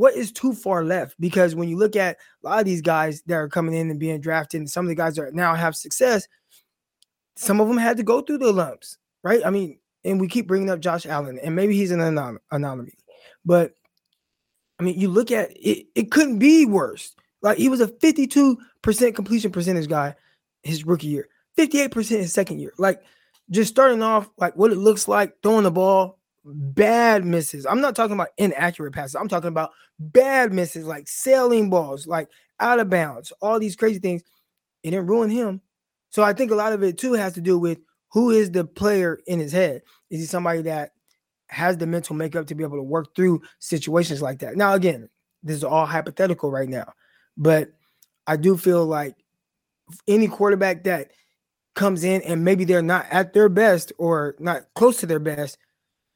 what 0.00 0.14
is 0.14 0.32
too 0.32 0.54
far 0.54 0.84
left? 0.84 1.14
Because 1.20 1.54
when 1.54 1.68
you 1.68 1.76
look 1.76 1.96
at 1.96 2.16
a 2.42 2.48
lot 2.48 2.58
of 2.60 2.64
these 2.64 2.80
guys 2.80 3.22
that 3.26 3.34
are 3.34 3.48
coming 3.48 3.74
in 3.74 3.90
and 3.90 4.00
being 4.00 4.20
drafted, 4.20 4.60
and 4.60 4.70
some 4.70 4.86
of 4.86 4.88
the 4.88 4.94
guys 4.94 5.16
that 5.16 5.34
now 5.34 5.54
have 5.54 5.76
success, 5.76 6.26
some 7.36 7.60
of 7.60 7.68
them 7.68 7.76
had 7.76 7.96
to 7.96 8.02
go 8.02 8.22
through 8.22 8.38
the 8.38 8.52
lumps, 8.52 8.96
right? 9.22 9.44
I 9.44 9.50
mean, 9.50 9.78
and 10.04 10.20
we 10.20 10.28
keep 10.28 10.46
bringing 10.46 10.70
up 10.70 10.80
Josh 10.80 11.04
Allen, 11.04 11.38
and 11.42 11.54
maybe 11.54 11.76
he's 11.76 11.90
an 11.90 12.00
anom- 12.00 12.38
anomaly, 12.50 12.94
but 13.44 13.72
I 14.80 14.82
mean, 14.82 14.98
you 14.98 15.08
look 15.08 15.30
at 15.30 15.50
it, 15.50 15.86
it 15.94 16.10
couldn't 16.10 16.38
be 16.38 16.64
worse. 16.64 17.14
Like 17.42 17.58
he 17.58 17.68
was 17.68 17.80
a 17.80 17.86
52% 17.86 18.56
completion 19.14 19.52
percentage 19.52 19.88
guy 19.88 20.14
his 20.62 20.86
rookie 20.86 21.08
year, 21.08 21.28
58% 21.58 22.08
his 22.08 22.32
second 22.32 22.60
year. 22.60 22.72
Like 22.78 23.02
just 23.50 23.70
starting 23.70 24.02
off, 24.02 24.30
like 24.38 24.56
what 24.56 24.72
it 24.72 24.76
looks 24.76 25.06
like 25.06 25.34
throwing 25.42 25.64
the 25.64 25.70
ball 25.70 26.18
bad 26.44 27.24
misses. 27.24 27.66
I'm 27.66 27.82
not 27.82 27.94
talking 27.94 28.14
about 28.14 28.28
inaccurate 28.38 28.92
passes. 28.92 29.14
I'm 29.14 29.28
talking 29.28 29.48
about 29.48 29.72
bad 29.98 30.52
misses, 30.52 30.86
like 30.86 31.06
sailing 31.08 31.68
balls, 31.68 32.06
like 32.06 32.28
out 32.58 32.80
of 32.80 32.88
bounds, 32.88 33.32
all 33.42 33.58
these 33.58 33.76
crazy 33.76 33.98
things. 33.98 34.22
It 34.82 34.92
didn't 34.92 35.08
ruin 35.08 35.28
him. 35.28 35.60
So 36.08 36.22
I 36.22 36.32
think 36.32 36.50
a 36.50 36.56
lot 36.56 36.72
of 36.72 36.82
it 36.82 36.96
too 36.96 37.12
has 37.12 37.34
to 37.34 37.42
do 37.42 37.58
with 37.58 37.78
who 38.12 38.30
is 38.30 38.50
the 38.50 38.64
player 38.64 39.20
in 39.26 39.38
his 39.38 39.52
head. 39.52 39.82
Is 40.08 40.20
he 40.20 40.26
somebody 40.26 40.62
that 40.62 40.92
has 41.50 41.76
the 41.76 41.86
mental 41.86 42.16
makeup 42.16 42.46
to 42.46 42.54
be 42.54 42.64
able 42.64 42.78
to 42.78 42.82
work 42.82 43.14
through 43.14 43.42
situations 43.58 44.22
like 44.22 44.38
that? 44.40 44.56
Now, 44.56 44.74
again, 44.74 45.08
this 45.42 45.56
is 45.56 45.64
all 45.64 45.86
hypothetical 45.86 46.50
right 46.50 46.68
now, 46.68 46.92
but 47.36 47.70
I 48.26 48.36
do 48.36 48.56
feel 48.56 48.86
like 48.86 49.16
any 50.06 50.28
quarterback 50.28 50.84
that 50.84 51.10
comes 51.74 52.04
in 52.04 52.22
and 52.22 52.44
maybe 52.44 52.64
they're 52.64 52.82
not 52.82 53.06
at 53.10 53.32
their 53.32 53.48
best 53.48 53.92
or 53.98 54.36
not 54.38 54.62
close 54.74 54.98
to 54.98 55.06
their 55.06 55.18
best 55.18 55.56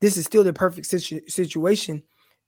this 0.04 0.18
is 0.18 0.26
still 0.26 0.44
the 0.44 0.52
perfect 0.52 0.86
situ- 0.86 1.26
situation 1.28 2.02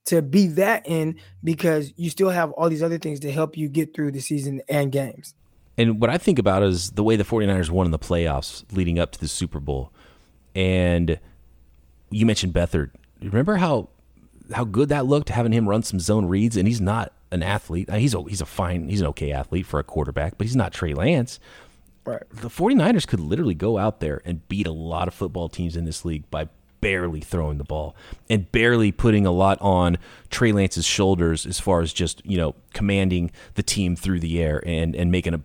to 0.04 0.20
be 0.20 0.46
that 0.46 0.86
in 0.86 1.16
because 1.42 1.90
you 1.96 2.10
still 2.10 2.28
have 2.28 2.50
all 2.52 2.68
these 2.68 2.82
other 2.82 2.98
things 2.98 3.18
to 3.20 3.32
help 3.32 3.56
you 3.56 3.66
get 3.66 3.94
through 3.94 4.12
the 4.12 4.20
season 4.20 4.60
and 4.68 4.92
games. 4.92 5.34
And 5.78 5.98
what 5.98 6.10
I 6.10 6.18
think 6.18 6.38
about 6.38 6.62
is 6.62 6.90
the 6.90 7.02
way 7.02 7.16
the 7.16 7.24
49ers 7.24 7.70
won 7.70 7.86
in 7.86 7.92
the 7.92 7.98
playoffs 7.98 8.64
leading 8.72 8.98
up 8.98 9.10
to 9.12 9.18
the 9.18 9.26
Super 9.26 9.58
Bowl. 9.58 9.90
And 10.54 11.18
you 12.10 12.26
mentioned 12.26 12.52
Beathard. 12.52 12.90
Remember 13.20 13.56
how 13.56 13.88
how 14.54 14.64
good 14.64 14.88
that 14.90 15.06
looked 15.06 15.28
having 15.28 15.52
him 15.52 15.68
run 15.68 15.82
some 15.82 15.98
zone 15.98 16.26
reads 16.26 16.56
and 16.56 16.68
he's 16.68 16.80
not 16.80 17.12
an 17.32 17.42
athlete. 17.42 17.90
Uh, 17.90 17.96
he's 17.96 18.14
a, 18.14 18.22
he's 18.22 18.40
a 18.40 18.46
fine, 18.46 18.88
he's 18.88 19.00
an 19.00 19.08
okay 19.08 19.32
athlete 19.32 19.66
for 19.66 19.80
a 19.80 19.84
quarterback, 19.84 20.38
but 20.38 20.46
he's 20.46 20.56
not 20.56 20.72
Trey 20.72 20.94
Lance. 20.94 21.40
Right. 22.04 22.22
The 22.30 22.48
49ers 22.48 23.06
could 23.06 23.18
literally 23.18 23.54
go 23.54 23.78
out 23.78 24.00
there 24.00 24.22
and 24.24 24.46
beat 24.48 24.66
a 24.66 24.72
lot 24.72 25.08
of 25.08 25.14
football 25.14 25.48
teams 25.48 25.76
in 25.76 25.84
this 25.84 26.04
league 26.04 26.30
by 26.30 26.48
barely 26.80 27.20
throwing 27.20 27.58
the 27.58 27.64
ball 27.64 27.96
and 28.30 28.50
barely 28.52 28.92
putting 28.92 29.26
a 29.26 29.32
lot 29.32 29.58
on 29.60 29.98
Trey 30.30 30.52
Lance's 30.52 30.84
shoulders 30.84 31.44
as 31.44 31.58
far 31.58 31.80
as 31.80 31.92
just, 31.92 32.24
you 32.24 32.36
know, 32.36 32.54
commanding 32.74 33.32
the 33.54 33.62
team 33.62 33.96
through 33.96 34.20
the 34.20 34.40
air 34.40 34.62
and, 34.64 34.94
and 34.94 35.10
making 35.10 35.34
a 35.34 35.40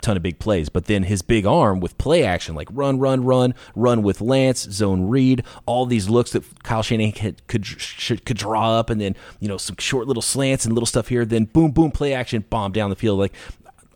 ton 0.00 0.16
of 0.16 0.22
big 0.22 0.38
plays. 0.38 0.68
But 0.68 0.86
then 0.86 1.04
his 1.04 1.22
big 1.22 1.46
arm 1.46 1.80
with 1.80 1.96
play 1.98 2.24
action, 2.24 2.54
like 2.54 2.68
run, 2.72 2.98
run, 2.98 3.24
run, 3.24 3.54
run 3.74 4.02
with 4.02 4.20
Lance, 4.20 4.62
zone 4.62 5.08
read, 5.08 5.44
all 5.66 5.86
these 5.86 6.08
looks 6.08 6.32
that 6.32 6.62
Kyle 6.62 6.82
Shanahan 6.82 7.12
could, 7.12 7.46
could, 7.48 8.24
could 8.24 8.36
draw 8.36 8.78
up, 8.78 8.90
and 8.90 9.00
then, 9.00 9.16
you 9.40 9.48
know, 9.48 9.56
some 9.56 9.76
short 9.78 10.06
little 10.06 10.22
slants 10.22 10.64
and 10.64 10.74
little 10.74 10.86
stuff 10.86 11.08
here, 11.08 11.24
then 11.24 11.44
boom, 11.44 11.70
boom, 11.70 11.90
play 11.90 12.12
action, 12.14 12.44
bomb 12.50 12.72
down 12.72 12.90
the 12.90 12.96
field. 12.96 13.18
Like, 13.18 13.32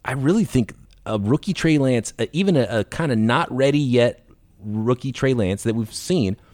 I 0.04 0.12
really 0.12 0.44
think 0.44 0.74
a 1.06 1.18
rookie 1.18 1.52
Trey 1.52 1.78
Lance, 1.78 2.12
uh, 2.18 2.26
even 2.32 2.56
a, 2.56 2.66
a 2.70 2.84
kind 2.84 3.12
of 3.12 3.18
not 3.18 3.50
ready 3.54 3.78
yet 3.78 4.26
rookie 4.60 5.12
Trey 5.12 5.34
Lance 5.34 5.62
that 5.62 5.74
we've 5.74 5.92
seen– 5.92 6.36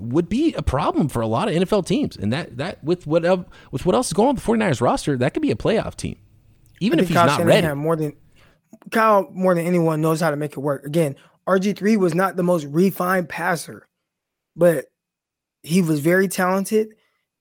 would 0.00 0.28
be 0.28 0.54
a 0.54 0.62
problem 0.62 1.08
for 1.08 1.20
a 1.20 1.26
lot 1.26 1.48
of 1.48 1.54
NFL 1.54 1.86
teams. 1.86 2.16
And 2.16 2.32
that 2.32 2.56
that 2.56 2.82
with 2.82 3.06
what 3.06 3.22
with 3.70 3.86
what 3.86 3.94
else 3.94 4.08
is 4.08 4.12
going 4.12 4.30
on 4.30 4.34
the 4.34 4.40
49ers 4.40 4.80
roster, 4.80 5.16
that 5.16 5.34
could 5.34 5.42
be 5.42 5.50
a 5.50 5.56
playoff 5.56 5.94
team. 5.96 6.16
Even 6.80 6.98
if 6.98 7.08
he's 7.08 7.16
Kyle 7.16 7.26
not 7.26 7.38
Shanahan 7.38 7.64
ready. 7.64 7.80
More 7.80 7.96
than 7.96 8.16
Kyle 8.90 9.28
more 9.32 9.54
than 9.54 9.66
anyone 9.66 10.00
knows 10.00 10.20
how 10.20 10.30
to 10.30 10.36
make 10.36 10.52
it 10.52 10.60
work. 10.60 10.84
Again, 10.84 11.16
RG3 11.46 11.96
was 11.96 12.14
not 12.14 12.36
the 12.36 12.42
most 12.42 12.64
refined 12.66 13.28
passer, 13.28 13.86
but 14.56 14.86
he 15.62 15.82
was 15.82 16.00
very 16.00 16.28
talented 16.28 16.94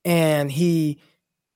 and 0.05 0.51
he 0.51 0.99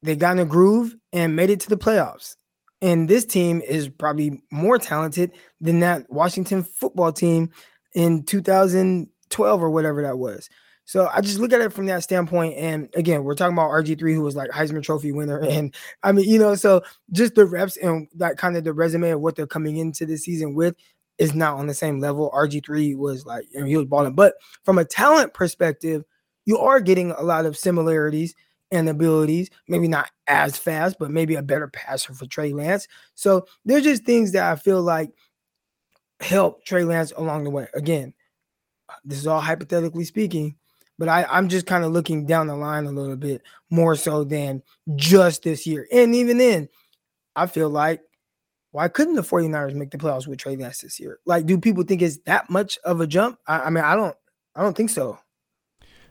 they 0.04 0.16
got 0.16 0.34
in 0.34 0.40
a 0.40 0.46
groove 0.46 0.96
and 1.14 1.36
made 1.36 1.50
it 1.50 1.60
to 1.62 1.70
the 1.70 1.78
playoffs. 1.78 2.36
And 2.82 3.08
this 3.08 3.26
team 3.26 3.62
is 3.62 3.88
probably 3.88 4.42
more 4.52 4.80
talented 4.80 5.32
than 5.60 5.80
that 5.82 6.10
Washington 6.10 6.64
football 6.64 7.12
team 7.12 7.52
in 7.94 8.24
2012 8.24 9.64
or 9.64 9.70
whatever 9.70 10.02
that 10.02 10.18
was. 10.18 10.50
So 10.86 11.10
I 11.14 11.22
just 11.22 11.40
look 11.40 11.54
at 11.54 11.62
it 11.62 11.72
from 11.72 11.86
that 11.86 12.04
standpoint. 12.04 12.58
And 12.58 12.90
again, 12.96 13.24
we're 13.24 13.36
talking 13.36 13.54
about 13.54 13.70
RG3, 13.70 14.14
who 14.14 14.22
was 14.22 14.36
like 14.36 14.50
Heisman 14.50 14.84
Trophy 14.84 15.12
winner. 15.12 15.40
And 15.52 15.74
I 16.04 16.12
mean, 16.12 16.30
you 16.30 16.40
know, 16.40 16.56
so 16.56 16.82
just 17.12 17.36
the 17.36 17.46
reps 17.46 17.78
and 17.78 18.08
that 18.16 18.38
kind 18.38 18.58
of 18.58 18.64
the 18.64 18.74
resume 18.74 19.12
of 19.12 19.22
what 19.22 19.36
they're 19.36 19.48
coming 19.48 19.78
into 19.78 20.06
the 20.06 20.18
season 20.18 20.54
with 20.54 20.76
is 21.18 21.36
not 21.36 21.58
on 21.58 21.68
the 21.68 21.74
same 21.74 22.00
level. 22.00 22.32
RG3 22.34 22.98
was 22.98 23.26
like, 23.26 23.46
you 23.52 23.60
know, 23.60 23.66
he 23.66 23.78
was 23.78 23.86
balling. 23.86 24.16
But 24.16 24.36
from 24.64 24.78
a 24.78 24.86
talent 24.86 25.34
perspective, 25.34 26.04
you 26.46 26.58
are 26.58 26.82
getting 26.82 27.12
a 27.12 27.22
lot 27.22 27.46
of 27.46 27.58
similarities 27.58 28.34
and 28.72 28.90
abilities. 28.90 29.50
Maybe 29.68 29.88
not 29.88 30.10
as 30.28 30.58
fast, 30.58 30.98
but 31.00 31.12
maybe 31.12 31.36
a 31.36 31.44
better 31.44 31.68
passer 31.68 32.14
for 32.14 32.26
Trey 32.26 32.54
Lance. 32.54 32.88
So 33.16 33.46
there's 33.66 33.84
just 33.84 34.04
things 34.04 34.32
that 34.32 34.52
I 34.52 34.56
feel 34.56 34.82
like 34.82 35.12
help 36.20 36.66
Trey 36.66 36.84
Lance 36.84 37.14
along 37.16 37.44
the 37.44 37.50
way. 37.50 37.68
Again, 37.76 38.14
this 39.06 39.20
is 39.20 39.28
all 39.28 39.42
hypothetically 39.42 40.06
speaking 40.06 40.56
but 41.02 41.10
I, 41.10 41.26
I'm 41.32 41.50
just 41.50 41.66
kind 41.66 41.84
of 41.84 41.92
looking 41.92 42.28
down 42.28 42.46
the 42.46 42.56
line 42.56 42.86
a 42.86 42.92
little 42.92 43.16
bit 43.16 43.42
more 43.72 43.96
so 43.96 44.24
than 44.24 44.62
just 44.96 45.42
this 45.42 45.66
year. 45.66 45.88
And 45.92 46.14
even 46.14 46.38
then, 46.38 46.70
I 47.36 47.48
feel 47.48 47.72
like 47.72 48.02
why 48.70 48.88
couldn't 48.88 49.16
the 49.16 49.24
49ers 49.24 49.74
make 49.74 49.90
the 49.90 49.98
playoffs 49.98 50.28
with 50.28 50.38
Trey 50.38 50.56
Lance 50.56 50.82
this 50.82 51.00
year? 51.00 51.18
Like, 51.26 51.48
do 51.48 51.58
people 51.58 51.82
think 51.86 52.04
it's 52.04 52.20
that 52.28 52.52
much 52.52 52.78
of 52.86 53.02
a 53.02 53.08
jump? 53.08 53.40
I, 53.48 53.62
I 53.62 53.70
mean, 53.72 53.84
I 53.84 53.96
don't 53.96 54.16
I 54.56 54.62
don't 54.62 54.78
think 54.78 54.92
so. 54.92 55.18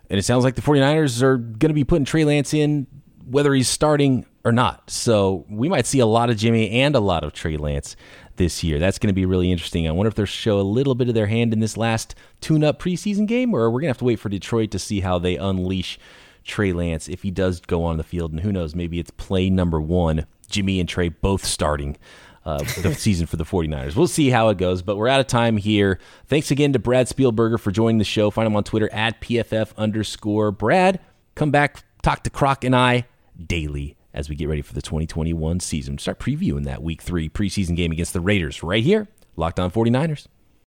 And 0.09 0.19
it 0.19 0.25
sounds 0.25 0.43
like 0.43 0.57
the 0.57 0.63
49ers 0.63 1.23
are 1.23 1.37
going 1.37 1.71
to 1.71 1.73
be 1.73 1.85
putting 1.85 2.05
Trey 2.05 2.25
Lance 2.25 2.53
in 2.53 2.89
whether 3.25 3.55
he's 3.55 3.69
starting 3.69 4.27
or 4.45 4.53
not. 4.53 4.91
So 4.91 5.45
we 5.49 5.69
might 5.69 5.87
see 5.87 5.99
a 5.99 6.07
lot 6.07 6.31
of 6.31 6.37
Jimmy 6.37 6.71
and 6.71 6.95
a 6.95 7.01
lot 7.01 7.25
of 7.25 7.33
Trey 7.33 7.57
Lance 7.57 7.97
this 8.37 8.65
year. 8.65 8.79
That's 8.79 8.99
going 8.99 9.09
to 9.09 9.15
be 9.15 9.27
really 9.27 9.53
interesting. 9.53 9.87
I 9.87 9.93
wonder 9.93 10.09
if 10.09 10.15
they'll 10.15 10.27
show 10.27 10.61
a 10.61 10.63
little 10.63 10.95
bit 10.95 11.09
of 11.09 11.15
their 11.15 11.27
hand 11.27 11.53
in 11.53 11.61
this 11.61 11.77
last 11.77 12.15
tune 12.41 12.65
up 12.65 12.81
preseason 12.81 13.27
game, 13.27 13.55
or 13.55 13.71
we're 13.71 13.81
going 13.81 13.89
to 13.89 13.91
have 13.91 13.99
to 13.99 14.05
wait 14.05 14.19
for 14.19 14.29
Detroit 14.29 14.71
to 14.71 14.79
see 14.79 15.01
how 15.01 15.19
they 15.19 15.37
unleash 15.37 15.99
Trey 16.45 16.73
Lance 16.73 17.09
if 17.09 17.23
he 17.23 17.31
does 17.31 17.61
go 17.61 17.85
on 17.85 17.99
the 17.99 18.03
field. 18.03 18.33
And 18.33 18.41
who 18.41 18.53
knows, 18.53 18.75
maybe 18.75 18.99
it's 18.99 19.11
play 19.11 19.51
number 19.51 19.81
one, 19.81 20.27
Jimmy 20.49 20.81
and 20.81 20.89
Trey 20.89 21.11
both 21.11 21.45
starting 21.45 21.99
uh, 22.47 22.65
the 22.81 22.95
season 22.99 23.27
for 23.27 23.37
the 23.37 23.45
49ers. 23.45 23.95
We'll 23.95 24.09
see 24.09 24.31
how 24.31 24.49
it 24.49 24.57
goes, 24.57 24.81
but 24.81 24.97
we're 24.97 25.09
out 25.09 25.21
of 25.21 25.27
time 25.27 25.59
here. 25.59 25.99
Thanks 26.27 26.51
again 26.51 26.73
to 26.73 26.79
Brad 26.79 27.09
Spielberger 27.09 27.61
for 27.61 27.71
joining 27.71 27.99
the 27.99 28.05
show. 28.05 28.31
Find 28.31 28.47
him 28.47 28.57
on 28.57 28.65
Twitter 28.65 28.91
at 28.91 29.21
PFF 29.21 29.77
underscore. 29.77 30.51
Brad, 30.51 30.99
come 31.35 31.51
back, 31.51 31.85
talk 32.03 32.23
to 32.23 32.31
Croc 32.31 32.65
and 32.65 32.75
I 32.75 33.07
daily 33.47 33.97
as 34.13 34.29
we 34.29 34.37
get 34.37 34.49
ready 34.49 34.63
for 34.63 34.75
the 34.75 34.83
2021 34.83 35.61
season. 35.61 35.99
Start 35.99 36.19
previewing 36.19 36.65
that 36.65 36.83
week 36.83 37.03
three 37.03 37.29
preseason 37.29 37.77
game 37.77 37.93
against 37.93 38.13
the 38.13 38.21
Raiders 38.21 38.63
right 38.63 38.83
here, 38.83 39.09
Locked 39.37 39.61
On 39.61 39.71
49ers. 39.71 40.27